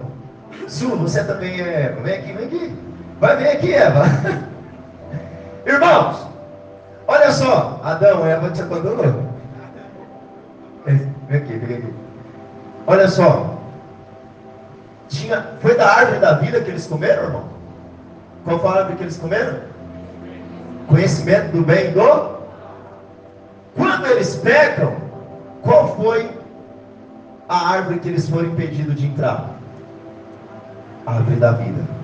Su, 0.67 0.95
você 0.95 1.23
também 1.23 1.59
é. 1.59 1.95
Vem 2.01 2.15
aqui, 2.15 2.33
vem 2.33 2.45
aqui. 2.45 2.75
Vai, 3.19 3.37
vem 3.37 3.47
aqui, 3.47 3.73
Eva. 3.73 4.03
Irmãos, 5.65 6.27
olha 7.07 7.31
só, 7.31 7.79
Adão, 7.83 8.25
Eva 8.25 8.49
te 8.49 8.61
abandonou. 8.61 9.29
Vem 10.85 11.13
aqui, 11.29 11.53
vem 11.57 11.77
aqui. 11.77 11.93
Olha 12.87 13.07
só. 13.07 13.55
Tinha, 15.07 15.45
foi 15.59 15.75
da 15.75 15.87
árvore 15.87 16.19
da 16.19 16.33
vida 16.33 16.61
que 16.61 16.69
eles 16.69 16.87
comeram, 16.87 17.23
irmão? 17.23 17.43
Qual 18.45 18.59
foi 18.59 18.69
a 18.69 18.73
árvore 18.73 18.95
que 18.95 19.03
eles 19.03 19.17
comeram? 19.17 19.59
Conhecimento 20.87 21.51
do 21.51 21.63
bem 21.63 21.89
e 21.89 21.91
do. 21.91 22.39
Quando 23.75 24.05
eles 24.07 24.35
pecam, 24.37 25.09
Qual 25.61 25.95
foi 25.95 26.29
a 27.47 27.69
árvore 27.69 27.99
que 27.99 28.09
eles 28.09 28.29
foram 28.29 28.47
impedidos 28.49 28.95
de 28.95 29.07
entrar? 29.07 29.49
A 31.05 31.15
árvore 31.15 31.35
da 31.37 31.51
vida. 31.51 31.98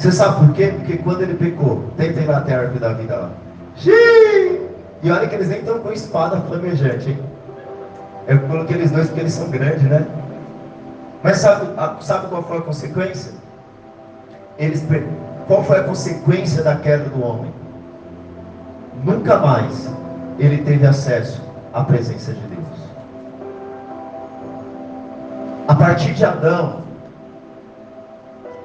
Você 0.00 0.10
sabe 0.12 0.46
por 0.46 0.54
quê? 0.54 0.68
Porque 0.68 0.96
quando 0.96 1.20
ele 1.20 1.34
pecou, 1.34 1.84
ter 1.98 2.30
a 2.30 2.36
árvore 2.38 2.78
da 2.78 2.94
vida 2.94 3.16
lá. 3.16 3.30
Xiii! 3.76 4.70
E 5.02 5.10
olha 5.10 5.28
que 5.28 5.34
eles 5.34 5.50
nem 5.50 5.58
estão 5.58 5.78
com 5.80 5.92
espada 5.92 6.40
flamejante, 6.40 7.10
hein? 7.10 7.18
Eu 8.26 8.38
coloquei 8.40 8.76
eles 8.78 8.90
dois 8.90 9.08
porque 9.08 9.20
eles 9.20 9.34
são 9.34 9.50
grandes, 9.50 9.82
né? 9.82 10.06
Mas 11.22 11.36
sabe, 11.36 11.66
sabe 12.00 12.28
qual 12.28 12.42
foi 12.42 12.56
a 12.56 12.60
consequência? 12.62 13.32
Eles, 14.58 14.82
qual 15.46 15.62
foi 15.64 15.80
a 15.80 15.84
consequência 15.84 16.62
da 16.62 16.76
queda 16.76 17.04
do 17.04 17.22
homem? 17.22 17.52
Nunca 19.04 19.36
mais 19.36 19.86
ele 20.38 20.62
teve 20.62 20.86
acesso 20.86 21.42
à 21.74 21.84
presença 21.84 22.32
de 22.32 22.40
Deus. 22.40 22.80
A 25.68 25.74
partir 25.74 26.14
de 26.14 26.24
Adão, 26.24 26.80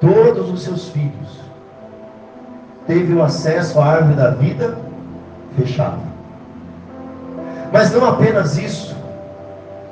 todos 0.00 0.50
os 0.50 0.62
seus 0.62 0.88
filhos 0.88 1.40
teve 2.86 3.14
o 3.14 3.22
acesso 3.22 3.80
à 3.80 3.86
árvore 3.86 4.14
da 4.14 4.30
vida 4.30 4.76
fechada. 5.56 5.98
Mas 7.72 7.92
não 7.92 8.06
apenas 8.06 8.56
isso, 8.56 8.96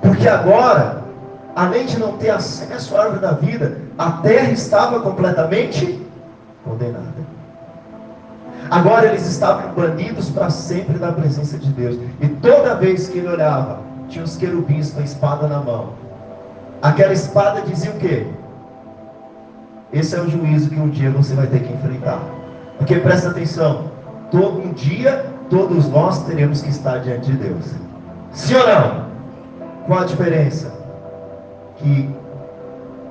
porque 0.00 0.28
agora, 0.28 1.02
além 1.56 1.86
de 1.86 1.98
não 1.98 2.16
ter 2.16 2.30
acesso 2.30 2.96
à 2.96 3.02
árvore 3.02 3.20
da 3.20 3.32
vida, 3.32 3.78
a 3.98 4.12
terra 4.12 4.50
estava 4.50 5.00
completamente 5.00 6.00
condenada. 6.64 7.34
Agora 8.70 9.06
eles 9.06 9.26
estavam 9.26 9.74
banidos 9.74 10.30
para 10.30 10.50
sempre 10.50 10.98
da 10.98 11.12
presença 11.12 11.58
de 11.58 11.70
Deus. 11.70 11.98
E 12.20 12.28
toda 12.28 12.76
vez 12.76 13.08
que 13.08 13.18
ele 13.18 13.28
olhava, 13.28 13.78
tinha 14.08 14.24
os 14.24 14.36
querubins 14.36 14.92
com 14.92 15.00
a 15.00 15.04
espada 15.04 15.46
na 15.46 15.58
mão. 15.58 15.90
Aquela 16.80 17.12
espada 17.12 17.62
dizia 17.62 17.90
o 17.90 17.98
quê? 17.98 18.26
Esse 19.94 20.16
é 20.16 20.20
o 20.20 20.28
juízo 20.28 20.70
que 20.70 20.80
um 20.80 20.88
dia 20.88 21.10
você 21.10 21.34
vai 21.34 21.46
ter 21.46 21.60
que 21.60 21.72
enfrentar. 21.72 22.20
Porque 22.76 22.96
presta 22.96 23.30
atenção, 23.30 23.84
todo 24.30 24.60
um 24.60 24.72
dia 24.72 25.24
todos 25.48 25.88
nós 25.88 26.24
teremos 26.24 26.62
que 26.62 26.70
estar 26.70 26.98
diante 26.98 27.30
de 27.30 27.36
Deus. 27.36 27.74
Sim 28.32 28.56
ou 28.56 28.66
não? 28.66 29.04
Qual 29.86 30.00
a 30.00 30.04
diferença? 30.04 30.72
Que 31.76 32.10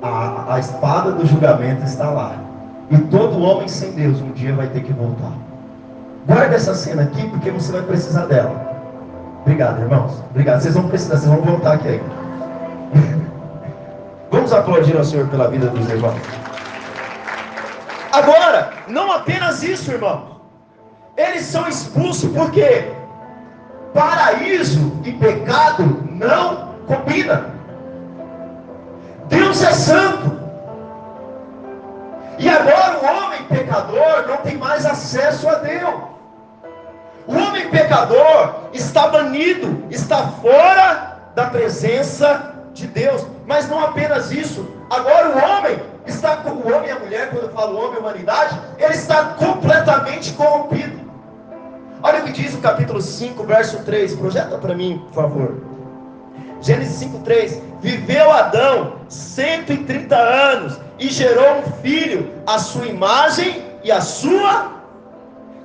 a, 0.02 0.56
a 0.56 0.60
espada 0.60 1.14
do 1.14 1.26
julgamento 1.26 1.84
está 1.86 2.10
lá. 2.10 2.36
E 2.92 2.98
todo 2.98 3.42
homem 3.42 3.68
sem 3.68 3.92
Deus 3.92 4.20
um 4.22 4.32
dia 4.32 4.54
vai 4.54 4.68
ter 4.68 4.84
que 4.84 4.92
voltar. 4.92 5.32
Guarda 6.28 6.56
essa 6.56 6.76
cena 6.76 7.04
aqui 7.04 7.28
porque 7.30 7.50
você 7.50 7.72
vai 7.72 7.84
precisar 7.84 8.26
dela. 8.26 8.74
Obrigado, 9.42 9.82
irmãos. 9.82 10.22
Obrigado. 10.32 10.62
Vocês 10.62 10.74
vão 10.76 10.88
precisar, 10.90 11.18
vocês 11.18 11.32
vão 11.32 11.42
voltar 11.42 11.74
aqui 11.76 11.88
ainda. 11.88 12.24
Vamos 14.32 14.52
aplaudir 14.52 14.98
ao 14.98 15.04
Senhor 15.04 15.28
pela 15.28 15.48
vida 15.48 15.68
dos 15.68 15.90
irmãos. 15.90 16.20
Agora, 18.14 18.72
não 18.88 19.12
apenas 19.12 19.64
isso, 19.64 19.92
irmão. 19.92 20.40
Eles 21.18 21.46
são 21.46 21.68
expulsos 21.68 22.32
porque 22.32 22.92
paraíso 23.92 25.02
e 25.04 25.12
pecado 25.14 26.08
não 26.12 26.76
combinam. 26.86 27.46
Deus 29.26 29.64
é 29.64 29.72
santo. 29.72 30.40
E 32.38 32.48
agora 32.48 33.00
o 33.00 33.06
homem 33.06 33.44
pecador 33.46 34.28
não 34.28 34.38
tem 34.38 34.58
mais 34.60 34.86
acesso 34.86 35.50
a 35.50 35.56
Deus. 35.56 35.96
O 37.26 37.36
homem 37.36 37.68
pecador 37.72 38.70
está 38.74 39.08
banido, 39.08 39.86
está 39.90 40.28
fora 40.28 41.18
da 41.34 41.48
presença 41.48 42.54
de 42.74 42.86
Deus. 42.86 43.26
Mas 43.48 43.68
não 43.68 43.84
apenas 43.84 44.32
isso. 44.32 44.68
Agora 44.92 45.30
o 45.30 45.44
homem 45.44 45.93
com 46.38 46.50
o 46.52 46.74
homem 46.74 46.90
e 46.90 46.92
a 46.92 47.00
mulher, 47.00 47.30
quando 47.30 47.44
eu 47.44 47.50
falo 47.50 47.78
homem 47.78 47.96
e 47.96 48.00
humanidade, 48.00 48.60
ele 48.78 48.94
está 48.94 49.26
completamente 49.26 50.34
corrompido. 50.34 51.04
Olha 52.02 52.20
o 52.20 52.24
que 52.24 52.34
diz 52.34 52.54
o 52.54 52.58
capítulo 52.58 53.02
5, 53.02 53.44
verso 53.44 53.84
3. 53.84 54.16
Projeta 54.16 54.58
para 54.58 54.76
mim, 54.76 55.02
por 55.08 55.24
favor. 55.24 55.62
Gênesis 56.62 56.96
5, 56.96 57.20
3. 57.20 57.62
Viveu 57.82 58.32
Adão 58.32 58.98
130 59.08 60.16
anos 60.16 60.80
e 61.00 61.10
gerou 61.10 61.60
um 61.60 61.64
filho, 61.82 62.32
a 62.46 62.60
sua 62.60 62.86
imagem 62.86 63.64
e 63.84 63.92
a 63.92 64.02
sua, 64.02 64.72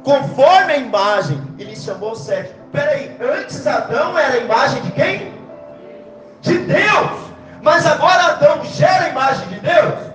conforme 0.03 0.73
a 0.73 0.77
imagem, 0.77 1.41
e 1.59 1.65
lhe 1.65 1.77
chamou 1.77 2.15
Sete. 2.17 2.53
Peraí, 2.73 3.17
antes 3.21 3.67
Adão 3.67 4.19
era 4.19 4.35
a 4.35 4.39
imagem 4.39 4.83
de 4.83 4.91
quem? 4.93 5.33
De 6.41 6.59
Deus. 6.59 7.29
Mas 7.63 7.87
agora 7.87 8.33
Adão 8.33 8.65
gera 8.65 9.07
a 9.07 9.09
imagem 9.11 9.49
de 9.49 9.61
Deus? 9.61 10.08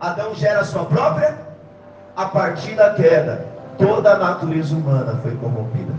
Adão 0.00 0.34
gera 0.34 0.60
a 0.60 0.64
sua 0.64 0.84
própria? 0.86 1.36
A 2.16 2.26
partir 2.26 2.74
da 2.74 2.94
queda, 2.94 3.46
toda 3.78 4.14
a 4.14 4.18
natureza 4.18 4.74
humana 4.74 5.18
foi 5.22 5.36
corrompida. 5.36 5.92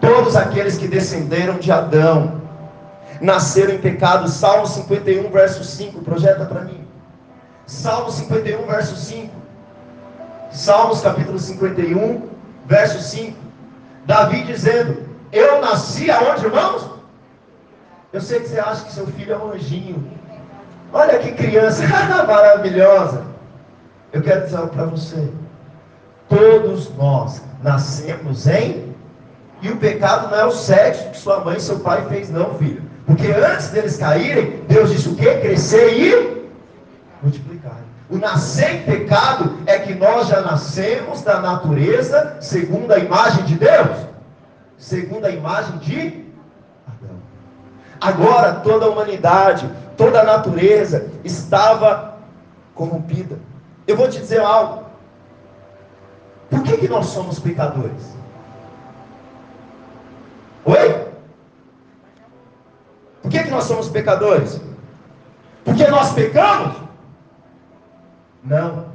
Todos 0.00 0.36
aqueles 0.36 0.78
que 0.78 0.88
descenderam 0.88 1.58
de 1.58 1.70
Adão 1.70 2.40
nasceram 3.20 3.74
em 3.74 3.78
pecado. 3.78 4.28
Salmo 4.28 4.66
51, 4.66 5.30
verso 5.30 5.62
5. 5.62 6.02
Projeta 6.02 6.46
para 6.46 6.62
mim. 6.62 6.86
Salmo 7.66 8.10
51, 8.10 8.66
verso 8.66 8.96
5. 8.96 9.34
Salmos 10.50 11.02
capítulo 11.02 11.38
51, 11.38 12.28
verso 12.66 13.00
5. 13.02 13.36
Davi 14.06 14.44
dizendo: 14.44 15.02
Eu 15.30 15.60
nasci 15.60 16.10
aonde, 16.10 16.46
irmãos? 16.46 16.88
Eu 18.12 18.20
sei 18.22 18.40
que 18.40 18.48
você 18.48 18.58
acha 18.58 18.84
que 18.84 18.92
seu 18.92 19.06
filho 19.08 19.34
é 19.34 19.36
um 19.36 19.52
anjinho. 19.52 20.17
Olha 20.92 21.18
que 21.18 21.32
criança 21.32 21.86
maravilhosa. 22.26 23.24
Eu 24.12 24.22
quero 24.22 24.44
dizer 24.44 24.56
algo 24.56 24.70
para 24.70 24.84
você. 24.84 25.30
Todos 26.28 26.94
nós 26.96 27.42
nascemos 27.62 28.46
em. 28.46 28.94
E 29.60 29.70
o 29.70 29.76
pecado 29.76 30.30
não 30.30 30.38
é 30.38 30.44
o 30.44 30.52
sexo 30.52 31.10
que 31.10 31.18
sua 31.18 31.40
mãe 31.40 31.56
e 31.56 31.60
seu 31.60 31.80
pai 31.80 32.06
fez, 32.08 32.30
não, 32.30 32.54
filho. 32.54 32.82
Porque 33.06 33.26
antes 33.26 33.68
deles 33.70 33.96
caírem, 33.96 34.62
Deus 34.68 34.90
disse 34.90 35.08
o 35.08 35.16
quê? 35.16 35.38
Crescer 35.40 35.94
e 35.94 36.48
multiplicar. 37.22 37.78
O 38.10 38.16
nascer 38.16 38.76
em 38.76 38.82
pecado 38.84 39.58
é 39.66 39.78
que 39.78 39.94
nós 39.94 40.28
já 40.28 40.40
nascemos 40.40 41.22
da 41.22 41.40
natureza 41.40 42.36
segundo 42.40 42.92
a 42.92 42.98
imagem 42.98 43.44
de 43.44 43.56
Deus, 43.56 44.06
segundo 44.78 45.26
a 45.26 45.30
imagem 45.30 45.76
de 45.78 46.24
Adão. 46.86 47.16
Agora 48.00 48.54
toda 48.54 48.86
a 48.86 48.88
humanidade, 48.88 49.68
toda 49.98 50.20
a 50.20 50.24
natureza 50.24 51.10
estava 51.24 52.16
corrompida. 52.74 53.36
Eu 53.86 53.96
vou 53.96 54.08
te 54.08 54.20
dizer 54.20 54.40
algo. 54.40 54.84
Por 56.48 56.62
que, 56.62 56.78
que 56.78 56.88
nós 56.88 57.06
somos 57.06 57.38
pecadores? 57.38 58.16
Oi? 60.64 61.08
Por 63.20 63.30
que, 63.30 63.42
que 63.42 63.50
nós 63.50 63.64
somos 63.64 63.88
pecadores? 63.88 64.60
Porque 65.64 65.86
nós 65.88 66.12
pecamos? 66.12 66.76
Não. 68.44 68.86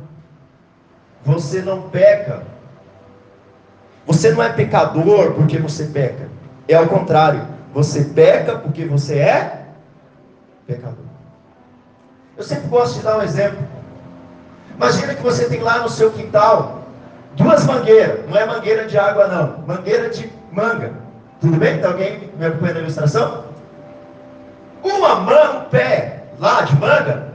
Você 1.25 1.61
não 1.61 1.89
peca. 1.89 2.43
Você 4.05 4.31
não 4.31 4.41
é 4.41 4.49
pecador 4.49 5.33
porque 5.33 5.57
você 5.57 5.85
peca. 5.85 6.29
É 6.67 6.75
ao 6.75 6.87
contrário. 6.87 7.45
Você 7.73 8.05
peca 8.05 8.57
porque 8.57 8.85
você 8.85 9.19
é 9.19 9.62
pecador. 10.67 11.05
Eu 12.37 12.43
sempre 12.43 12.67
gosto 12.67 12.95
de 12.95 13.03
dar 13.03 13.17
um 13.17 13.21
exemplo. 13.21 13.59
Imagina 14.75 15.13
que 15.13 15.21
você 15.21 15.45
tem 15.45 15.61
lá 15.61 15.79
no 15.79 15.89
seu 15.89 16.11
quintal 16.11 16.83
duas 17.35 17.65
mangueiras. 17.65 18.27
Não 18.29 18.37
é 18.37 18.45
mangueira 18.45 18.85
de 18.85 18.97
água, 18.97 19.27
não. 19.27 19.57
Mangueira 19.67 20.09
de 20.09 20.31
manga. 20.51 20.93
Tudo 21.39 21.57
bem? 21.57 21.75
Está 21.75 21.89
alguém 21.89 22.31
me 22.37 22.45
acompanhando 22.45 22.77
a 22.77 22.81
ilustração? 22.81 23.43
Uma 24.83 25.15
mão, 25.15 25.57
um 25.57 25.69
pé 25.69 26.23
lá 26.39 26.61
de 26.61 26.75
manga, 26.75 27.33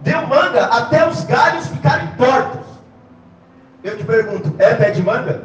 deu 0.00 0.26
manga 0.26 0.64
até 0.66 1.08
os 1.08 1.24
galhos 1.24 1.66
ficarem 1.68 2.08
tortos. 2.16 2.66
Eu 3.82 3.96
te 3.96 4.04
pergunto, 4.04 4.54
é 4.58 4.74
pé 4.74 4.90
de 4.90 5.02
manga? 5.02 5.42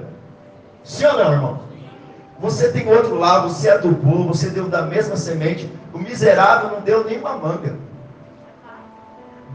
Sim 0.83 1.05
ou 1.05 1.13
não, 1.13 1.31
irmão? 1.33 1.64
Você 2.45 2.71
tem 2.71 2.87
outro 2.87 3.15
lá, 3.15 3.39
você 3.39 3.71
adubou, 3.71 4.27
você 4.27 4.51
deu 4.51 4.69
da 4.69 4.83
mesma 4.83 5.17
semente, 5.17 5.67
o 5.91 5.97
miserável 5.97 6.69
não 6.69 6.81
deu 6.81 7.03
nenhuma 7.03 7.35
manga. 7.37 7.75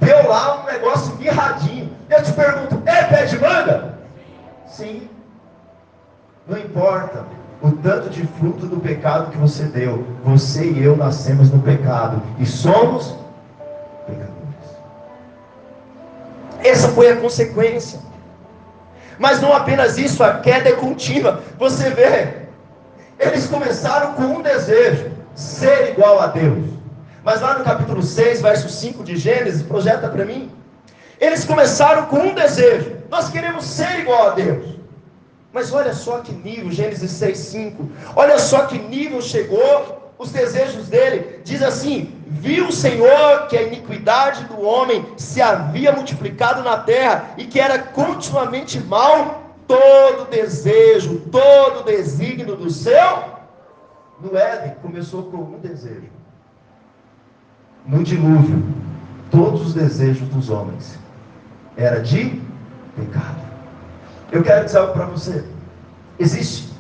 Deu 0.01 0.29
lá 0.29 0.61
um 0.61 0.67
negócio 0.67 1.15
mirradinho. 1.15 1.93
Eu 2.09 2.21
te 2.21 2.33
pergunto, 2.33 2.83
é 2.85 3.05
pé 3.05 3.27
de 3.27 3.39
manga? 3.39 3.95
Sim. 4.67 5.09
Não 6.49 6.59
importa 6.59 7.27
o 7.63 7.71
tanto 7.71 8.11
de 8.11 8.27
fruto 8.27 8.67
do 8.67 8.81
pecado 8.81 9.31
que 9.31 9.39
você 9.39 9.67
deu. 9.67 10.05
Você 10.25 10.65
e 10.65 10.83
eu 10.83 10.97
nascemos 10.97 11.49
no 11.49 11.63
pecado 11.63 12.21
e 12.41 12.47
somos 12.47 13.15
pecadores. 14.05 14.35
Essa 16.65 16.89
foi 16.89 17.09
a 17.13 17.17
consequência. 17.17 18.01
Mas 19.17 19.41
não 19.41 19.53
apenas 19.53 19.97
isso, 19.97 20.25
a 20.25 20.41
queda 20.41 20.71
é 20.71 20.73
contínua. 20.73 21.41
Você 21.57 21.91
vê, 21.91 22.50
eles 23.21 23.47
começaram 23.47 24.15
com 24.15 24.23
um 24.23 24.43
desejo: 24.43 25.13
ser 25.35 25.91
igual 25.91 26.19
a 26.21 26.27
Deus. 26.29 26.65
Mas 27.23 27.41
lá 27.43 27.59
no 27.59 27.65
capítulo 27.65 28.03
6, 28.03 28.41
verso 28.41 28.69
5 28.69 29.05
de 29.05 29.17
Gênesis, 29.17 29.63
projeta 29.63 30.09
para 30.09 30.25
mim. 30.25 30.51
Eles 31.21 31.45
começaram 31.45 32.07
com 32.07 32.19
um 32.19 32.35
desejo: 32.35 32.97
nós 33.11 33.29
queremos 33.29 33.67
ser 33.67 34.01
igual 34.01 34.31
a 34.31 34.35
Deus. 34.35 34.81
Mas 35.53 35.73
olha 35.73 35.93
só 35.93 36.19
que 36.21 36.33
nível, 36.33 36.71
Gênesis 36.71 37.11
6, 37.11 37.39
5. 37.39 37.91
Olha 38.17 38.39
só 38.39 38.67
que 38.67 38.79
nível 38.79 39.21
chegou 39.21 40.13
os 40.17 40.31
desejos 40.31 40.89
dele. 40.89 41.41
Diz 41.45 41.63
assim: 41.63 42.15
Viu 42.27 42.69
o 42.69 42.73
Senhor 42.73 43.49
que 43.49 43.57
a 43.57 43.63
iniquidade 43.63 44.45
do 44.45 44.63
homem 44.63 45.05
se 45.17 45.43
havia 45.43 45.93
multiplicado 45.93 46.63
na 46.63 46.79
terra 46.79 47.31
e 47.37 47.45
que 47.45 47.61
era 47.61 47.79
continuamente 47.79 48.81
mal 48.81 49.50
todo 49.71 50.29
desejo, 50.29 51.21
todo 51.31 51.85
desígnio 51.85 52.57
do 52.57 52.69
céu. 52.69 53.39
No 54.21 54.37
Éden 54.37 54.75
começou 54.83 55.31
com 55.31 55.37
um 55.37 55.61
desejo. 55.61 56.11
No 57.87 58.03
dilúvio, 58.03 58.65
todos 59.31 59.69
os 59.69 59.75
desejos 59.75 60.27
dos 60.29 60.51
homens 60.51 60.99
era 61.77 62.01
de 62.01 62.43
pecado. 62.97 63.41
Eu 64.33 64.43
quero 64.43 64.65
dizer 64.65 64.79
algo 64.79 64.93
para 64.93 65.07
você. 65.07 65.45
Existe 66.19 66.75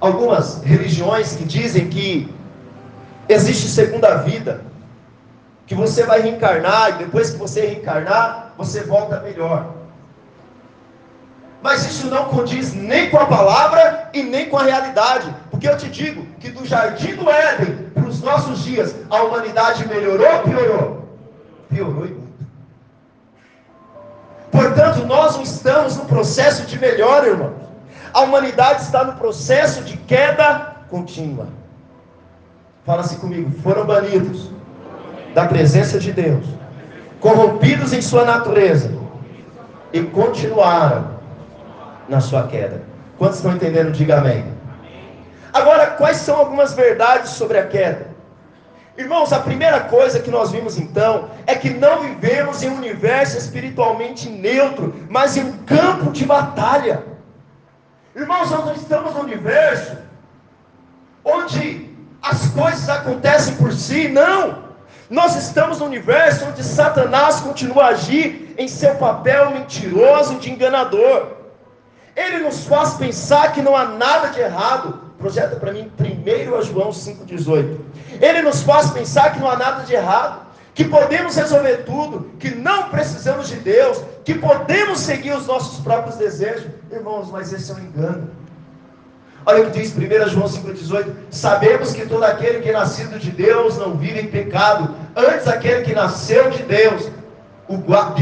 algumas 0.00 0.62
religiões 0.62 1.36
que 1.36 1.44
dizem 1.44 1.90
que 1.90 2.32
existe 3.28 3.68
segunda 3.68 4.22
vida, 4.22 4.62
que 5.66 5.74
você 5.74 6.02
vai 6.04 6.22
reencarnar 6.22 6.94
e 6.94 7.04
depois 7.04 7.30
que 7.30 7.36
você 7.36 7.60
reencarnar, 7.60 8.54
você 8.56 8.82
volta 8.82 9.20
melhor. 9.20 9.77
Mas 11.62 11.84
isso 11.84 12.06
não 12.06 12.26
condiz 12.26 12.72
nem 12.72 13.10
com 13.10 13.18
a 13.18 13.26
palavra 13.26 14.10
e 14.14 14.22
nem 14.22 14.48
com 14.48 14.56
a 14.56 14.62
realidade, 14.62 15.34
porque 15.50 15.68
eu 15.68 15.76
te 15.76 15.88
digo 15.88 16.24
que 16.38 16.50
do 16.50 16.64
jardim 16.64 17.16
do 17.16 17.28
Éden 17.28 17.90
para 17.92 18.06
os 18.06 18.22
nossos 18.22 18.62
dias, 18.62 18.94
a 19.10 19.22
humanidade 19.22 19.86
melhorou 19.88 20.26
ou 20.26 20.42
piorou? 20.42 21.08
Piorou 21.68 22.06
e 22.06 22.10
muito. 22.10 22.28
Portanto, 24.52 25.04
nós 25.04 25.34
não 25.36 25.42
estamos 25.42 25.96
no 25.96 26.04
processo 26.04 26.64
de 26.64 26.78
melhora, 26.78 27.28
irmãos. 27.28 27.68
A 28.14 28.20
humanidade 28.20 28.82
está 28.82 29.04
no 29.04 29.14
processo 29.14 29.82
de 29.82 29.96
queda 29.96 30.76
contínua. 30.88 31.48
Fala 32.86 33.00
assim 33.00 33.18
comigo: 33.18 33.50
foram 33.62 33.84
banidos 33.84 34.50
da 35.34 35.44
presença 35.46 35.98
de 35.98 36.12
Deus, 36.12 36.46
corrompidos 37.20 37.92
em 37.92 38.00
sua 38.00 38.24
natureza 38.24 38.96
e 39.92 40.02
continuaram 40.02 41.17
na 42.08 42.20
sua 42.20 42.46
queda. 42.46 42.82
Quantos 43.16 43.36
estão 43.36 43.52
entendendo? 43.52 43.92
Diga 43.92 44.18
amém. 44.18 44.44
Agora, 45.52 45.88
quais 45.88 46.18
são 46.18 46.36
algumas 46.36 46.72
verdades 46.72 47.30
sobre 47.30 47.58
a 47.58 47.66
queda? 47.66 48.08
Irmãos, 48.96 49.32
a 49.32 49.38
primeira 49.38 49.80
coisa 49.80 50.18
que 50.18 50.30
nós 50.30 50.50
vimos 50.50 50.76
então 50.76 51.30
é 51.46 51.54
que 51.54 51.70
não 51.70 52.00
vivemos 52.00 52.62
em 52.62 52.68
um 52.68 52.76
universo 52.76 53.38
espiritualmente 53.38 54.28
neutro, 54.28 54.94
mas 55.08 55.36
em 55.36 55.44
um 55.44 55.52
campo 55.58 56.10
de 56.10 56.24
batalha. 56.24 57.04
Irmãos, 58.14 58.50
nós 58.50 58.76
estamos 58.80 59.14
no 59.14 59.20
universo 59.20 59.96
onde 61.24 61.94
as 62.20 62.48
coisas 62.48 62.88
acontecem 62.88 63.54
por 63.54 63.72
si, 63.72 64.08
não. 64.08 64.66
Nós 65.08 65.36
estamos 65.36 65.78
no 65.78 65.86
universo 65.86 66.46
onde 66.46 66.64
Satanás 66.64 67.40
continua 67.40 67.84
a 67.84 67.88
agir 67.88 68.54
em 68.58 68.66
seu 68.66 68.96
papel 68.96 69.52
mentiroso 69.52 70.34
de 70.36 70.50
enganador. 70.50 71.37
Ele 72.18 72.40
nos 72.40 72.64
faz 72.64 72.94
pensar 72.94 73.52
que 73.52 73.62
não 73.62 73.76
há 73.76 73.84
nada 73.84 74.30
de 74.30 74.40
errado. 74.40 75.00
Projeta 75.18 75.54
para 75.54 75.72
mim 75.72 75.88
primeiro 75.96 76.60
João 76.64 76.90
5,18. 76.90 77.78
Ele 78.20 78.42
nos 78.42 78.62
faz 78.62 78.90
pensar 78.90 79.32
que 79.32 79.38
não 79.38 79.48
há 79.48 79.56
nada 79.56 79.84
de 79.84 79.94
errado, 79.94 80.40
que 80.74 80.84
podemos 80.84 81.36
resolver 81.36 81.84
tudo, 81.84 82.28
que 82.40 82.50
não 82.56 82.88
precisamos 82.88 83.48
de 83.48 83.56
Deus, 83.56 84.02
que 84.24 84.34
podemos 84.34 84.98
seguir 84.98 85.32
os 85.32 85.46
nossos 85.46 85.80
próprios 85.80 86.16
desejos. 86.16 86.66
Irmãos, 86.90 87.30
mas 87.30 87.52
esse 87.52 87.70
é 87.70 87.74
um 87.74 87.78
engano. 87.78 88.30
Olha 89.46 89.62
o 89.62 89.70
que 89.70 89.80
diz 89.80 89.94
1 89.96 90.28
João 90.28 90.48
5,18: 90.48 91.06
Sabemos 91.30 91.92
que 91.92 92.04
todo 92.04 92.24
aquele 92.24 92.60
que 92.60 92.70
é 92.70 92.72
nascido 92.72 93.16
de 93.20 93.30
Deus 93.30 93.78
não 93.78 93.96
vive 93.96 94.20
em 94.20 94.26
pecado, 94.26 94.92
antes 95.14 95.46
aquele 95.46 95.82
que 95.82 95.94
nasceu 95.94 96.50
de 96.50 96.64
Deus, 96.64 97.08
o, 97.68 97.76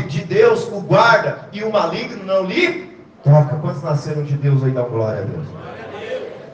de 0.06 0.20
Deus 0.20 0.68
o 0.70 0.80
guarda, 0.82 1.48
e 1.50 1.64
o 1.64 1.72
maligno 1.72 2.24
não 2.24 2.44
lhe 2.44 2.85
toca. 3.26 3.56
Quantos 3.56 3.82
nasceram 3.82 4.22
de 4.22 4.36
Deus 4.36 4.62
aí? 4.62 4.70
Dá 4.70 4.82
glória 4.82 5.22
a 5.22 5.24
Deus. 5.24 5.46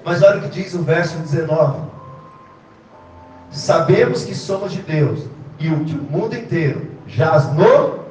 Mas 0.04 0.22
olha 0.22 0.38
o 0.38 0.42
que 0.42 0.48
diz 0.48 0.74
o 0.74 0.82
verso 0.82 1.18
19: 1.18 1.80
Sabemos 3.50 4.24
que 4.24 4.34
somos 4.34 4.72
de 4.72 4.80
Deus, 4.80 5.26
e 5.58 5.68
o 5.68 5.76
mundo 5.76 6.34
inteiro 6.34 6.90
jaz 7.06 7.52
no. 7.52 8.02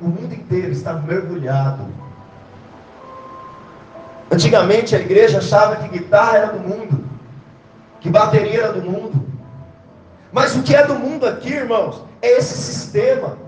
O 0.00 0.06
mundo 0.06 0.32
inteiro 0.32 0.70
está 0.70 0.92
mergulhado 0.92 1.88
Antigamente 4.30 4.94
a 4.94 5.00
igreja 5.00 5.38
achava 5.38 5.76
que 5.76 5.88
guitarra 5.88 6.36
era 6.36 6.46
do 6.52 6.60
mundo, 6.60 7.04
que 8.00 8.10
bateria 8.10 8.64
era 8.64 8.72
do 8.72 8.82
mundo. 8.82 9.26
Mas 10.30 10.54
o 10.54 10.62
que 10.62 10.76
é 10.76 10.86
do 10.86 10.94
mundo 10.94 11.26
aqui, 11.26 11.52
irmãos, 11.54 12.04
é 12.20 12.38
esse 12.38 12.56
sistema. 12.56 13.38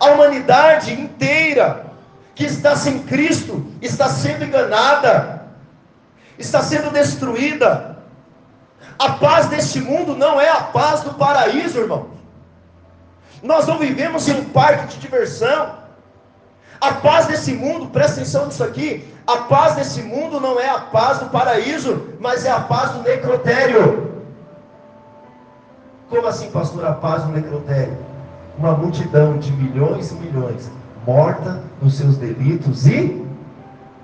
A 0.00 0.06
humanidade 0.06 0.92
inteira 0.92 1.87
que 2.38 2.44
está 2.44 2.76
sem 2.76 3.00
Cristo 3.00 3.66
está 3.82 4.08
sendo 4.08 4.44
enganada, 4.44 5.42
está 6.38 6.62
sendo 6.62 6.92
destruída. 6.92 7.98
A 8.96 9.14
paz 9.14 9.46
deste 9.46 9.80
mundo 9.80 10.14
não 10.14 10.40
é 10.40 10.48
a 10.48 10.60
paz 10.60 11.00
do 11.00 11.14
paraíso, 11.14 11.80
irmãos. 11.80 12.10
Nós 13.42 13.66
não 13.66 13.76
vivemos 13.76 14.28
em 14.28 14.38
um 14.38 14.44
parque 14.50 14.86
de 14.86 14.98
diversão. 14.98 15.78
A 16.80 16.92
paz 16.94 17.26
desse 17.26 17.54
mundo, 17.54 17.88
presta 17.88 18.20
atenção 18.20 18.46
nisso 18.46 18.62
aqui, 18.62 19.12
a 19.26 19.38
paz 19.38 19.74
desse 19.74 20.00
mundo 20.00 20.38
não 20.38 20.60
é 20.60 20.68
a 20.68 20.78
paz 20.78 21.18
do 21.18 21.26
paraíso, 21.30 22.14
mas 22.20 22.44
é 22.44 22.52
a 22.52 22.60
paz 22.60 22.92
do 22.92 23.02
necrotério. 23.02 24.22
Como 26.08 26.24
assim, 26.24 26.52
pastor, 26.52 26.86
a 26.86 26.92
paz 26.92 27.24
do 27.24 27.32
necrotério? 27.32 27.98
Uma 28.56 28.74
multidão 28.74 29.38
de 29.38 29.50
milhões 29.50 30.12
e 30.12 30.14
milhões 30.14 30.77
morta 31.08 31.62
nos 31.80 31.96
seus 31.96 32.18
delitos 32.18 32.86
e 32.86 33.26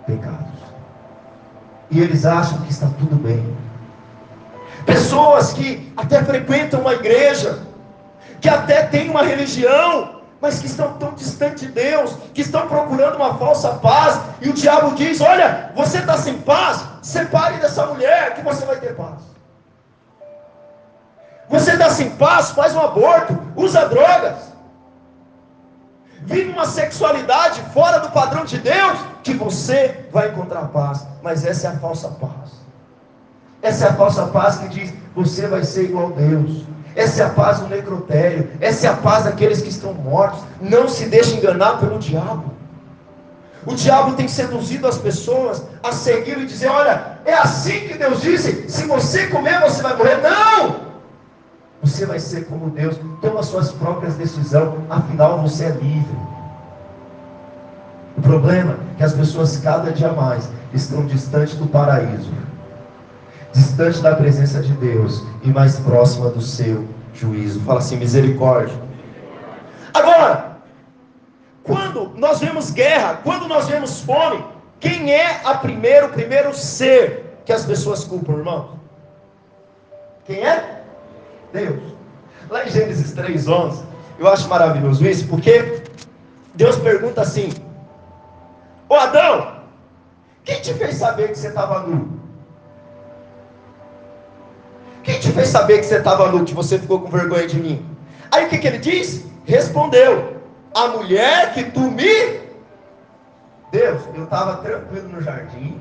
pecados. 0.06 0.58
E 1.90 2.00
eles 2.00 2.24
acham 2.24 2.62
que 2.62 2.70
está 2.70 2.88
tudo 2.98 3.16
bem. 3.16 3.54
Pessoas 4.86 5.52
que 5.52 5.92
até 5.98 6.24
frequentam 6.24 6.80
uma 6.80 6.94
igreja, 6.94 7.58
que 8.40 8.48
até 8.48 8.84
têm 8.84 9.10
uma 9.10 9.22
religião, 9.22 10.22
mas 10.40 10.58
que 10.60 10.66
estão 10.66 10.94
tão 10.94 11.12
distantes 11.12 11.60
de 11.60 11.72
Deus, 11.72 12.16
que 12.32 12.40
estão 12.40 12.66
procurando 12.68 13.16
uma 13.16 13.34
falsa 13.34 13.74
paz, 13.74 14.18
e 14.40 14.48
o 14.48 14.54
diabo 14.54 14.94
diz: 14.94 15.20
Olha, 15.20 15.72
você 15.74 15.98
está 15.98 16.16
sem 16.16 16.38
paz, 16.38 16.82
separe 17.02 17.58
dessa 17.58 17.84
mulher 17.86 18.34
que 18.34 18.40
você 18.40 18.64
vai 18.64 18.76
ter 18.76 18.96
paz. 18.96 19.20
Você 21.50 21.72
está 21.72 21.90
sem 21.90 22.08
paz, 22.10 22.50
faz 22.52 22.74
um 22.74 22.80
aborto, 22.80 23.38
usa 23.56 23.86
drogas, 23.88 24.53
vive 26.26 26.50
uma 26.50 26.66
sexualidade 26.66 27.60
fora 27.72 27.98
do 27.98 28.10
padrão 28.10 28.44
de 28.44 28.58
Deus, 28.58 28.98
que 29.22 29.34
você 29.34 30.06
vai 30.12 30.28
encontrar 30.28 30.68
paz, 30.68 31.06
mas 31.22 31.44
essa 31.44 31.68
é 31.68 31.70
a 31.70 31.78
falsa 31.78 32.08
paz. 32.08 32.52
Essa 33.62 33.86
é 33.86 33.88
a 33.88 33.94
falsa 33.94 34.26
paz 34.26 34.58
que 34.58 34.68
diz: 34.68 34.92
você 35.14 35.46
vai 35.46 35.64
ser 35.64 35.84
igual 35.84 36.08
a 36.08 36.10
Deus. 36.10 36.64
Essa 36.94 37.22
é 37.22 37.26
a 37.26 37.30
paz 37.30 37.60
do 37.60 37.68
necrotério. 37.68 38.50
Essa 38.60 38.86
é 38.86 38.90
a 38.90 38.96
paz 38.96 39.24
daqueles 39.24 39.60
que 39.60 39.68
estão 39.68 39.92
mortos. 39.94 40.44
Não 40.60 40.88
se 40.88 41.06
deixe 41.06 41.34
enganar 41.34 41.78
pelo 41.78 41.98
diabo. 41.98 42.52
O 43.66 43.74
diabo 43.74 44.14
tem 44.14 44.28
seduzido 44.28 44.86
as 44.86 44.98
pessoas 44.98 45.62
a 45.82 45.92
seguir 45.92 46.38
e 46.38 46.46
dizer: 46.46 46.68
Olha, 46.68 47.18
é 47.24 47.34
assim 47.34 47.88
que 47.88 47.96
Deus 47.96 48.20
disse: 48.20 48.68
se 48.68 48.86
você 48.86 49.26
comer, 49.28 49.60
você 49.60 49.82
vai 49.82 49.96
morrer. 49.96 50.20
Não! 50.20 50.93
Você 51.84 52.06
vai 52.06 52.18
ser 52.18 52.46
como 52.46 52.70
Deus. 52.70 52.98
Toma 53.20 53.42
suas 53.42 53.70
próprias 53.72 54.14
decisões. 54.14 54.74
Afinal, 54.88 55.40
você 55.42 55.66
é 55.66 55.70
livre. 55.70 56.16
O 58.16 58.22
problema 58.22 58.78
é 58.92 58.96
que 58.96 59.04
as 59.04 59.12
pessoas 59.12 59.58
cada 59.58 59.92
dia 59.92 60.12
mais 60.12 60.48
estão 60.72 61.04
distantes 61.06 61.54
do 61.56 61.66
paraíso 61.66 62.32
distante 63.54 64.02
da 64.02 64.16
presença 64.16 64.60
de 64.60 64.72
Deus 64.74 65.22
e 65.42 65.48
mais 65.48 65.78
próxima 65.78 66.28
do 66.28 66.42
seu 66.42 66.86
juízo. 67.14 67.60
Fala 67.60 67.78
assim: 67.78 67.96
misericórdia. 67.96 68.76
Agora, 69.94 70.58
quando 71.62 72.10
nós 72.16 72.40
vemos 72.40 72.70
guerra, 72.70 73.20
quando 73.22 73.46
nós 73.46 73.68
vemos 73.68 74.00
fome, 74.00 74.44
quem 74.80 75.12
é 75.12 75.40
a 75.44 75.54
primeiro, 75.54 76.08
o 76.08 76.10
primeiro 76.10 76.52
ser 76.52 77.38
que 77.44 77.52
as 77.52 77.64
pessoas 77.64 78.04
culpam, 78.04 78.34
irmão? 78.34 78.70
Quem 80.26 80.40
é? 80.40 80.73
Deus. 81.54 81.80
Lá 82.50 82.66
em 82.66 82.68
Gênesis 82.68 83.14
3:11, 83.14 83.84
eu 84.18 84.28
acho 84.28 84.48
maravilhoso 84.48 85.06
isso, 85.06 85.26
porque 85.28 85.84
Deus 86.52 86.76
pergunta 86.76 87.22
assim: 87.22 87.48
Ô 88.88 88.94
Adão, 88.94 89.60
quem 90.44 90.60
te 90.60 90.74
fez 90.74 90.96
saber 90.96 91.28
que 91.28 91.38
você 91.38 91.48
estava 91.48 91.86
nu? 91.86 92.20
Quem 95.04 95.20
te 95.20 95.30
fez 95.30 95.48
saber 95.48 95.78
que 95.78 95.86
você 95.86 95.98
estava 95.98 96.30
nu, 96.32 96.44
que 96.44 96.54
você 96.54 96.78
ficou 96.78 97.00
com 97.00 97.08
vergonha 97.08 97.46
de 97.46 97.60
mim? 97.60 97.86
Aí 98.32 98.46
o 98.46 98.48
que, 98.48 98.58
que 98.58 98.66
ele 98.66 98.78
diz? 98.78 99.24
Respondeu: 99.44 100.38
A 100.74 100.88
mulher 100.88 101.54
que 101.54 101.64
tu 101.70 101.80
me. 101.80 102.42
Deus, 103.70 104.02
eu 104.14 104.24
estava 104.24 104.56
tranquilo 104.56 105.08
no 105.08 105.20
jardim. 105.20 105.80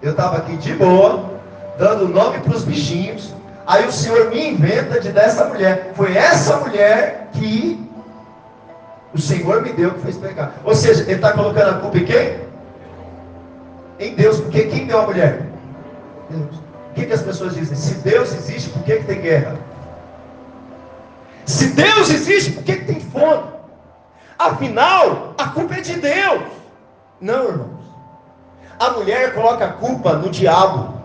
Eu 0.00 0.12
estava 0.12 0.38
aqui 0.38 0.56
de 0.56 0.72
boa, 0.74 1.30
dando 1.78 2.08
nome 2.08 2.38
para 2.40 2.56
os 2.56 2.64
bichinhos. 2.64 3.34
Aí 3.68 3.86
o 3.86 3.92
Senhor 3.92 4.30
me 4.30 4.48
inventa 4.48 4.98
de 4.98 5.12
dessa 5.12 5.44
mulher. 5.44 5.92
Foi 5.94 6.16
essa 6.16 6.56
mulher 6.56 7.28
que 7.34 7.86
o 9.12 9.20
Senhor 9.20 9.60
me 9.60 9.74
deu 9.74 9.92
que 9.92 10.00
fez 10.00 10.16
pecar. 10.16 10.54
Ou 10.64 10.74
seja, 10.74 11.02
ele 11.02 11.12
está 11.12 11.34
colocando 11.34 11.76
a 11.76 11.78
culpa 11.78 11.98
em 11.98 12.04
quem? 12.06 12.40
Em 13.98 14.14
Deus. 14.14 14.40
Porque 14.40 14.62
quem 14.68 14.86
deu 14.86 15.00
a 15.00 15.06
mulher? 15.06 15.42
Deus. 16.30 16.56
O 16.56 16.94
que, 16.94 17.04
que 17.04 17.12
as 17.12 17.20
pessoas 17.20 17.54
dizem? 17.54 17.76
Se 17.76 17.96
Deus 17.96 18.34
existe, 18.34 18.70
por 18.70 18.82
que, 18.84 18.96
que 18.96 19.04
tem 19.04 19.20
guerra? 19.20 19.58
Se 21.44 21.68
Deus 21.68 22.08
existe, 22.08 22.52
por 22.52 22.64
que, 22.64 22.74
que 22.74 22.84
tem 22.86 23.00
fome? 23.00 23.50
Afinal, 24.38 25.34
a 25.36 25.48
culpa 25.48 25.74
é 25.74 25.82
de 25.82 25.92
Deus. 25.92 26.42
Não, 27.20 27.48
irmãos. 27.48 27.84
A 28.80 28.90
mulher 28.92 29.34
coloca 29.34 29.66
a 29.66 29.72
culpa 29.72 30.14
no 30.14 30.30
diabo. 30.30 30.97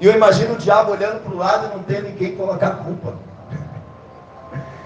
E 0.00 0.06
eu 0.06 0.14
imagino 0.14 0.54
o 0.54 0.58
diabo 0.58 0.92
olhando 0.92 1.22
para 1.22 1.32
o 1.32 1.36
lado 1.36 1.66
e 1.66 1.76
não 1.76 1.82
tem 1.82 2.02
ninguém 2.02 2.36
colocar 2.36 2.68
a 2.68 2.76
culpa. 2.76 3.14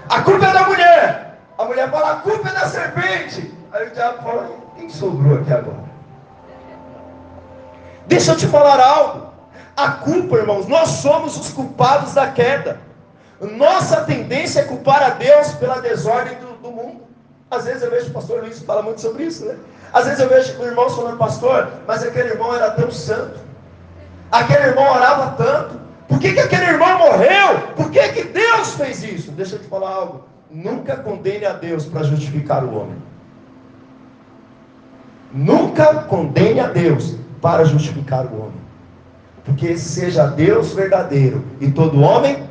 A 0.09 0.21
culpa 0.21 0.45
é 0.45 0.53
da 0.53 0.63
mulher. 0.63 1.39
A 1.57 1.65
mulher 1.65 1.89
fala, 1.89 2.13
a 2.13 2.15
culpa 2.15 2.49
é 2.49 2.53
da 2.53 2.67
serpente. 2.67 3.53
Aí 3.71 3.87
o 3.87 3.91
diabo 3.91 4.23
fala, 4.23 4.49
quem 4.75 4.89
sobrou 4.89 5.39
aqui 5.39 5.53
agora? 5.53 5.83
Deixa 8.07 8.31
eu 8.31 8.37
te 8.37 8.47
falar 8.47 8.79
algo. 8.79 9.27
A 9.75 9.91
culpa, 9.91 10.37
irmãos, 10.37 10.67
nós 10.67 10.89
somos 10.89 11.37
os 11.37 11.51
culpados 11.51 12.13
da 12.13 12.27
queda. 12.31 12.79
Nossa 13.39 14.01
tendência 14.01 14.61
é 14.61 14.65
culpar 14.65 15.01
a 15.03 15.09
Deus 15.09 15.53
pela 15.53 15.79
desordem 15.79 16.37
do, 16.39 16.53
do 16.61 16.71
mundo. 16.71 17.01
Às 17.49 17.65
vezes 17.65 17.83
eu 17.83 17.91
vejo 17.91 18.09
o 18.09 18.13
pastor 18.13 18.41
Luiz 18.41 18.59
falar 18.63 18.81
muito 18.81 19.01
sobre 19.01 19.23
isso, 19.23 19.45
né? 19.45 19.57
Às 19.91 20.05
vezes 20.05 20.19
eu 20.19 20.29
vejo 20.29 20.59
o 20.59 20.65
irmão 20.65 20.89
falando, 20.89 21.17
pastor, 21.17 21.71
mas 21.87 22.03
aquele 22.03 22.29
irmão 22.29 22.53
era 22.53 22.71
tão 22.71 22.91
santo. 22.91 23.39
Aquele 24.33 24.69
irmão 24.69 24.91
orava 24.91 25.35
tanto. 25.37 25.79
Por 26.07 26.17
que, 26.17 26.33
que 26.33 26.39
aquele 26.39 26.65
irmão 26.65 26.97
morreu? 26.97 27.67
Por 27.75 27.91
que, 27.91 28.01
que 28.09 28.23
Deus 28.23 28.73
fez 28.73 29.03
isso? 29.03 29.31
Deixa 29.31 29.57
eu 29.57 29.59
te 29.59 29.67
falar 29.67 29.91
algo. 29.91 30.23
Nunca 30.49 30.97
condene 30.97 31.45
a 31.45 31.53
Deus 31.53 31.85
para 31.85 32.03
justificar 32.03 32.63
o 32.63 32.75
homem. 32.75 32.97
Nunca 35.31 35.93
condene 36.05 36.59
a 36.59 36.67
Deus 36.67 37.15
para 37.39 37.63
justificar 37.63 38.25
o 38.25 38.41
homem. 38.41 38.63
Porque 39.45 39.77
seja 39.77 40.25
Deus 40.25 40.73
verdadeiro 40.73 41.45
e 41.61 41.69
todo 41.69 42.01
homem 42.01 42.49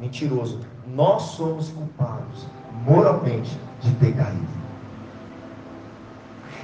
mentiroso. 0.00 0.58
Nós 0.84 1.22
somos 1.22 1.68
culpados 1.68 2.48
moralmente 2.84 3.56
de 3.82 3.92
ter 3.94 4.16
caído. 4.16 4.58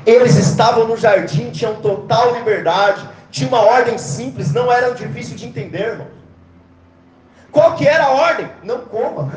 Eles 0.05 0.37
estavam 0.37 0.89
no 0.89 0.97
jardim, 0.97 1.51
tinham 1.51 1.77
total 1.77 2.35
liberdade, 2.35 3.14
tinha 3.35 3.49
uma 3.49 3.63
ordem 3.63 3.99
simples, 3.99 4.53
não 4.53 4.71
era 4.71 4.95
difícil 4.95 5.37
de 5.37 5.45
entender, 5.45 5.89
irmão. 5.89 6.07
Qual 7.51 7.75
que 7.75 7.85
era 7.85 8.05
a 8.05 8.11
ordem? 8.11 8.49
Não 8.63 8.83
coma. 8.83 9.33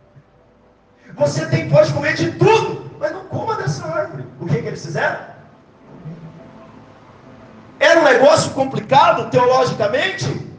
Você 1.14 1.44
tem, 1.44 1.68
pode 1.68 1.92
comer 1.92 2.14
de 2.14 2.30
tudo, 2.32 2.90
mas 2.98 3.12
não 3.12 3.26
coma 3.26 3.56
dessa 3.56 3.86
árvore. 3.86 4.24
O 4.40 4.46
que, 4.46 4.62
que 4.62 4.66
eles 4.66 4.82
fizeram? 4.82 5.18
Era 7.78 8.00
um 8.00 8.04
negócio 8.04 8.50
complicado 8.52 9.28
teologicamente? 9.28 10.50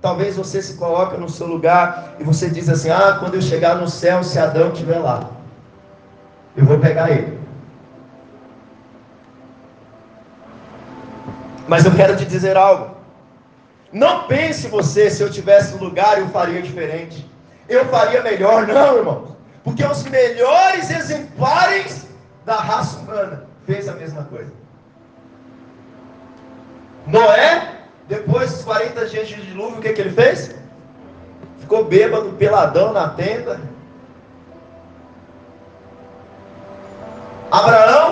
Talvez 0.00 0.36
você 0.36 0.62
se 0.62 0.74
coloque 0.74 1.16
no 1.16 1.28
seu 1.28 1.48
lugar 1.48 2.14
e 2.20 2.22
você 2.22 2.48
diz 2.48 2.68
assim: 2.68 2.90
Ah, 2.90 3.16
quando 3.18 3.34
eu 3.34 3.42
chegar 3.42 3.74
no 3.74 3.88
céu, 3.88 4.22
se 4.22 4.38
Adão 4.38 4.70
estiver 4.70 4.98
lá, 4.98 5.30
eu 6.56 6.64
vou 6.64 6.78
pegar 6.78 7.10
ele. 7.10 7.35
Mas 11.68 11.84
eu 11.84 11.94
quero 11.94 12.16
te 12.16 12.24
dizer 12.24 12.56
algo. 12.56 12.96
Não 13.92 14.26
pense 14.26 14.68
você, 14.68 15.10
se 15.10 15.22
eu 15.22 15.30
tivesse 15.30 15.76
lugar, 15.78 16.18
eu 16.18 16.28
faria 16.28 16.62
diferente. 16.62 17.28
Eu 17.68 17.86
faria 17.86 18.22
melhor, 18.22 18.66
não, 18.66 18.98
irmãos. 18.98 19.36
Porque 19.64 19.84
os 19.84 20.04
melhores 20.04 20.90
exemplares 20.90 22.06
da 22.44 22.56
raça 22.56 22.98
humana 23.00 23.44
fez 23.64 23.88
a 23.88 23.94
mesma 23.94 24.22
coisa. 24.24 24.52
Noé, 27.06 27.72
depois 28.08 28.52
dos 28.52 28.62
40 28.62 29.06
dias 29.06 29.28
de 29.28 29.34
dilúvio, 29.42 29.78
o 29.78 29.80
que, 29.80 29.92
que 29.92 30.00
ele 30.00 30.10
fez? 30.12 30.54
Ficou 31.58 31.84
bêbado, 31.84 32.30
peladão 32.38 32.92
na 32.92 33.08
tenda. 33.08 33.60
Abraão 37.50 38.05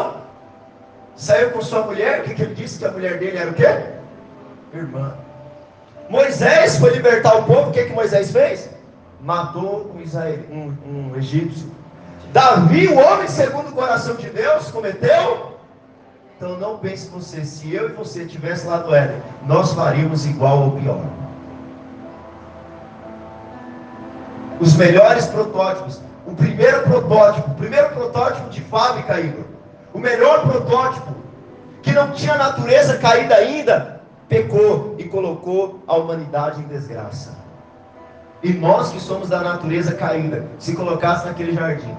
saiu 1.16 1.50
com 1.50 1.62
sua 1.62 1.82
mulher, 1.82 2.20
o 2.20 2.22
que, 2.24 2.34
que 2.34 2.42
ele 2.42 2.54
disse 2.54 2.78
que 2.78 2.84
a 2.84 2.90
mulher 2.90 3.18
dele 3.18 3.38
era 3.38 3.50
o 3.50 3.54
quê? 3.54 3.68
Irmã. 4.72 5.14
Moisés 6.08 6.76
foi 6.78 6.90
libertar 6.90 7.36
o 7.36 7.44
povo, 7.44 7.70
o 7.70 7.72
que, 7.72 7.84
que 7.84 7.92
Moisés 7.92 8.30
fez? 8.30 8.68
Matou 9.20 9.92
um, 9.94 10.00
Israel, 10.00 10.40
um, 10.50 10.74
um 10.86 11.16
egípcio. 11.16 11.70
Davi, 12.32 12.88
o 12.88 12.98
homem 12.98 13.28
segundo 13.28 13.68
o 13.68 13.72
coração 13.72 14.16
de 14.16 14.28
Deus, 14.28 14.70
cometeu. 14.70 15.54
Então 16.36 16.58
não 16.58 16.78
pense 16.78 17.08
você, 17.08 17.44
se 17.44 17.72
eu 17.72 17.88
e 17.88 17.92
você 17.92 18.24
estivesse 18.24 18.66
lá 18.66 18.78
no 18.78 18.92
Éden, 18.92 19.22
nós 19.46 19.72
faríamos 19.72 20.26
igual 20.26 20.64
ou 20.64 20.72
pior. 20.72 21.00
Os 24.60 24.76
melhores 24.76 25.26
protótipos. 25.26 26.00
O 26.26 26.34
primeiro 26.34 26.82
protótipo, 26.82 27.50
o 27.50 27.54
primeiro 27.54 27.90
protótipo 27.90 28.48
de 28.48 28.60
fábrica, 28.62 29.20
Igor 29.20 29.53
o 29.94 29.98
melhor 29.98 30.42
protótipo, 30.42 31.14
que 31.80 31.92
não 31.92 32.10
tinha 32.10 32.36
natureza 32.36 32.98
caída 32.98 33.36
ainda, 33.36 34.02
pecou 34.28 34.96
e 34.98 35.04
colocou 35.04 35.82
a 35.86 35.94
humanidade 35.94 36.60
em 36.60 36.64
desgraça. 36.64 37.38
E 38.42 38.52
nós 38.52 38.90
que 38.90 39.00
somos 39.00 39.28
da 39.28 39.40
natureza 39.40 39.94
caída, 39.94 40.46
se 40.58 40.74
colocasse 40.74 41.24
naquele 41.24 41.54
jardim, 41.54 41.94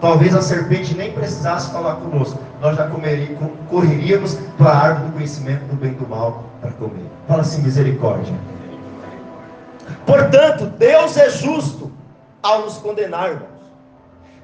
talvez 0.00 0.34
a 0.34 0.42
serpente 0.42 0.94
nem 0.94 1.12
precisasse 1.12 1.70
falar 1.70 1.96
conosco, 1.96 2.38
nós 2.60 2.76
já 2.76 2.88
comeríamos, 2.88 3.52
correríamos 3.70 4.34
para 4.58 4.70
a 4.70 4.78
árvore 4.78 5.06
do 5.06 5.12
conhecimento 5.14 5.64
do 5.66 5.76
bem 5.76 5.92
e 5.92 5.94
do 5.94 6.08
mal 6.08 6.44
para 6.60 6.72
comer. 6.72 7.06
Fala 7.28 7.42
assim, 7.42 7.62
misericórdia. 7.62 8.34
Portanto, 10.04 10.66
Deus 10.66 11.16
é 11.16 11.30
justo 11.30 11.92
ao 12.42 12.62
nos 12.62 12.78
condenar, 12.78 13.30
irmãos. 13.30 13.48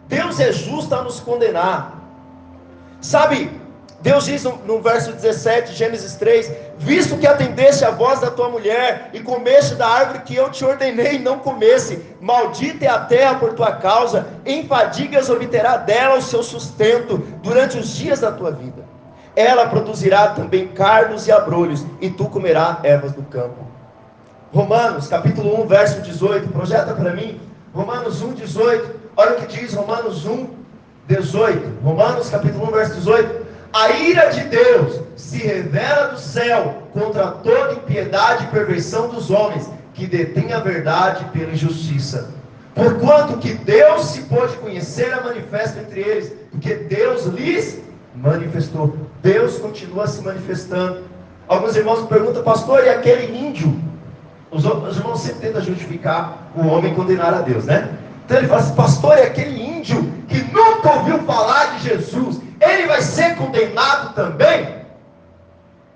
Deus 0.07 0.41
é 0.41 0.53
justo 0.53 0.95
ao 0.95 1.05
nos 1.05 1.21
condenar. 1.21 1.98
Sabe, 3.01 3.51
Deus 4.01 4.27
diz 4.27 4.45
no, 4.45 4.57
no, 4.59 4.81
verso 4.81 5.13
17, 5.13 5.75
Gênesis 5.75 6.15
3: 6.15 6.53
Visto 6.79 7.17
que 7.17 7.27
atendeste 7.27 7.85
a 7.85 7.91
voz 7.91 8.21
da 8.21 8.31
tua 8.31 8.49
mulher 8.49 9.11
e 9.13 9.21
comeste 9.21 9.75
da 9.75 9.89
árvore 9.89 10.21
que 10.21 10.37
eu 10.37 10.51
te 10.51 10.65
ordenei 10.65 11.19
não 11.19 11.39
comesse, 11.39 12.05
maldita 12.21 12.85
é 12.85 12.89
a 12.89 13.01
terra 13.01 13.35
por 13.37 13.55
tua 13.55 13.73
causa, 13.73 14.27
em 14.47 14.67
fadigas 14.67 15.29
obterá 15.29 15.77
dela 15.77 16.17
o 16.19 16.23
seu 16.23 16.43
sustento 16.43 17.19
durante 17.43 17.77
os 17.79 17.97
dias 17.97 18.21
da 18.21 18.31
tua 18.31 18.51
vida. 18.53 18.87
Ela 19.35 19.69
produzirá 19.69 20.29
também 20.29 20.69
cardos 20.69 21.27
e 21.27 21.33
abrolhos, 21.33 21.85
e 22.01 22.11
tu 22.11 22.27
comerás 22.29 22.79
ervas 22.83 23.13
do 23.13 23.23
campo. 23.23 23.67
Romanos, 24.53 25.09
capítulo 25.09 25.63
1, 25.63 25.67
verso 25.67 26.01
18, 26.01 26.49
projeta 26.49 26.95
para 26.95 27.13
mim. 27.13 27.41
Romanos 27.75 28.23
1, 28.23 28.33
18. 28.33 28.99
Olha 29.17 29.33
o 29.33 29.37
que 29.37 29.47
diz 29.47 29.75
Romanos 29.75 30.25
1, 30.25 30.49
18, 31.09 31.81
Romanos 31.83 32.29
capítulo 32.29 32.69
1, 32.69 32.71
verso 32.71 32.95
18. 32.97 33.49
A 33.73 33.91
ira 33.91 34.29
de 34.29 34.45
Deus 34.45 35.01
se 35.17 35.39
revela 35.39 36.09
do 36.09 36.19
céu 36.19 36.83
contra 36.93 37.29
toda 37.29 37.75
impiedade 37.75 38.45
e 38.45 38.49
perversão 38.49 39.09
dos 39.09 39.31
homens 39.31 39.71
que 39.95 40.07
detêm 40.07 40.53
a 40.53 40.61
verdade 40.61 41.25
pela 41.33 41.53
injustiça. 41.53 42.31
Porquanto 42.75 43.39
que 43.39 43.55
Deus 43.55 44.07
se 44.07 44.23
pôde 44.23 44.55
conhecer 44.59 45.13
a 45.13 45.23
manifesta 45.23 45.81
entre 45.81 46.01
eles, 46.01 46.33
porque 46.51 46.75
Deus 46.75 47.25
lhes 47.25 47.81
manifestou. 48.15 48.97
Deus 49.23 49.59
continua 49.59 50.07
se 50.07 50.23
manifestando. 50.23 51.03
Alguns 51.49 51.75
irmãos 51.75 52.07
perguntam, 52.07 52.43
pastor, 52.43 52.85
e 52.85 52.91
aquele 52.91 53.35
índio? 53.35 53.75
Os, 54.51 54.65
os 54.65 54.97
irmãos 54.97 55.21
sempre 55.21 55.49
tentam 55.49 55.63
justificar 55.63 56.51
o 56.55 56.67
homem 56.67 56.95
condenar 56.95 57.35
a 57.35 57.41
Deus, 57.41 57.65
né? 57.65 57.89
Então 58.25 58.37
ele 58.37 58.47
fala 58.47 58.61
assim, 58.61 58.75
pastor, 58.75 59.17
e 59.19 59.23
aquele 59.23 59.61
índio 59.61 60.18
que 60.39 60.53
nunca 60.53 60.93
ouviu 60.93 61.19
falar 61.21 61.77
de 61.77 61.89
Jesus, 61.89 62.41
ele 62.61 62.87
vai 62.87 63.03
ser 63.03 63.37
condenado 63.37 64.15
também? 64.15 64.79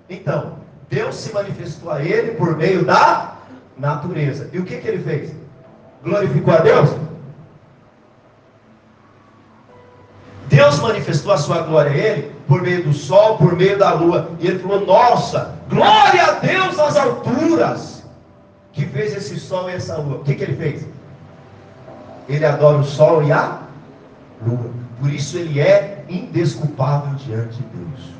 Então, 0.09 0.57
Deus 0.89 1.15
se 1.15 1.33
manifestou 1.33 1.91
a 1.91 2.01
ele 2.03 2.31
por 2.31 2.55
meio 2.57 2.83
da 2.83 3.35
natureza. 3.77 4.49
E 4.51 4.59
o 4.59 4.65
que, 4.65 4.77
que 4.77 4.87
ele 4.87 5.03
fez? 5.03 5.33
Glorificou 6.03 6.53
a 6.53 6.57
Deus? 6.57 6.89
Deus 10.47 10.79
manifestou 10.79 11.31
a 11.31 11.37
sua 11.37 11.61
glória 11.61 11.91
a 11.91 11.95
ele 11.95 12.31
por 12.47 12.61
meio 12.61 12.83
do 12.83 12.93
sol, 12.93 13.37
por 13.37 13.55
meio 13.55 13.77
da 13.77 13.93
lua. 13.93 14.31
E 14.39 14.47
ele 14.47 14.59
falou: 14.59 14.85
Nossa, 14.85 15.55
glória 15.69 16.23
a 16.25 16.31
Deus 16.33 16.77
nas 16.77 16.95
alturas, 16.97 18.03
que 18.73 18.85
fez 18.85 19.15
esse 19.15 19.39
sol 19.39 19.69
e 19.69 19.73
essa 19.73 19.97
lua. 19.97 20.17
O 20.17 20.23
que, 20.23 20.35
que 20.35 20.43
ele 20.43 20.55
fez? 20.55 20.85
Ele 22.27 22.45
adora 22.45 22.77
o 22.77 22.83
sol 22.83 23.23
e 23.23 23.31
a 23.31 23.62
lua. 24.47 24.69
Por 24.99 25.11
isso 25.11 25.37
ele 25.37 25.59
é 25.59 26.05
indesculpável 26.09 27.15
diante 27.15 27.57
de 27.57 27.63
Deus. 27.63 28.13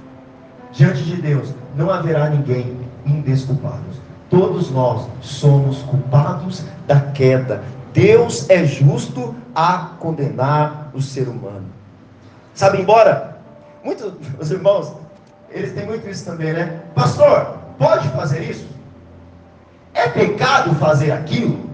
Diante 0.72 1.04
de 1.04 1.22
Deus 1.22 1.54
não 1.76 1.90
haverá 1.90 2.30
ninguém 2.30 2.78
indesculpável. 3.06 3.94
Todos 4.30 4.72
nós 4.72 5.08
somos 5.22 5.84
culpados 5.84 6.64
da 6.88 7.00
queda. 7.00 7.64
Deus 7.94 8.50
é 8.50 8.66
justo 8.66 9.36
a 9.56 9.92
condenar 10.00 10.90
o 10.94 11.02
ser 11.02 11.28
humano. 11.28 11.66
Sabe, 12.54 12.82
embora 12.82 13.38
muitos 13.84 14.14
os 14.40 14.52
irmãos, 14.52 14.94
eles 15.50 15.74
têm 15.74 15.86
muito 15.86 16.10
isso 16.10 16.26
também, 16.26 16.54
né? 16.54 16.82
Pastor, 16.96 17.58
pode 17.78 18.08
fazer 18.10 18.42
isso? 18.42 18.68
É 19.94 20.10
pecado 20.10 20.74
fazer 20.76 21.12
aquilo? 21.12 21.70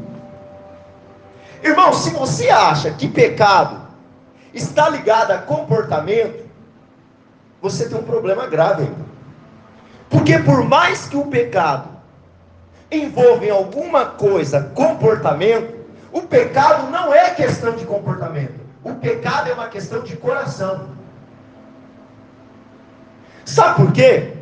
Irmão, 1.63 1.93
se 1.93 2.09
você 2.11 2.49
acha 2.49 2.91
que 2.91 3.07
pecado 3.07 3.78
está 4.53 4.89
ligado 4.89 5.31
a 5.31 5.37
comportamento, 5.37 6.47
você 7.61 7.87
tem 7.87 7.97
um 7.97 8.03
problema 8.03 8.47
grave. 8.47 8.89
Porque 10.09 10.39
por 10.39 10.63
mais 10.63 11.07
que 11.07 11.17
o 11.17 11.27
pecado 11.27 11.89
envolva 12.91 13.45
em 13.45 13.49
alguma 13.49 14.05
coisa 14.05 14.71
comportamento, 14.73 15.77
o 16.11 16.23
pecado 16.23 16.89
não 16.89 17.13
é 17.13 17.29
questão 17.31 17.73
de 17.73 17.85
comportamento. 17.85 18.59
O 18.83 18.95
pecado 18.95 19.49
é 19.49 19.53
uma 19.53 19.67
questão 19.67 20.01
de 20.01 20.15
coração. 20.15 20.89
Sabe 23.45 23.75
por 23.75 23.91
quê? 23.91 24.33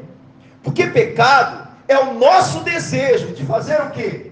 Porque 0.63 0.87
pecado 0.87 1.67
é 1.87 1.97
o 1.97 2.13
nosso 2.13 2.63
desejo 2.63 3.33
de 3.33 3.45
fazer 3.45 3.81
o 3.81 3.89
quê? 3.89 4.31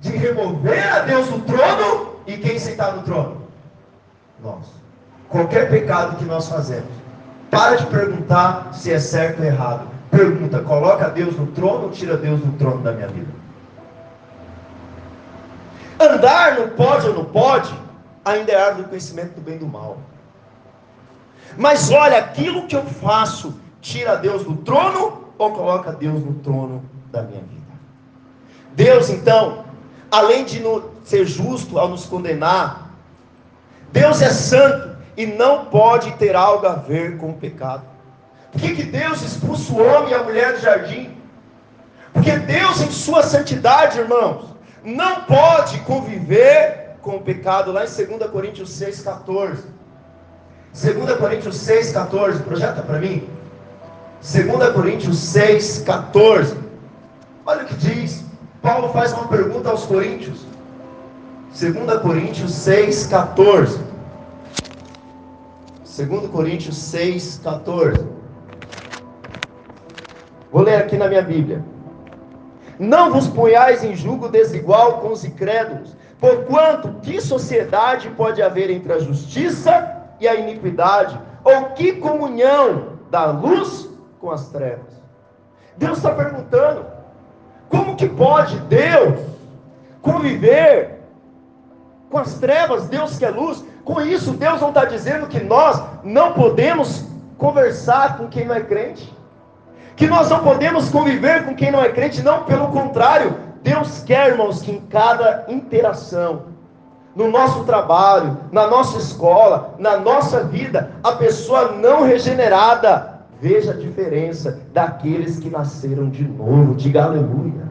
De 0.00 0.10
remover 0.10 0.94
a 0.94 1.00
Deus 1.00 1.28
do 1.28 1.40
trono 1.40 2.16
e 2.26 2.36
quem 2.36 2.58
sentar 2.58 2.94
no 2.94 3.02
trono? 3.02 3.48
Nós. 4.40 4.66
Qualquer 5.28 5.68
pecado 5.68 6.16
que 6.16 6.24
nós 6.24 6.48
fazemos, 6.48 6.90
para 7.50 7.76
de 7.76 7.86
perguntar 7.86 8.72
se 8.72 8.92
é 8.92 8.98
certo 8.98 9.40
ou 9.40 9.46
errado. 9.46 9.88
Pergunta, 10.10 10.60
coloca 10.60 11.08
Deus 11.08 11.36
no 11.36 11.46
trono 11.48 11.84
ou 11.84 11.90
tira 11.90 12.16
Deus 12.16 12.40
do 12.40 12.56
trono 12.58 12.82
da 12.82 12.92
minha 12.92 13.08
vida? 13.08 13.30
Andar 15.98 16.58
no 16.58 16.68
pode 16.68 17.08
ou 17.08 17.14
não 17.14 17.24
pode, 17.24 17.74
ainda 18.24 18.52
é 18.52 18.60
árvore 18.60 18.84
do 18.84 18.88
conhecimento 18.88 19.34
do 19.34 19.40
bem 19.40 19.56
e 19.56 19.58
do 19.58 19.66
mal. 19.66 19.98
Mas 21.56 21.90
olha, 21.90 22.18
aquilo 22.18 22.66
que 22.66 22.76
eu 22.76 22.84
faço, 22.84 23.58
tira 23.80 24.16
Deus 24.16 24.44
do 24.44 24.56
trono 24.56 25.24
ou 25.38 25.52
coloca 25.52 25.92
Deus 25.92 26.22
no 26.22 26.34
trono 26.34 26.84
da 27.10 27.22
minha 27.22 27.40
vida? 27.40 27.66
Deus, 28.74 29.08
então, 29.08 29.64
além 30.10 30.44
de 30.44 30.62
ser 31.04 31.24
justo 31.24 31.78
ao 31.78 31.88
nos 31.88 32.04
condenar, 32.04 32.90
Deus 33.92 34.20
é 34.20 34.28
santo 34.28 34.95
e 35.16 35.26
não 35.26 35.66
pode 35.66 36.12
ter 36.12 36.36
algo 36.36 36.66
a 36.66 36.74
ver 36.74 37.16
com 37.16 37.30
o 37.30 37.34
pecado. 37.34 37.82
Por 38.52 38.60
que, 38.60 38.74
que 38.74 38.82
Deus 38.84 39.22
expulsa 39.22 39.72
o 39.72 39.82
homem 39.82 40.10
e 40.10 40.14
a 40.14 40.22
mulher 40.22 40.54
do 40.54 40.60
jardim? 40.60 41.16
Porque 42.12 42.36
Deus, 42.38 42.80
em 42.80 42.90
sua 42.90 43.22
santidade, 43.22 43.98
irmãos, 43.98 44.54
não 44.84 45.22
pode 45.22 45.78
conviver 45.80 46.96
com 47.02 47.16
o 47.16 47.20
pecado, 47.20 47.72
lá 47.72 47.84
em 47.84 48.06
2 48.06 48.30
Coríntios 48.30 48.70
6,14. 48.70 49.58
2 50.72 51.18
Coríntios 51.18 51.56
6,14, 51.56 52.42
projeta 52.42 52.82
para 52.82 52.98
mim. 52.98 53.28
2 54.20 54.72
Coríntios 54.72 55.16
6,14. 55.34 56.56
Olha 57.44 57.62
o 57.62 57.66
que 57.66 57.74
diz. 57.74 58.24
Paulo 58.60 58.92
faz 58.92 59.12
uma 59.12 59.28
pergunta 59.28 59.68
aos 59.68 59.84
Coríntios. 59.84 60.40
2 61.58 62.00
Coríntios 62.00 62.52
6,14. 62.52 63.85
2 65.96 66.28
Coríntios 66.30 66.76
6,14. 66.92 68.06
Vou 70.52 70.62
ler 70.62 70.76
aqui 70.76 70.94
na 70.98 71.08
minha 71.08 71.22
Bíblia. 71.22 71.64
Não 72.78 73.10
vos 73.10 73.26
ponhais 73.26 73.82
em 73.82 73.96
julgo 73.96 74.28
desigual 74.28 75.00
com 75.00 75.12
os 75.12 75.24
incrédulos, 75.24 75.96
porquanto 76.20 77.00
que 77.00 77.18
sociedade 77.18 78.10
pode 78.10 78.42
haver 78.42 78.68
entre 78.68 78.92
a 78.92 78.98
justiça 78.98 80.04
e 80.20 80.28
a 80.28 80.34
iniquidade? 80.34 81.18
Ou 81.42 81.70
que 81.70 81.94
comunhão 81.94 82.98
da 83.10 83.30
luz 83.30 83.88
com 84.20 84.30
as 84.30 84.50
trevas? 84.50 85.00
Deus 85.78 85.96
está 85.96 86.12
perguntando: 86.12 86.84
como 87.70 87.96
que 87.96 88.06
pode 88.06 88.58
Deus 88.60 89.18
conviver 90.02 91.00
com 92.10 92.18
as 92.18 92.34
trevas? 92.34 92.86
Deus 92.86 93.18
que 93.18 93.24
é 93.24 93.30
luz. 93.30 93.64
Com 93.86 94.02
isso, 94.02 94.32
Deus 94.34 94.60
não 94.60 94.68
está 94.68 94.84
dizendo 94.84 95.26
que 95.28 95.42
nós 95.42 95.82
não 96.04 96.34
podemos 96.34 97.06
conversar 97.38 98.18
com 98.18 98.28
quem 98.28 98.44
não 98.44 98.54
é 98.54 98.60
crente 98.60 99.16
que 99.96 100.06
nós 100.06 100.28
não 100.28 100.40
podemos 100.40 100.90
conviver 100.90 101.44
com 101.44 101.54
quem 101.54 101.70
não 101.70 101.82
é 101.82 101.88
crente, 101.88 102.22
não, 102.22 102.44
pelo 102.44 102.68
contrário, 102.68 103.34
Deus 103.62 104.02
quer, 104.04 104.28
irmãos, 104.28 104.60
que 104.60 104.70
em 104.70 104.80
cada 104.80 105.46
interação, 105.48 106.42
no 107.14 107.30
nosso 107.30 107.64
trabalho, 107.64 108.36
na 108.52 108.66
nossa 108.66 108.98
escola, 108.98 109.74
na 109.78 109.96
nossa 109.96 110.44
vida, 110.44 110.90
a 111.02 111.12
pessoa 111.12 111.72
não 111.72 112.04
regenerada 112.04 113.16
veja 113.40 113.72
a 113.72 113.74
diferença 113.74 114.60
daqueles 114.72 115.38
que 115.38 115.48
nasceram 115.48 116.10
de 116.10 116.24
novo. 116.28 116.74
Diga 116.74 117.04
aleluia. 117.04 117.66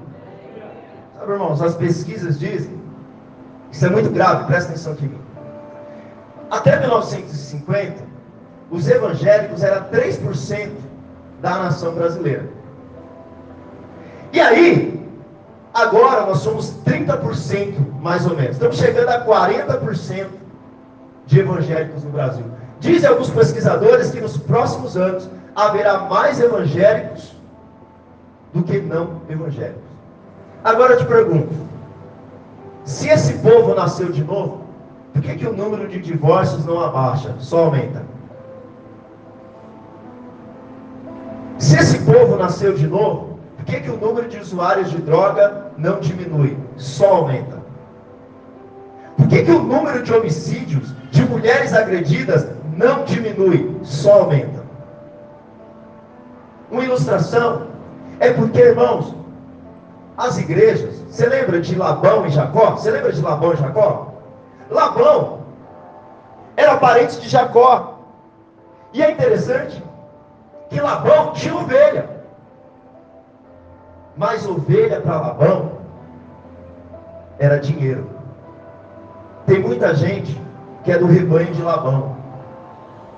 Sabe, 1.18 1.32
irmãos, 1.32 1.61
as 1.61 1.76
pesquisas 1.76 2.39
dizem, 2.39 2.74
isso 3.72 3.86
é 3.86 3.89
muito 3.89 4.09
grave, 4.09 4.45
presta 4.45 4.72
atenção 4.72 4.93
aqui. 4.93 5.11
Até 6.55 6.79
1950, 6.79 8.01
os 8.71 8.89
evangélicos 8.89 9.61
eram 9.61 9.89
3% 9.89 10.69
da 11.41 11.57
nação 11.57 11.93
brasileira. 11.93 12.45
E 14.31 14.39
aí, 14.39 15.05
agora 15.73 16.25
nós 16.25 16.39
somos 16.39 16.73
30% 16.85 17.75
mais 18.01 18.25
ou 18.25 18.37
menos. 18.37 18.53
Estamos 18.53 18.77
chegando 18.77 19.09
a 19.09 19.25
40% 19.25 20.27
de 21.25 21.39
evangélicos 21.41 22.05
no 22.05 22.11
Brasil. 22.11 22.45
Dizem 22.79 23.09
alguns 23.09 23.29
pesquisadores 23.31 24.11
que 24.11 24.21
nos 24.21 24.37
próximos 24.37 24.95
anos 24.95 25.29
haverá 25.57 25.99
mais 25.99 26.39
evangélicos 26.39 27.35
do 28.53 28.63
que 28.63 28.79
não 28.79 29.21
evangélicos. 29.27 29.83
Agora 30.63 30.93
eu 30.93 30.99
te 30.99 31.05
pergunto: 31.05 31.53
se 32.85 33.09
esse 33.09 33.33
povo 33.39 33.75
nasceu 33.75 34.09
de 34.09 34.23
novo, 34.23 34.64
por 35.16 35.22
que, 35.22 35.36
que 35.36 35.47
o 35.47 35.53
número 35.53 35.88
de 35.88 35.97
divórcios 36.01 36.66
não 36.66 36.82
abaixa, 36.82 37.34
só 37.39 37.66
aumenta? 37.66 38.03
Se 41.57 41.78
esse 41.78 41.99
povo 41.99 42.36
nasceu 42.36 42.74
de 42.74 42.86
novo, 42.86 43.39
por 43.55 43.63
que, 43.63 43.80
que 43.80 43.89
o 43.89 43.95
número 43.95 44.28
de 44.28 44.38
usuários 44.38 44.91
de 44.91 44.97
droga 44.97 45.72
não 45.78 46.01
diminui? 46.01 46.57
Só 46.76 47.16
aumenta. 47.16 47.63
Por 49.16 49.30
que, 49.30 49.43
que 49.43 49.51
o 49.51 49.63
número 49.63 50.03
de 50.03 50.13
homicídios 50.13 50.93
de 51.11 51.24
mulheres 51.24 51.74
agredidas 51.74 52.49
não 52.76 53.05
diminui? 53.05 53.80
Só 53.84 54.24
aumenta. 54.24 54.66
Uma 56.70 56.84
ilustração 56.84 57.68
é 58.20 58.34
porque, 58.34 58.59
irmãos, 58.59 59.16
as 60.18 60.38
igrejas, 60.38 60.99
você 61.09 61.26
lembra 61.26 61.61
de 61.61 61.74
Labão 61.74 62.26
e 62.26 62.32
Jacó? 62.32 62.72
Você 62.72 62.91
lembra 62.91 63.13
de 63.13 63.22
Labão 63.22 63.53
e 63.53 63.55
Jacó? 63.55 64.14
Labão 64.70 65.39
era 66.57 66.78
parente 66.78 67.20
de 67.20 67.30
Jacó. 67.30 67.99
E 68.93 69.03
é 69.03 69.11
interessante 69.11 69.84
que 70.70 70.80
Labão 70.80 71.34
tinha 71.34 71.55
ovelha. 71.55 72.09
Mas 74.16 74.47
ovelha 74.47 75.01
para 75.01 75.20
Labão 75.20 75.72
era 77.38 77.59
dinheiro. 77.59 78.09
Tem 79.45 79.59
muita 79.59 79.93
gente 79.93 80.41
que 80.84 80.91
é 80.91 80.97
do 80.97 81.05
rebanho 81.05 81.53
de 81.53 81.61
Labão. 81.61 82.16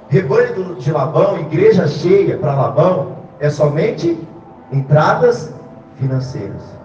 Rebanho 0.09 0.75
de 0.75 0.91
Labão, 0.91 1.37
igreja 1.39 1.87
cheia 1.87 2.37
para 2.37 2.55
Labão, 2.55 3.17
é 3.39 3.49
somente 3.49 4.27
entradas 4.71 5.53
financeiras. 5.95 6.76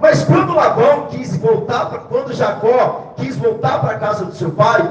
Mas 0.00 0.24
quando 0.24 0.54
Labão 0.54 1.06
quis 1.08 1.36
voltar, 1.36 2.06
quando 2.08 2.32
Jacó 2.32 3.12
quis 3.16 3.36
voltar 3.36 3.80
para 3.80 3.96
a 3.96 3.98
casa 3.98 4.24
do 4.24 4.32
seu 4.32 4.50
pai, 4.50 4.90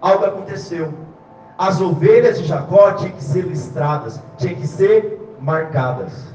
algo 0.00 0.24
aconteceu 0.24 0.92
as 1.60 1.78
ovelhas 1.78 2.38
de 2.38 2.46
Jacó 2.46 2.92
tinham 2.92 3.12
que 3.12 3.22
ser 3.22 3.42
listradas, 3.42 4.18
tinham 4.38 4.54
que 4.54 4.66
ser 4.66 5.36
marcadas. 5.38 6.32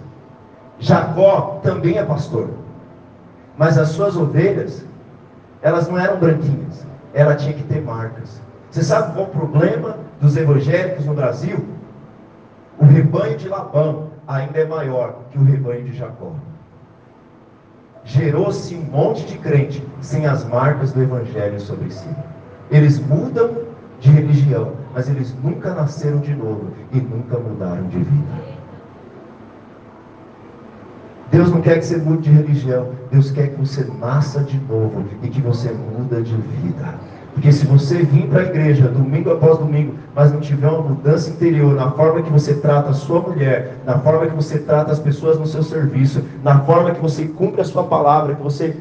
Jacó 0.77 1.59
também 1.63 1.97
é 1.97 2.05
pastor, 2.05 2.47
mas 3.57 3.75
as 3.75 3.89
suas 3.89 4.15
ovelhas, 4.15 4.85
elas 5.63 5.87
não 5.87 5.97
eram 5.97 6.19
branquinhas, 6.19 6.85
ela 7.11 7.33
tinha 7.33 7.53
que 7.53 7.63
ter 7.63 7.81
marcas. 7.81 8.39
Você 8.69 8.83
sabe 8.83 9.13
qual 9.13 9.25
é 9.25 9.29
o 9.29 9.31
problema 9.31 9.97
dos 10.21 10.37
evangélicos 10.37 11.07
no 11.07 11.15
Brasil? 11.15 11.57
O 12.77 12.85
rebanho 12.85 13.35
de 13.35 13.49
Labão 13.49 14.11
ainda 14.27 14.59
é 14.59 14.65
maior 14.65 15.15
que 15.31 15.39
o 15.39 15.43
rebanho 15.43 15.85
de 15.85 15.97
Jacó. 15.97 16.33
Gerou-se 18.05 18.75
um 18.75 18.83
monte 18.83 19.25
de 19.25 19.37
crente 19.39 19.85
sem 19.99 20.27
as 20.27 20.45
marcas 20.45 20.93
do 20.93 21.01
evangelho 21.01 21.59
sobre 21.59 21.91
si. 21.91 22.07
Eles 22.69 22.99
mudam 22.99 23.57
de 23.99 24.11
religião, 24.11 24.73
mas 24.93 25.09
eles 25.09 25.35
nunca 25.43 25.73
nasceram 25.73 26.19
de 26.19 26.33
novo 26.35 26.71
e 26.91 26.99
nunca 26.99 27.37
mudaram 27.39 27.87
de 27.87 27.97
vida. 27.97 28.55
Deus 31.31 31.51
não 31.51 31.61
quer 31.61 31.79
que 31.79 31.85
você 31.85 31.97
mude 31.97 32.29
de 32.29 32.29
religião, 32.29 32.91
Deus 33.11 33.31
quer 33.31 33.49
que 33.49 33.59
você 33.59 33.83
nasça 33.99 34.43
de 34.43 34.59
novo 34.59 35.03
e 35.23 35.27
que 35.27 35.41
você 35.41 35.71
muda 35.71 36.21
de 36.21 36.35
vida. 36.35 36.93
Porque 37.35 37.51
se 37.51 37.65
você 37.65 37.97
vir 37.97 38.27
para 38.27 38.39
a 38.39 38.45
igreja 38.45 38.87
domingo 38.87 39.29
após 39.29 39.57
domingo, 39.57 39.95
mas 40.15 40.31
não 40.31 40.39
tiver 40.39 40.69
uma 40.69 40.81
mudança 40.81 41.29
interior 41.29 41.75
na 41.75 41.91
forma 41.91 42.21
que 42.21 42.31
você 42.31 42.53
trata 42.55 42.91
a 42.91 42.93
sua 42.93 43.19
mulher, 43.19 43.75
na 43.85 43.99
forma 43.99 44.25
que 44.25 44.35
você 44.35 44.57
trata 44.57 44.93
as 44.93 44.99
pessoas 44.99 45.37
no 45.37 45.45
seu 45.45 45.61
serviço, 45.61 46.23
na 46.41 46.61
forma 46.61 46.91
que 46.91 47.01
você 47.01 47.25
cumpre 47.25 47.59
a 47.59 47.65
sua 47.65 47.83
palavra, 47.83 48.35
que 48.35 48.41
você 48.41 48.77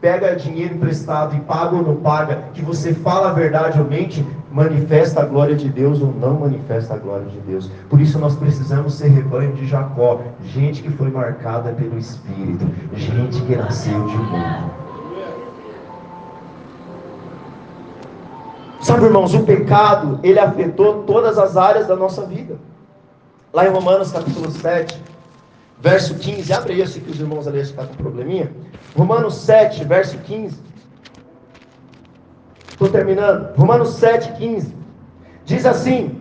pega 0.00 0.34
dinheiro 0.34 0.74
emprestado 0.74 1.36
e 1.36 1.40
paga 1.40 1.76
ou 1.76 1.82
não 1.84 1.96
paga, 1.96 2.42
que 2.52 2.60
você 2.60 2.92
fala 2.92 3.30
a 3.30 3.32
verdade 3.32 3.78
ou 3.78 3.86
mente, 3.86 4.26
manifesta 4.50 5.22
a 5.22 5.24
glória 5.24 5.54
de 5.54 5.68
Deus 5.68 6.02
ou 6.02 6.12
não 6.12 6.40
manifesta 6.40 6.94
a 6.94 6.98
glória 6.98 7.26
de 7.26 7.38
Deus. 7.38 7.70
Por 7.88 8.00
isso 8.00 8.18
nós 8.18 8.34
precisamos 8.34 8.94
ser 8.94 9.08
rebanho 9.10 9.52
de 9.52 9.64
Jacó, 9.64 10.20
gente 10.44 10.82
que 10.82 10.90
foi 10.90 11.08
marcada 11.08 11.70
pelo 11.70 11.96
Espírito, 11.96 12.66
gente 12.94 13.40
que 13.42 13.54
nasceu 13.54 14.04
de 14.08 14.16
novo. 14.16 14.81
Sabe, 18.82 19.04
irmãos, 19.04 19.32
o 19.32 19.44
pecado, 19.44 20.18
ele 20.24 20.40
afetou 20.40 21.04
todas 21.04 21.38
as 21.38 21.56
áreas 21.56 21.86
da 21.86 21.94
nossa 21.94 22.26
vida. 22.26 22.58
Lá 23.52 23.64
em 23.64 23.70
Romanos 23.70 24.10
capítulo 24.10 24.50
7, 24.50 25.00
verso 25.78 26.16
15, 26.16 26.52
abre 26.52 26.74
isso 26.74 27.00
que 27.00 27.10
os 27.10 27.20
irmãos 27.20 27.46
ali 27.46 27.60
estão 27.60 27.86
com 27.86 27.94
probleminha. 27.94 28.50
Romanos 28.96 29.36
7, 29.36 29.84
verso 29.84 30.18
15. 30.18 30.60
Estou 32.70 32.88
terminando. 32.88 33.54
Romanos 33.56 33.90
7, 33.90 34.32
15. 34.32 34.74
Diz 35.44 35.64
assim: 35.64 36.20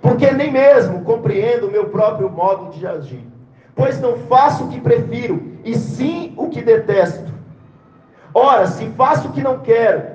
Porque 0.00 0.30
nem 0.30 0.52
mesmo 0.52 1.02
compreendo 1.02 1.66
o 1.66 1.72
meu 1.72 1.86
próprio 1.86 2.30
modo 2.30 2.70
de 2.70 2.86
agir, 2.86 3.26
pois 3.74 4.00
não 4.00 4.16
faço 4.28 4.64
o 4.64 4.68
que 4.68 4.80
prefiro, 4.80 5.42
e 5.64 5.76
sim 5.76 6.34
o 6.36 6.48
que 6.48 6.62
detesto. 6.62 7.32
Ora, 8.32 8.68
se 8.68 8.86
faço 8.90 9.26
o 9.26 9.32
que 9.32 9.42
não 9.42 9.58
quero, 9.58 10.11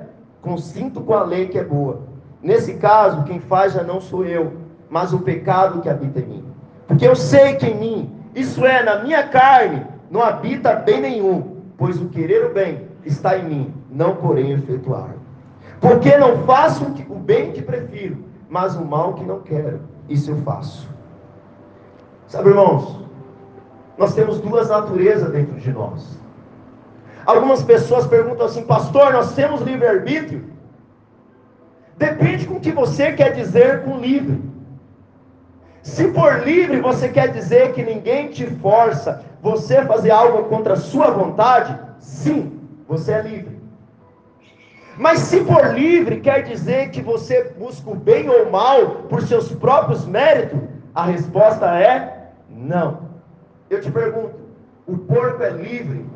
consinto 0.48 1.02
com 1.02 1.12
a 1.12 1.22
lei 1.22 1.48
que 1.48 1.58
é 1.58 1.64
boa. 1.64 2.00
Nesse 2.42 2.74
caso, 2.74 3.24
quem 3.24 3.38
faz 3.38 3.74
já 3.74 3.82
não 3.82 4.00
sou 4.00 4.24
eu, 4.24 4.52
mas 4.88 5.12
o 5.12 5.18
pecado 5.20 5.82
que 5.82 5.88
habita 5.88 6.20
em 6.20 6.26
mim. 6.26 6.44
Porque 6.86 7.06
eu 7.06 7.14
sei 7.14 7.56
que 7.56 7.66
em 7.66 7.78
mim, 7.78 8.10
isso 8.34 8.64
é, 8.64 8.82
na 8.82 9.02
minha 9.02 9.28
carne, 9.28 9.84
não 10.10 10.22
habita 10.22 10.74
bem 10.74 11.00
nenhum, 11.00 11.58
pois 11.76 12.00
o 12.00 12.08
querer 12.08 12.46
o 12.46 12.54
bem 12.54 12.88
está 13.04 13.36
em 13.36 13.44
mim, 13.44 13.74
não 13.90 14.16
porém 14.16 14.52
efetuar. 14.52 15.14
Porque 15.80 16.16
não 16.16 16.38
faço 16.44 16.86
o 17.08 17.14
bem 17.14 17.52
que 17.52 17.60
prefiro, 17.60 18.24
mas 18.48 18.74
o 18.74 18.84
mal 18.84 19.14
que 19.14 19.24
não 19.24 19.40
quero, 19.40 19.80
isso 20.08 20.30
eu 20.30 20.36
faço. 20.38 20.88
Sabe, 22.26 22.48
irmãos, 22.48 23.04
nós 23.98 24.14
temos 24.14 24.40
duas 24.40 24.68
naturezas 24.70 25.30
dentro 25.30 25.56
de 25.56 25.72
nós. 25.72 26.18
Algumas 27.28 27.62
pessoas 27.62 28.06
perguntam 28.06 28.46
assim, 28.46 28.62
pastor, 28.62 29.12
nós 29.12 29.34
temos 29.34 29.60
livre-arbítrio? 29.60 30.46
Depende 31.98 32.46
com 32.46 32.54
o 32.54 32.60
que 32.60 32.72
você 32.72 33.12
quer 33.12 33.34
dizer 33.34 33.82
com 33.82 33.98
livre. 33.98 34.42
Se 35.82 36.10
for 36.14 36.42
livre, 36.42 36.80
você 36.80 37.06
quer 37.10 37.28
dizer 37.28 37.74
que 37.74 37.82
ninguém 37.82 38.28
te 38.28 38.46
força 38.46 39.22
você 39.42 39.84
fazer 39.84 40.10
algo 40.10 40.48
contra 40.48 40.72
a 40.72 40.78
sua 40.78 41.10
vontade? 41.10 41.78
Sim, 41.98 42.60
você 42.88 43.12
é 43.12 43.20
livre. 43.20 43.58
Mas 44.96 45.18
se 45.18 45.44
for 45.44 45.74
livre, 45.74 46.20
quer 46.20 46.44
dizer 46.44 46.88
que 46.92 47.02
você 47.02 47.52
busca 47.58 47.90
o 47.90 47.94
bem 47.94 48.26
ou 48.30 48.44
o 48.44 48.50
mal 48.50 49.02
por 49.10 49.20
seus 49.20 49.52
próprios 49.52 50.06
méritos? 50.06 50.60
A 50.94 51.04
resposta 51.04 51.78
é 51.78 52.30
não. 52.48 53.02
Eu 53.68 53.82
te 53.82 53.90
pergunto: 53.90 54.34
o 54.86 54.96
porco 54.96 55.42
é 55.42 55.50
livre 55.50 56.06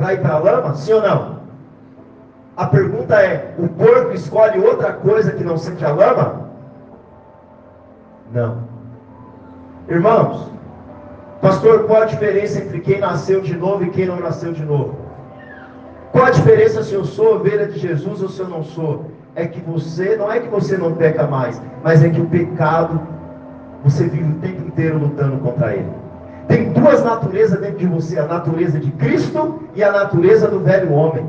para 0.00 0.14
ir 0.14 0.20
para 0.20 0.34
a 0.34 0.38
lama? 0.38 0.74
Sim 0.74 0.94
ou 0.94 1.02
não? 1.02 1.40
A 2.56 2.66
pergunta 2.66 3.14
é: 3.16 3.54
o 3.58 3.68
porco 3.68 4.12
escolhe 4.12 4.58
outra 4.58 4.94
coisa 4.94 5.32
que 5.32 5.44
não 5.44 5.58
seja 5.58 5.88
a 5.88 5.92
lama? 5.92 6.48
Não. 8.32 8.58
Irmãos, 9.88 10.50
pastor, 11.42 11.84
qual 11.84 12.02
a 12.02 12.06
diferença 12.06 12.60
entre 12.60 12.80
quem 12.80 12.98
nasceu 12.98 13.40
de 13.42 13.56
novo 13.56 13.84
e 13.84 13.90
quem 13.90 14.06
não 14.06 14.18
nasceu 14.20 14.52
de 14.52 14.64
novo? 14.64 14.96
Qual 16.12 16.24
a 16.24 16.30
diferença 16.30 16.82
se 16.82 16.94
eu 16.94 17.04
sou 17.04 17.36
ovelha 17.36 17.66
de 17.66 17.78
Jesus 17.78 18.22
ou 18.22 18.28
se 18.28 18.40
eu 18.40 18.48
não 18.48 18.64
sou? 18.64 19.04
É 19.34 19.46
que 19.46 19.60
você, 19.60 20.16
não 20.16 20.30
é 20.32 20.40
que 20.40 20.48
você 20.48 20.76
não 20.76 20.94
peca 20.94 21.26
mais, 21.26 21.60
mas 21.84 22.02
é 22.02 22.08
que 22.08 22.20
o 22.20 22.26
pecado, 22.26 23.00
você 23.84 24.08
vive 24.08 24.32
o 24.32 24.40
tempo 24.40 24.66
inteiro 24.66 24.98
lutando 24.98 25.38
contra 25.38 25.74
ele. 25.74 25.99
Tem 26.50 26.72
duas 26.72 27.00
naturezas 27.04 27.60
dentro 27.60 27.78
de 27.78 27.86
você: 27.86 28.18
a 28.18 28.26
natureza 28.26 28.80
de 28.80 28.90
Cristo 28.92 29.60
e 29.72 29.84
a 29.84 29.92
natureza 29.92 30.48
do 30.48 30.58
velho 30.58 30.92
homem. 30.92 31.24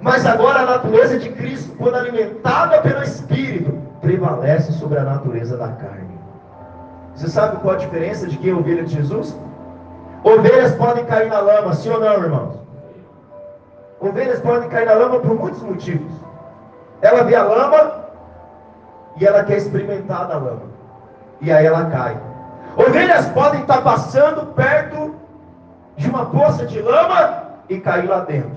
Mas 0.00 0.26
agora 0.26 0.60
a 0.60 0.66
natureza 0.66 1.16
de 1.16 1.30
Cristo, 1.30 1.76
quando 1.78 1.94
alimentada 1.94 2.80
pelo 2.82 3.00
Espírito, 3.02 3.72
prevalece 4.00 4.72
sobre 4.72 4.98
a 4.98 5.04
natureza 5.04 5.56
da 5.56 5.68
carne. 5.68 6.18
Você 7.14 7.28
sabe 7.28 7.58
qual 7.58 7.74
a 7.74 7.78
diferença 7.78 8.26
de 8.26 8.36
quem 8.36 8.50
é 8.50 8.54
ovelha 8.54 8.82
de 8.82 8.94
Jesus? 8.94 9.38
Ovelhas 10.24 10.74
podem 10.74 11.04
cair 11.04 11.28
na 11.28 11.38
lama, 11.38 11.72
sim 11.74 11.90
ou 11.90 12.00
não, 12.00 12.14
irmãos? 12.14 12.58
Ovelhas 14.00 14.40
podem 14.40 14.68
cair 14.68 14.86
na 14.86 14.94
lama 14.94 15.20
por 15.20 15.38
muitos 15.38 15.62
motivos. 15.62 16.12
Ela 17.00 17.22
vê 17.22 17.36
a 17.36 17.44
lama 17.44 17.92
e 19.20 19.24
ela 19.24 19.44
quer 19.44 19.58
experimentar 19.58 20.26
da 20.26 20.36
lama. 20.36 20.62
E 21.40 21.52
aí 21.52 21.64
ela 21.64 21.86
cai. 21.86 22.27
Ovelhas 22.78 23.26
podem 23.30 23.60
estar 23.62 23.82
passando 23.82 24.54
perto 24.54 25.16
de 25.96 26.08
uma 26.08 26.26
poça 26.26 26.64
de 26.64 26.80
lama 26.80 27.42
e 27.68 27.80
cair 27.80 28.08
lá 28.08 28.20
dentro. 28.20 28.56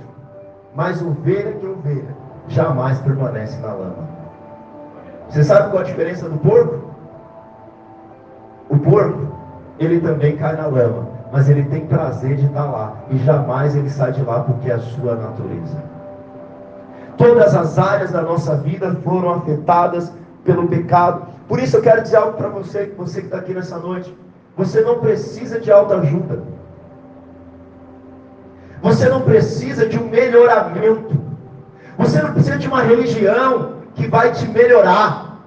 Mas 0.76 1.02
ovelha 1.02 1.54
que 1.54 1.66
ovelha 1.66 2.16
jamais 2.48 3.00
permanece 3.00 3.60
na 3.60 3.74
lama. 3.74 4.08
Você 5.28 5.44
sabe 5.44 5.72
qual 5.72 5.82
a 5.82 5.86
diferença 5.86 6.30
do 6.30 6.38
porco? 6.38 6.82
O 8.70 8.78
porco, 8.78 9.28
ele 9.80 10.00
também 10.00 10.38
cai 10.38 10.56
na 10.56 10.68
lama, 10.68 11.08
mas 11.32 11.50
ele 11.50 11.64
tem 11.64 11.88
prazer 11.88 12.36
de 12.36 12.46
estar 12.46 12.66
lá 12.66 12.94
e 13.10 13.18
jamais 13.20 13.76
ele 13.76 13.90
sai 13.90 14.12
de 14.12 14.22
lá 14.22 14.42
porque 14.42 14.70
é 14.70 14.76
a 14.76 14.80
sua 14.80 15.16
natureza. 15.16 15.78
Todas 17.18 17.56
as 17.56 17.80
áreas 17.80 18.12
da 18.12 18.22
nossa 18.22 18.56
vida 18.58 18.96
foram 19.04 19.34
afetadas 19.34 20.14
pelo 20.44 20.68
pecado. 20.68 21.31
Por 21.48 21.60
isso 21.60 21.78
eu 21.78 21.82
quero 21.82 22.02
dizer 22.02 22.18
algo 22.18 22.38
para 22.38 22.50
você, 22.50 22.94
você 22.98 23.22
que 23.22 23.28
está 23.28 23.38
aqui 23.38 23.54
nessa 23.54 23.78
noite. 23.78 24.16
Você 24.58 24.82
não 24.82 25.00
precisa 25.00 25.60
de 25.60 25.72
autoajuda. 25.72 26.44
Você 28.82 29.08
não 29.10 29.22
precisa 29.22 29.86
de 29.86 30.00
um 30.00 30.08
melhoramento. 30.08 31.20
Você 31.98 32.22
não 32.22 32.34
precisa 32.34 32.58
de 32.58 32.68
uma 32.68 32.82
religião 32.82 33.82
que 33.96 34.08
vai 34.08 34.32
te 34.32 34.48
melhorar. 34.48 35.40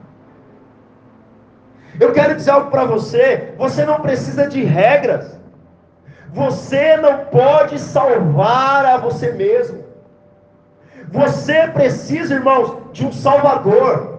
Eu 1.99 2.12
quero 2.12 2.34
dizer 2.34 2.51
algo 2.51 2.70
para 2.70 2.84
você: 2.84 3.55
você 3.59 3.84
não 3.84 4.01
precisa 4.01 4.47
de 4.47 4.62
regras. 4.62 5.38
Você 6.32 6.97
não 6.97 7.26
pode 7.26 7.78
salvar 7.78 8.84
a 8.84 8.97
você 8.97 9.32
mesmo. 9.32 9.84
Você 11.09 11.68
precisa, 11.68 12.34
irmãos, 12.34 12.76
de 12.92 13.07
um 13.07 13.12
Salvador. 13.12 14.13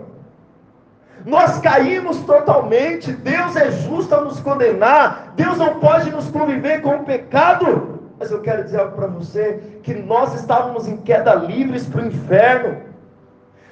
Nós 1.26 1.58
caímos 1.58 2.20
totalmente. 2.20 3.12
Deus 3.12 3.56
é 3.56 3.72
justo 3.72 4.14
a 4.14 4.22
nos 4.22 4.40
condenar. 4.40 5.34
Deus 5.36 5.58
não 5.58 5.80
pode 5.80 6.12
nos 6.12 6.30
conviver 6.30 6.82
com 6.82 6.98
o 6.98 7.04
pecado. 7.04 8.00
Mas 8.20 8.32
eu 8.32 8.42
quero 8.42 8.64
dizer 8.64 8.80
algo 8.80 8.96
para 8.96 9.08
você: 9.08 9.80
que 9.82 9.94
nós 9.96 10.36
estávamos 10.36 10.88
em 10.88 10.98
queda 10.98 11.34
livres 11.34 11.88
para 11.88 12.04
o 12.04 12.08
inferno. 12.08 12.78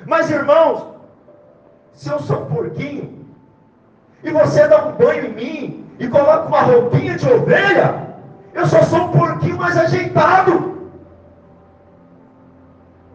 Mas 0.06 0.30
irmãos, 0.32 0.84
se 1.94 2.10
eu 2.10 2.20
sou 2.20 2.42
um 2.42 2.46
porquinho, 2.46 3.24
e 4.24 4.32
você 4.32 4.68
dá 4.68 4.86
um 4.88 4.94
banho 4.94 5.28
em 5.28 5.34
mim, 5.34 5.86
e 6.00 6.08
coloca 6.08 6.48
uma 6.48 6.62
roupinha 6.62 7.16
de 7.16 7.30
ovelha, 7.30 8.16
eu 8.54 8.66
só 8.66 8.82
sou 8.84 9.04
um 9.04 9.10
porquinho 9.10 9.58
mais 9.58 9.78
ajeitado. 9.78 10.73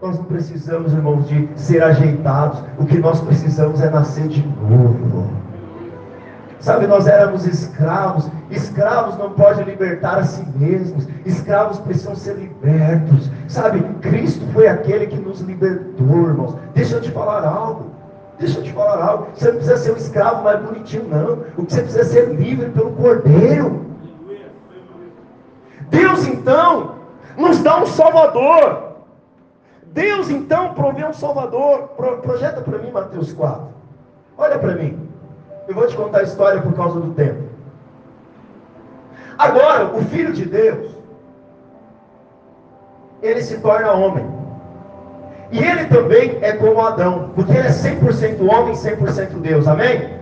Nós 0.00 0.16
não 0.16 0.24
precisamos, 0.26 0.92
irmãos, 0.92 1.26
de 1.26 1.48
ser 1.56 1.82
ajeitados. 1.82 2.62
O 2.78 2.86
que 2.86 2.98
nós 2.98 3.20
precisamos 3.20 3.80
é 3.82 3.90
nascer 3.90 4.28
de 4.28 4.46
novo. 4.46 5.28
Sabe, 6.60 6.86
nós 6.86 7.08
éramos 7.08 7.44
escravos. 7.44 8.30
Escravos 8.48 9.18
não 9.18 9.32
podem 9.32 9.64
libertar 9.64 10.18
a 10.18 10.24
si 10.24 10.46
mesmos. 10.54 11.08
Escravos 11.26 11.80
precisam 11.80 12.14
ser 12.14 12.34
libertos. 12.34 13.28
Sabe, 13.48 13.80
Cristo 14.00 14.46
foi 14.52 14.68
aquele 14.68 15.08
que 15.08 15.16
nos 15.16 15.40
libertou, 15.40 16.28
irmãos. 16.28 16.56
Deixa 16.74 16.96
eu 16.96 17.00
te 17.00 17.10
falar 17.10 17.44
algo. 17.44 17.90
Deixa 18.38 18.60
eu 18.60 18.62
te 18.62 18.72
falar 18.72 19.02
algo. 19.04 19.26
Você 19.34 19.46
não 19.46 19.56
precisa 19.56 19.76
ser 19.78 19.92
um 19.92 19.96
escravo 19.96 20.44
mais 20.44 20.60
bonitinho, 20.60 21.08
não. 21.08 21.44
O 21.56 21.66
que 21.66 21.72
você 21.72 21.82
precisa 21.82 22.02
é 22.02 22.04
ser 22.04 22.34
livre 22.36 22.70
pelo 22.70 22.92
Cordeiro. 22.92 23.84
Deus 25.90 26.24
então 26.28 26.94
nos 27.36 27.60
dá 27.64 27.82
um 27.82 27.86
Salvador. 27.86 28.87
Deus 29.92 30.30
então 30.30 30.74
provê 30.74 31.04
um 31.04 31.12
Salvador. 31.12 31.88
Pro, 31.96 32.18
projeta 32.18 32.60
para 32.60 32.78
mim 32.78 32.90
Mateus 32.90 33.32
4. 33.32 33.68
Olha 34.36 34.58
para 34.58 34.74
mim. 34.74 35.08
Eu 35.66 35.74
vou 35.74 35.86
te 35.86 35.96
contar 35.96 36.20
a 36.20 36.22
história 36.22 36.62
por 36.62 36.72
causa 36.74 37.00
do 37.00 37.12
tempo. 37.14 37.48
Agora, 39.36 39.86
o 39.94 40.02
Filho 40.06 40.32
de 40.32 40.44
Deus, 40.44 40.90
ele 43.22 43.42
se 43.42 43.58
torna 43.58 43.92
homem. 43.92 44.26
E 45.50 45.62
ele 45.62 45.86
também 45.86 46.38
é 46.42 46.52
como 46.52 46.80
Adão, 46.80 47.30
porque 47.34 47.52
ele 47.52 47.68
é 47.68 47.70
100% 47.70 48.40
homem, 48.52 48.74
100% 48.74 49.40
Deus, 49.40 49.66
amém? 49.66 50.18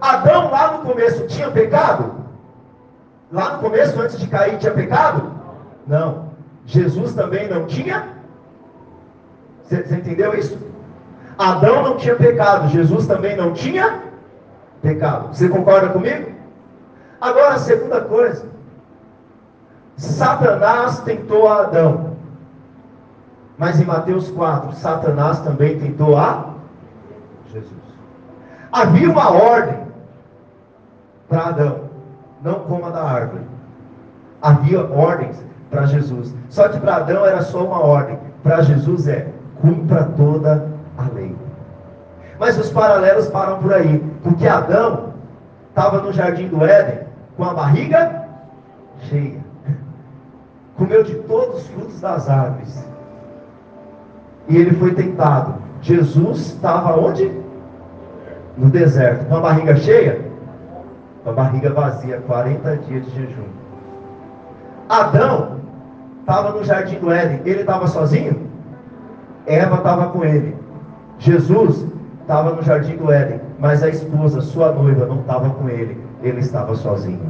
Adão 0.00 0.50
lá 0.50 0.72
no 0.72 0.90
começo 0.90 1.26
tinha 1.26 1.50
pecado? 1.50 2.12
Lá 3.32 3.54
no 3.54 3.58
começo, 3.60 3.98
antes 4.00 4.18
de 4.18 4.26
cair, 4.26 4.58
tinha 4.58 4.72
pecado? 4.72 5.32
Não. 5.86 6.28
Jesus 6.66 7.14
também 7.14 7.48
não 7.48 7.66
tinha? 7.66 8.08
Você, 9.64 9.76
entendeu 9.94 10.34
isso? 10.34 10.58
Adão 11.38 11.82
não 11.82 11.96
tinha 11.96 12.14
pecado, 12.14 12.68
Jesus 12.68 13.06
também 13.06 13.36
não 13.36 13.52
tinha 13.52 14.02
pecado. 14.82 15.34
Você 15.34 15.48
concorda 15.48 15.88
comigo? 15.88 16.30
Agora, 17.20 17.54
a 17.54 17.58
segunda 17.58 18.02
coisa. 18.02 18.46
Satanás 19.96 21.00
tentou 21.00 21.48
a 21.48 21.62
Adão. 21.62 22.14
Mas 23.56 23.80
em 23.80 23.84
Mateus 23.84 24.30
4, 24.30 24.74
Satanás 24.74 25.40
também 25.40 25.78
tentou 25.78 26.16
a 26.16 26.54
Jesus. 27.52 27.72
Havia 28.72 29.08
uma 29.08 29.30
ordem 29.30 29.78
para 31.28 31.46
Adão, 31.46 31.90
não 32.42 32.60
coma 32.60 32.90
da 32.90 33.02
árvore. 33.02 33.44
Havia 34.42 34.84
ordens 34.84 35.42
para 35.70 35.86
Jesus. 35.86 36.34
Só 36.50 36.68
que 36.68 36.78
para 36.80 36.96
Adão 36.96 37.24
era 37.24 37.42
só 37.42 37.64
uma 37.64 37.78
ordem, 37.78 38.18
para 38.42 38.62
Jesus 38.62 39.06
é 39.06 39.33
cumpra 39.60 40.04
toda 40.16 40.68
a 40.98 41.14
lei. 41.14 41.34
Mas 42.38 42.58
os 42.58 42.70
paralelos 42.70 43.28
param 43.28 43.58
por 43.58 43.72
aí, 43.72 44.04
porque 44.22 44.46
Adão 44.46 45.14
estava 45.68 46.00
no 46.00 46.12
jardim 46.12 46.48
do 46.48 46.64
Éden 46.64 47.00
com 47.36 47.44
a 47.44 47.54
barriga 47.54 48.26
cheia, 49.00 49.40
comeu 50.76 51.02
de 51.02 51.14
todos 51.14 51.62
os 51.62 51.68
frutos 51.68 52.00
das 52.00 52.28
árvores 52.28 52.84
e 54.48 54.56
ele 54.56 54.72
foi 54.76 54.94
tentado. 54.94 55.54
Jesus 55.80 56.38
estava 56.38 56.98
onde? 56.98 57.30
No 58.56 58.70
deserto, 58.70 59.26
com 59.26 59.36
a 59.36 59.40
barriga 59.40 59.76
cheia, 59.76 60.20
com 61.22 61.30
a 61.30 61.32
barriga 61.32 61.72
vazia, 61.72 62.22
40 62.26 62.76
dias 62.78 63.04
de 63.06 63.10
jejum. 63.10 63.48
Adão 64.88 65.60
estava 66.20 66.52
no 66.52 66.64
jardim 66.64 66.98
do 66.98 67.10
Éden, 67.10 67.40
ele 67.44 67.60
estava 67.60 67.86
sozinho? 67.86 68.53
Eva 69.46 69.76
estava 69.76 70.06
com 70.08 70.24
ele. 70.24 70.56
Jesus 71.18 71.86
estava 72.20 72.52
no 72.52 72.62
jardim 72.62 72.96
do 72.96 73.12
Éden, 73.12 73.40
mas 73.58 73.82
a 73.82 73.88
esposa, 73.88 74.40
sua 74.40 74.72
noiva, 74.72 75.06
não 75.06 75.20
estava 75.20 75.50
com 75.50 75.68
ele, 75.68 76.00
ele 76.22 76.40
estava 76.40 76.74
sozinho. 76.74 77.20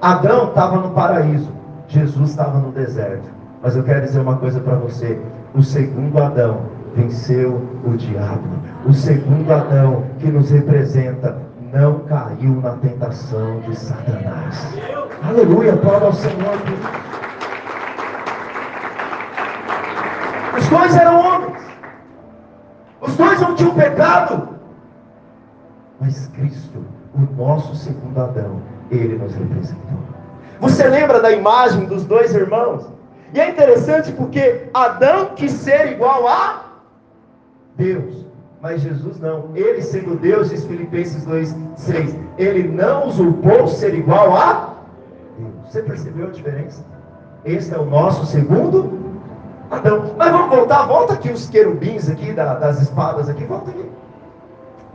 Adão 0.00 0.48
estava 0.48 0.76
no 0.76 0.90
paraíso, 0.90 1.50
Jesus 1.88 2.30
estava 2.30 2.58
no 2.58 2.70
deserto. 2.70 3.28
Mas 3.62 3.74
eu 3.74 3.82
quero 3.82 4.02
dizer 4.02 4.20
uma 4.20 4.36
coisa 4.36 4.60
para 4.60 4.76
você: 4.76 5.18
o 5.54 5.62
segundo 5.62 6.22
Adão 6.22 6.60
venceu 6.94 7.60
o 7.84 7.90
diabo. 7.96 8.48
O 8.86 8.92
segundo 8.92 9.50
Adão 9.50 10.04
que 10.18 10.30
nos 10.30 10.50
representa 10.50 11.36
não 11.72 12.00
caiu 12.00 12.60
na 12.60 12.70
tentação 12.72 13.60
de 13.60 13.76
Satanás. 13.76 14.76
Aleluia, 15.22 15.74
aplauda 15.74 16.06
ao 16.06 16.12
Senhor. 16.12 16.56
Os 20.56 20.68
dois 20.68 20.96
eram 20.96 21.20
homens. 21.20 21.62
Os 23.00 23.16
dois 23.16 23.40
não 23.40 23.54
tinham 23.54 23.74
pecado. 23.74 24.48
Mas 26.00 26.28
Cristo, 26.28 26.84
o 27.14 27.20
nosso 27.36 27.74
segundo 27.76 28.18
Adão, 28.18 28.60
ele 28.90 29.18
nos 29.18 29.34
representou. 29.34 29.98
Você 30.60 30.88
lembra 30.88 31.20
da 31.20 31.30
imagem 31.30 31.84
dos 31.84 32.04
dois 32.04 32.34
irmãos? 32.34 32.86
E 33.34 33.40
é 33.40 33.50
interessante 33.50 34.12
porque 34.12 34.68
Adão 34.72 35.34
quis 35.34 35.52
ser 35.52 35.92
igual 35.92 36.26
a 36.26 36.64
Deus. 37.76 38.24
Mas 38.62 38.80
Jesus 38.80 39.20
não. 39.20 39.50
Ele 39.54 39.82
sendo 39.82 40.16
Deus, 40.16 40.50
diz 40.50 40.64
Filipenses 40.64 41.26
2,6. 41.26 42.16
Ele 42.38 42.66
não 42.66 43.08
usurpou 43.08 43.68
ser 43.68 43.94
igual 43.94 44.34
a 44.34 44.74
Deus. 45.38 45.52
Você 45.66 45.82
percebeu 45.82 46.28
a 46.28 46.30
diferença? 46.30 46.84
Esse 47.44 47.74
é 47.74 47.78
o 47.78 47.84
nosso 47.84 48.24
segundo 48.26 49.05
Adão. 49.70 50.14
Mas 50.16 50.32
vamos 50.32 50.56
voltar, 50.56 50.86
volta 50.86 51.14
aqui 51.14 51.30
os 51.30 51.48
querubins 51.48 52.08
aqui, 52.08 52.32
da, 52.32 52.54
das 52.54 52.80
espadas 52.80 53.28
aqui, 53.28 53.44
volta 53.44 53.70
aqui. 53.70 53.90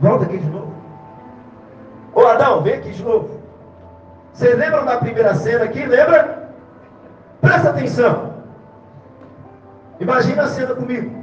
Volta 0.00 0.24
aqui 0.24 0.38
de 0.38 0.50
novo. 0.50 0.72
Ô 2.14 2.26
Adão, 2.26 2.62
vem 2.62 2.74
aqui 2.74 2.90
de 2.90 3.02
novo. 3.02 3.40
Vocês 4.32 4.58
lembram 4.58 4.84
da 4.84 4.96
primeira 4.96 5.34
cena 5.34 5.64
aqui? 5.64 5.84
Lembra? 5.84 6.50
Presta 7.40 7.70
atenção. 7.70 8.32
Imagina 10.00 10.42
a 10.42 10.48
cena 10.48 10.74
comigo. 10.74 11.22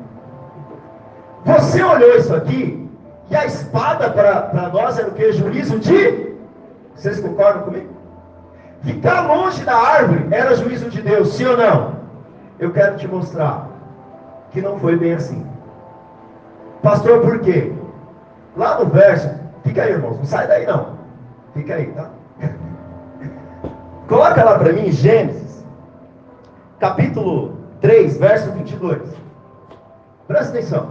Você 1.45 1.84
olhou 1.84 2.16
isso 2.16 2.34
aqui 2.36 2.89
e 3.30 3.36
a 3.36 3.45
espada 3.45 4.10
para 4.10 4.70
nós 4.72 4.97
era 4.97 5.08
o 5.08 5.12
que? 5.12 5.32
Juízo 5.32 5.80
de. 5.80 6.36
Vocês 6.95 7.20
concordam 7.20 7.64
comigo? 7.64 7.89
Ficar 8.82 9.22
longe 9.28 9.64
da 9.64 9.76
árvore 9.76 10.28
era 10.32 10.56
juízo 10.56 10.89
de 10.89 11.02
Deus, 11.02 11.34
sim 11.34 11.45
ou 11.45 11.58
não? 11.58 11.99
Eu 12.60 12.72
quero 12.72 12.97
te 12.97 13.07
mostrar 13.07 13.70
que 14.51 14.62
não 14.62 14.80
foi 14.80 14.97
bem 14.97 15.14
assim. 15.14 15.45
Pastor, 16.84 17.22
por 17.22 17.39
quê? 17.39 17.74
Lá 18.55 18.80
no 18.80 18.86
verso, 18.88 19.30
fica 19.64 19.84
aí, 19.84 19.91
irmãos, 19.91 20.18
não 20.18 20.26
sai 20.26 20.47
daí 20.47 20.66
não. 20.66 20.97
Fica 21.53 21.76
aí, 21.76 21.88
tá? 21.91 22.10
Coloca 24.07 24.43
lá 24.43 24.57
para 24.57 24.74
mim 24.74 24.91
Gênesis 24.91 25.49
capítulo 26.80 27.57
3, 27.82 28.18
verso 28.18 28.51
22. 28.51 29.01
Presta 30.28 30.57
atenção. 30.57 30.89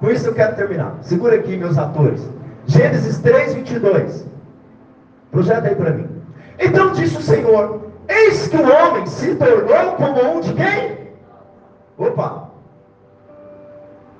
Com 0.00 0.10
isso 0.10 0.26
eu 0.26 0.34
quero 0.34 0.56
terminar. 0.56 0.96
Segura 1.02 1.36
aqui, 1.36 1.56
meus 1.56 1.78
atores. 1.78 2.28
Gênesis 2.66 3.18
3, 3.18 3.54
22. 3.54 4.26
Projeta 5.30 5.68
aí 5.68 5.74
para 5.74 5.90
mim. 5.90 6.08
Então 6.58 6.92
disse 6.92 7.16
o 7.16 7.22
Senhor: 7.22 7.85
Eis 8.08 8.48
que 8.48 8.56
o 8.56 8.62
homem 8.62 9.06
se 9.06 9.34
tornou 9.34 9.92
como 9.96 10.36
um 10.36 10.40
de 10.40 10.54
quem? 10.54 11.08
Opa! 11.98 12.48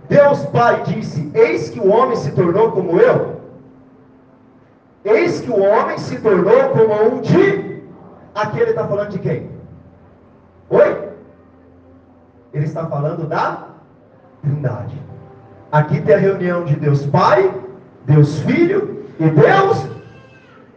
Deus 0.09 0.45
Pai 0.47 0.82
disse: 0.84 1.30
Eis 1.34 1.70
que 1.70 1.80
o 1.80 1.89
homem 1.89 2.16
se 2.16 2.30
tornou 2.32 2.72
como 2.72 2.99
eu. 3.01 3.41
Eis 5.05 5.41
que 5.41 5.51
o 5.51 5.61
homem 5.61 5.99
se 5.99 6.18
tornou 6.20 6.70
como 6.70 7.16
um 7.16 7.20
de. 7.20 7.82
Aqui 8.34 8.61
ele 8.61 8.70
está 8.70 8.87
falando 8.87 9.11
de 9.11 9.18
quem? 9.18 9.51
Oi? 10.70 11.09
Ele 12.53 12.64
está 12.64 12.87
falando 12.87 13.26
da 13.26 13.68
Trindade. 14.43 15.01
Aqui 15.70 16.01
tem 16.01 16.14
a 16.14 16.18
reunião 16.18 16.64
de 16.64 16.76
Deus 16.76 17.07
Pai, 17.07 17.53
Deus 18.05 18.41
Filho 18.41 19.05
e 19.18 19.28
Deus. 19.28 19.87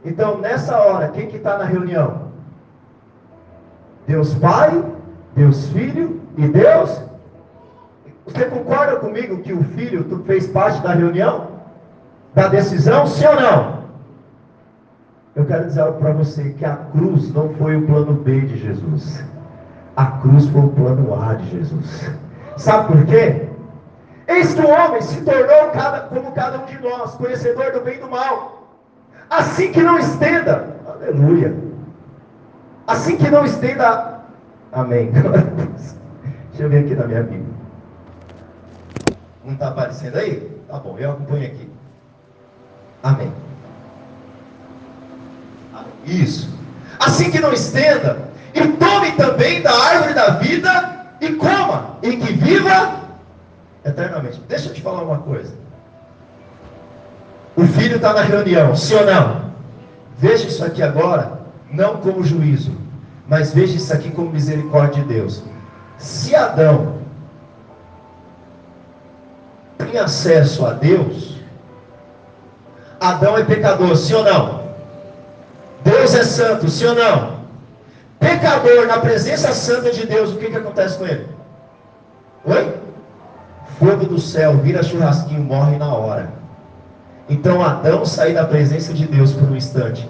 Então, 0.03 0.37
nessa 0.37 0.77
hora, 0.77 1.09
quem 1.09 1.27
que 1.27 1.37
está 1.37 1.57
na 1.57 1.65
reunião? 1.65 2.28
Deus 4.07 4.33
Pai, 4.35 4.83
Deus 5.35 5.67
Filho 5.69 6.21
e 6.37 6.47
Deus. 6.47 7.01
Você 8.25 8.45
concorda 8.45 8.97
comigo 8.97 9.41
que 9.41 9.53
o 9.53 9.63
Filho 9.63 10.23
fez 10.25 10.47
parte 10.47 10.81
da 10.81 10.93
reunião? 10.93 11.47
Da 12.33 12.47
decisão, 12.47 13.07
sim 13.07 13.25
ou 13.25 13.35
não? 13.35 13.79
Eu 15.35 15.45
quero 15.45 15.65
dizer 15.65 15.81
algo 15.81 15.99
para 15.99 16.11
você: 16.11 16.51
que 16.51 16.65
a 16.65 16.75
cruz 16.75 17.33
não 17.33 17.49
foi 17.55 17.75
o 17.75 17.85
plano 17.85 18.13
B 18.13 18.41
de 18.41 18.57
Jesus. 18.57 19.23
A 19.95 20.05
cruz 20.05 20.47
foi 20.49 20.61
o 20.61 20.69
plano 20.69 21.13
A 21.21 21.35
de 21.35 21.49
Jesus. 21.49 22.11
Sabe 22.57 22.87
por 22.87 23.05
quê? 23.05 23.47
Eis 24.27 24.53
que 24.53 24.61
o 24.61 24.69
homem 24.69 25.01
se 25.01 25.21
tornou 25.21 25.71
cada, 25.73 26.01
como 26.01 26.31
cada 26.33 26.59
um 26.59 26.65
de 26.65 26.79
nós, 26.79 27.15
conhecedor 27.15 27.71
do 27.71 27.81
bem 27.81 27.97
e 27.97 28.01
do 28.01 28.09
mal. 28.09 28.67
Assim 29.29 29.71
que 29.71 29.81
não 29.81 29.97
estenda, 29.97 30.75
aleluia. 30.87 31.55
Assim 32.89 33.17
que 33.17 33.29
não 33.29 33.45
estenda, 33.45 34.19
amém. 34.71 35.11
Deixa 36.49 36.63
eu 36.63 36.69
ver 36.71 36.85
aqui 36.85 36.95
na 36.95 37.05
minha 37.05 37.21
Bíblia. 37.21 37.53
Não 39.45 39.53
está 39.53 39.67
aparecendo 39.67 40.17
aí? 40.17 40.59
Tá 40.67 40.79
bom, 40.79 40.97
eu 40.97 41.11
acompanho 41.11 41.45
aqui. 41.45 41.69
Amém. 43.03 43.31
Isso. 46.03 46.49
Assim 46.99 47.29
que 47.29 47.39
não 47.39 47.53
estenda, 47.53 48.17
e 48.55 48.67
tome 48.69 49.11
também 49.11 49.61
da 49.61 49.71
árvore 49.71 50.15
da 50.15 50.29
vida 50.31 51.05
e 51.21 51.33
coma, 51.35 51.97
e 52.01 52.17
que 52.17 52.33
viva 52.33 53.01
eternamente. 53.85 54.41
Deixa 54.47 54.69
eu 54.69 54.73
te 54.73 54.81
falar 54.81 55.03
uma 55.03 55.19
coisa. 55.19 55.53
O 57.55 57.67
filho 57.67 57.97
está 57.97 58.13
na 58.13 58.21
reunião, 58.23 58.75
sim 58.75 58.95
ou 58.95 59.05
não? 59.05 59.51
Veja 60.17 60.47
isso 60.47 60.65
aqui 60.65 60.81
agora, 60.81 61.38
não 61.71 61.97
como 61.97 62.23
juízo, 62.23 62.71
mas 63.27 63.53
veja 63.53 63.75
isso 63.75 63.93
aqui 63.93 64.09
como 64.11 64.31
misericórdia 64.31 65.03
de 65.03 65.07
Deus. 65.07 65.43
Se 65.97 66.35
Adão 66.35 66.99
tem 69.77 69.97
acesso 69.99 70.65
a 70.65 70.73
Deus, 70.73 71.39
Adão 72.99 73.37
é 73.37 73.43
pecador, 73.43 73.95
sim 73.95 74.13
ou 74.13 74.23
não? 74.23 74.59
Deus 75.83 76.13
é 76.13 76.23
santo, 76.23 76.69
sim 76.69 76.85
ou 76.85 76.95
não? 76.95 77.39
Pecador 78.19 78.87
na 78.87 78.99
presença 78.99 79.53
santa 79.53 79.91
de 79.91 80.05
Deus, 80.05 80.31
o 80.33 80.37
que, 80.37 80.49
que 80.49 80.57
acontece 80.57 80.97
com 80.97 81.05
ele? 81.05 81.27
Oi? 82.45 82.75
Fogo 83.79 84.05
do 84.05 84.19
céu, 84.19 84.57
vira 84.57 84.83
churrasquinho, 84.83 85.41
morre 85.41 85.77
na 85.77 85.93
hora. 85.93 86.33
Então 87.29 87.63
Adão 87.63 88.05
sair 88.05 88.33
da 88.33 88.45
presença 88.45 88.93
de 88.93 89.05
Deus 89.05 89.31
por 89.31 89.49
um 89.49 89.55
instante. 89.55 90.09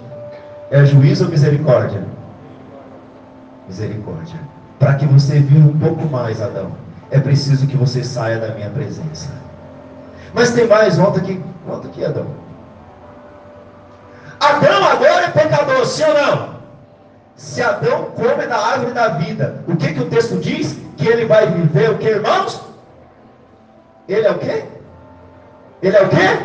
É 0.70 0.84
juízo 0.84 1.24
ou 1.24 1.30
misericórdia? 1.30 2.04
Misericórdia. 3.66 4.38
Para 4.78 4.94
que 4.94 5.06
você 5.06 5.40
viva 5.40 5.68
um 5.68 5.78
pouco 5.78 6.06
mais, 6.06 6.40
Adão, 6.40 6.72
é 7.10 7.18
preciso 7.18 7.66
que 7.66 7.76
você 7.76 8.04
saia 8.04 8.38
da 8.38 8.54
minha 8.54 8.70
presença. 8.70 9.30
Mas 10.32 10.52
tem 10.52 10.66
mais, 10.66 10.96
volta 10.96 11.18
aqui, 11.18 11.42
volta 11.66 11.88
aqui, 11.88 12.04
Adão. 12.04 12.26
Adão 14.38 14.84
agora 14.84 15.26
é 15.26 15.30
pecador, 15.30 15.84
sim 15.84 16.04
ou 16.04 16.14
não? 16.14 16.60
Se 17.34 17.60
Adão 17.62 18.12
come 18.14 18.46
da 18.46 18.56
árvore 18.56 18.92
da 18.92 19.08
vida, 19.08 19.62
o 19.66 19.76
que, 19.76 19.92
que 19.92 20.00
o 20.00 20.08
texto 20.08 20.38
diz? 20.38 20.78
Que 20.96 21.08
ele 21.08 21.26
vai 21.26 21.46
viver 21.50 21.90
o 21.90 21.98
que, 21.98 22.08
irmãos? 22.08 22.62
Ele 24.08 24.26
é 24.26 24.30
o 24.30 24.38
quê? 24.38 24.64
Ele 25.82 25.96
é 25.96 26.02
o 26.02 26.08
quê? 26.08 26.38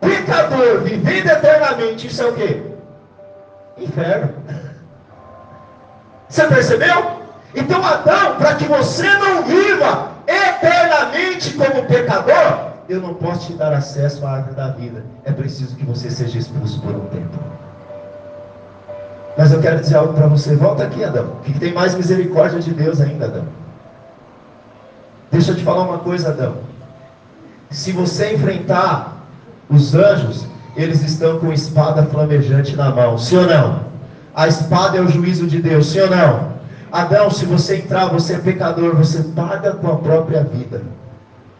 Pecador, 0.00 0.80
vivendo 0.82 1.28
eternamente, 1.28 2.08
isso 2.08 2.22
é 2.22 2.26
o 2.26 2.34
quê? 2.34 2.71
Inferno. 3.78 4.30
Você 6.28 6.46
percebeu? 6.46 7.22
Então, 7.54 7.84
Adão, 7.84 8.36
para 8.36 8.54
que 8.54 8.64
você 8.64 9.08
não 9.18 9.44
viva 9.44 10.12
eternamente 10.26 11.52
como 11.54 11.84
pecador, 11.84 12.72
eu 12.88 13.00
não 13.00 13.14
posso 13.14 13.48
te 13.48 13.52
dar 13.54 13.72
acesso 13.72 14.24
à 14.26 14.32
árvore 14.32 14.56
da 14.56 14.68
vida. 14.68 15.04
É 15.24 15.32
preciso 15.32 15.76
que 15.76 15.84
você 15.84 16.10
seja 16.10 16.38
expulso 16.38 16.80
por 16.80 16.94
um 16.94 17.06
tempo. 17.06 17.38
Mas 19.36 19.52
eu 19.52 19.60
quero 19.60 19.80
dizer 19.80 19.96
algo 19.96 20.14
para 20.14 20.26
você. 20.26 20.54
Volta 20.56 20.84
aqui, 20.84 21.04
Adão. 21.04 21.36
Que 21.44 21.58
tem 21.58 21.72
mais 21.72 21.94
misericórdia 21.94 22.60
de 22.60 22.72
Deus 22.72 23.00
ainda, 23.00 23.26
Adão. 23.26 23.46
Deixa 25.30 25.52
eu 25.52 25.56
te 25.56 25.64
falar 25.64 25.82
uma 25.84 25.98
coisa, 25.98 26.28
Adão. 26.28 26.56
Se 27.70 27.92
você 27.92 28.34
enfrentar 28.34 29.16
os 29.70 29.94
anjos, 29.94 30.46
eles 30.76 31.02
estão 31.02 31.38
com 31.38 31.52
espada 31.52 32.04
flamejante 32.04 32.76
na 32.76 32.90
mão. 32.90 33.18
Sim 33.18 33.36
ou 33.38 33.46
não? 33.46 33.80
A 34.34 34.48
espada 34.48 34.98
é 34.98 35.00
o 35.00 35.08
juízo 35.08 35.46
de 35.46 35.60
Deus. 35.60 35.90
Sim 35.90 36.00
ou 36.00 36.10
não? 36.10 36.52
Adão, 36.90 37.30
se 37.30 37.44
você 37.44 37.78
entrar, 37.78 38.06
você 38.06 38.34
é 38.34 38.38
pecador. 38.38 38.96
Você 38.96 39.22
paga 39.34 39.72
com 39.72 39.90
a 39.90 39.96
própria 39.96 40.42
vida. 40.44 40.82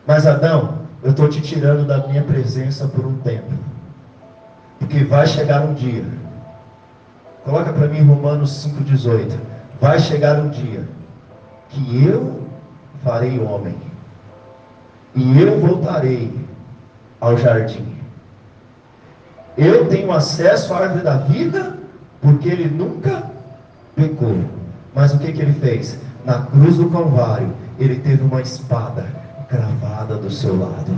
Mas 0.06 0.26
Adão, 0.26 0.78
eu 1.02 1.10
estou 1.10 1.28
te 1.28 1.40
tirando 1.40 1.86
da 1.86 2.06
minha 2.06 2.22
presença 2.22 2.86
por 2.88 3.06
um 3.06 3.16
tempo. 3.18 3.52
Porque 4.78 5.04
vai 5.04 5.26
chegar 5.26 5.62
um 5.62 5.74
dia. 5.74 6.04
Coloca 7.44 7.72
para 7.72 7.88
mim 7.88 8.02
Romanos 8.02 8.66
5,18. 8.66 9.36
Vai 9.80 9.98
chegar 9.98 10.38
um 10.38 10.48
dia 10.48 10.88
que 11.68 12.04
eu 12.04 12.42
farei 13.04 13.38
homem. 13.40 13.76
E 15.14 15.40
eu 15.40 15.60
voltarei 15.60 16.32
ao 17.20 17.36
jardim. 17.36 18.01
Eu 19.56 19.86
tenho 19.88 20.10
acesso 20.12 20.72
à 20.72 20.78
árvore 20.78 21.04
da 21.04 21.18
vida, 21.18 21.76
porque 22.20 22.48
ele 22.48 22.68
nunca 22.68 23.30
pecou. 23.94 24.36
Mas 24.94 25.12
o 25.12 25.18
que, 25.18 25.32
que 25.32 25.42
ele 25.42 25.52
fez? 25.54 25.98
Na 26.24 26.40
cruz 26.42 26.76
do 26.76 26.88
Calvário, 26.90 27.52
ele 27.78 27.96
teve 27.96 28.22
uma 28.22 28.40
espada 28.40 29.06
cravada 29.48 30.16
do 30.16 30.30
seu 30.30 30.58
lado. 30.58 30.92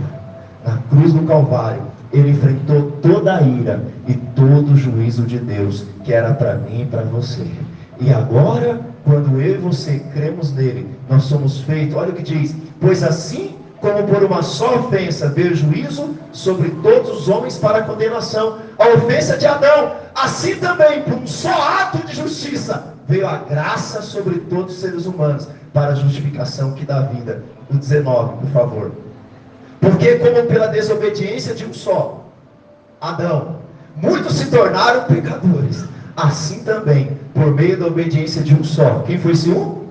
Na 0.65 0.77
cruz 0.89 1.13
do 1.13 1.23
Calvário, 1.23 1.81
ele 2.13 2.31
enfrentou 2.31 2.91
toda 3.01 3.37
a 3.37 3.41
ira 3.41 3.83
e 4.07 4.13
todo 4.13 4.73
o 4.73 4.77
juízo 4.77 5.23
de 5.23 5.39
Deus, 5.39 5.85
que 6.03 6.13
era 6.13 6.33
para 6.33 6.55
mim 6.55 6.83
e 6.83 6.85
para 6.85 7.01
você. 7.03 7.45
E 7.99 8.11
agora, 8.11 8.79
quando 9.03 9.41
eu 9.41 9.55
e 9.55 9.57
você 9.57 9.99
cremos 10.13 10.53
nele, 10.53 10.87
nós 11.09 11.23
somos 11.23 11.61
feitos, 11.61 11.95
olha 11.95 12.11
o 12.11 12.15
que 12.15 12.23
diz: 12.23 12.55
pois 12.79 13.03
assim 13.03 13.55
como 13.85 14.07
por 14.07 14.23
uma 14.23 14.41
só 14.41 14.79
ofensa 14.79 15.29
veio 15.29 15.55
juízo 15.55 16.15
sobre 16.31 16.71
todos 16.81 17.19
os 17.19 17.29
homens 17.29 17.55
para 17.59 17.83
condenação, 17.83 18.57
a 18.79 18.87
ofensa 18.95 19.37
de 19.37 19.45
Adão, 19.45 19.91
assim 20.15 20.55
também 20.55 21.03
por 21.03 21.13
um 21.13 21.27
só 21.27 21.53
ato 21.53 21.99
de 21.99 22.15
justiça 22.15 22.95
veio 23.07 23.27
a 23.27 23.37
graça 23.37 24.01
sobre 24.01 24.39
todos 24.39 24.73
os 24.73 24.81
seres 24.81 25.05
humanos 25.05 25.47
para 25.71 25.91
a 25.91 25.95
justificação 25.95 26.73
que 26.73 26.83
dá 26.83 27.01
vida. 27.01 27.43
O 27.69 27.77
19, 27.77 28.37
por 28.37 28.49
favor. 28.49 28.91
Porque, 29.79 30.15
como 30.15 30.47
pela 30.47 30.65
desobediência 30.65 31.53
de 31.53 31.63
um 31.63 31.73
só, 31.73 32.25
Adão, 32.99 33.57
muitos 33.95 34.33
se 34.33 34.49
tornaram 34.49 35.03
pecadores. 35.03 35.85
Assim 36.17 36.63
também, 36.63 37.19
por 37.35 37.53
meio 37.53 37.77
da 37.77 37.85
obediência 37.85 38.41
de 38.41 38.55
um 38.55 38.63
só. 38.63 39.03
Quem 39.05 39.19
foi 39.19 39.33
esse 39.33 39.51
um? 39.51 39.84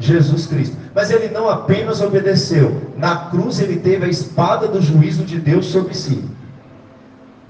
Jesus 0.00 0.46
Cristo. 0.46 0.76
Mas 0.94 1.10
ele 1.10 1.28
não 1.28 1.48
apenas 1.48 2.00
obedeceu, 2.00 2.80
na 2.96 3.16
cruz 3.26 3.60
ele 3.60 3.78
teve 3.78 4.06
a 4.06 4.08
espada 4.08 4.66
do 4.66 4.80
juízo 4.80 5.22
de 5.24 5.38
Deus 5.38 5.66
sobre 5.66 5.94
si. 5.94 6.24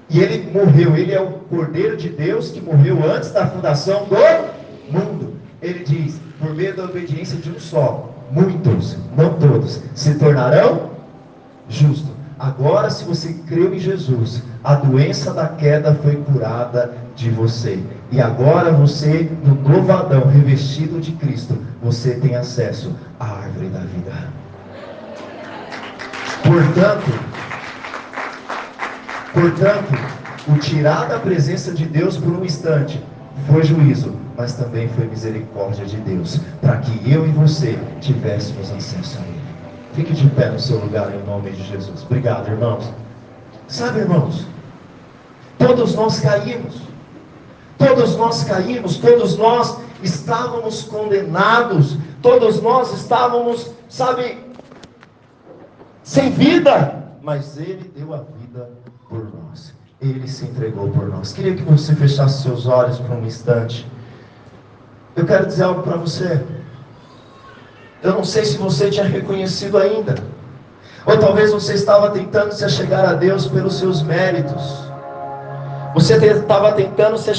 E 0.09 0.19
ele 0.19 0.51
morreu, 0.51 0.95
ele 0.95 1.13
é 1.13 1.21
o 1.21 1.31
Cordeiro 1.49 1.95
de 1.95 2.09
Deus 2.09 2.51
que 2.51 2.61
morreu 2.61 2.99
antes 3.09 3.31
da 3.31 3.47
fundação 3.47 4.05
do 4.05 4.93
mundo. 4.93 5.33
Ele 5.61 5.83
diz: 5.85 6.19
por 6.39 6.53
meio 6.53 6.75
da 6.75 6.83
obediência 6.83 7.37
de 7.37 7.49
um 7.49 7.59
só, 7.59 8.09
muitos, 8.29 8.97
não 9.15 9.35
todos, 9.35 9.81
se 9.95 10.15
tornarão 10.15 10.91
justos. 11.69 12.11
Agora, 12.37 12.89
se 12.89 13.03
você 13.05 13.33
creu 13.47 13.73
em 13.73 13.79
Jesus, 13.79 14.43
a 14.63 14.75
doença 14.75 15.33
da 15.33 15.47
queda 15.47 15.93
foi 16.03 16.15
curada 16.15 16.93
de 17.15 17.29
você. 17.29 17.79
E 18.11 18.19
agora 18.19 18.73
você, 18.73 19.31
no 19.43 19.55
novo 19.55 19.91
Adão, 19.91 20.27
revestido 20.27 20.99
de 20.99 21.13
Cristo, 21.13 21.57
você 21.81 22.15
tem 22.15 22.35
acesso 22.35 22.93
à 23.17 23.25
árvore 23.25 23.69
da 23.69 23.79
vida. 23.79 24.11
Portanto, 26.43 27.11
portanto, 29.33 29.93
o 30.49 30.57
tirar 30.57 31.07
da 31.07 31.19
presença 31.19 31.71
de 31.71 31.85
Deus 31.85 32.17
por 32.17 32.33
um 32.33 32.43
instante 32.43 33.01
foi 33.49 33.63
juízo, 33.63 34.13
mas 34.37 34.53
também 34.53 34.89
foi 34.89 35.07
misericórdia 35.07 35.85
de 35.85 35.95
Deus, 35.97 36.41
para 36.59 36.77
que 36.77 37.09
eu 37.09 37.25
e 37.25 37.31
você 37.31 37.79
tivéssemos 38.01 38.71
acesso 38.71 39.19
a 39.19 39.21
Ele. 39.21 39.41
Fique 39.93 40.13
de 40.13 40.27
pé 40.31 40.49
no 40.49 40.59
seu 40.59 40.79
lugar 40.79 41.13
em 41.13 41.25
nome 41.25 41.51
de 41.51 41.63
Jesus. 41.63 42.03
Obrigado, 42.03 42.49
irmãos. 42.49 42.91
Sabe, 43.67 43.99
irmãos, 43.99 44.45
todos 45.57 45.95
nós 45.95 46.19
caímos, 46.19 46.90
todos 47.87 48.15
nós 48.15 48.43
caímos, 48.43 48.97
todos 48.97 49.37
nós 49.37 49.77
estávamos 50.03 50.83
condenados, 50.83 51.97
todos 52.21 52.61
nós 52.61 52.93
estávamos, 52.93 53.71
sabe, 53.89 54.37
sem 56.03 56.31
vida, 56.31 57.03
mas 57.21 57.57
Ele 57.57 57.91
deu 57.95 58.13
a 58.13 58.17
vida 58.17 58.69
por 59.09 59.23
nós. 59.23 59.73
Ele 59.99 60.27
se 60.27 60.45
entregou 60.45 60.89
por 60.89 61.07
nós. 61.07 61.33
Queria 61.33 61.55
que 61.55 61.63
você 61.63 61.95
fechasse 61.95 62.43
seus 62.43 62.65
olhos 62.65 62.99
por 62.99 63.11
um 63.11 63.25
instante. 63.25 63.87
Eu 65.15 65.25
quero 65.25 65.45
dizer 65.45 65.63
algo 65.63 65.83
para 65.83 65.97
você. 65.97 66.43
Eu 68.01 68.13
não 68.13 68.23
sei 68.23 68.45
se 68.45 68.57
você 68.57 68.89
tinha 68.89 69.05
reconhecido 69.05 69.77
ainda. 69.77 70.15
Ou 71.05 71.17
talvez 71.17 71.51
você 71.51 71.73
estava 71.73 72.09
tentando 72.11 72.51
se 72.51 72.63
achegar 72.63 73.05
a 73.05 73.13
Deus 73.13 73.47
pelos 73.47 73.75
seus 73.75 74.01
méritos. 74.01 74.91
Você 75.93 76.15
estava 76.15 76.71
tentando 76.73 77.17
se 77.17 77.29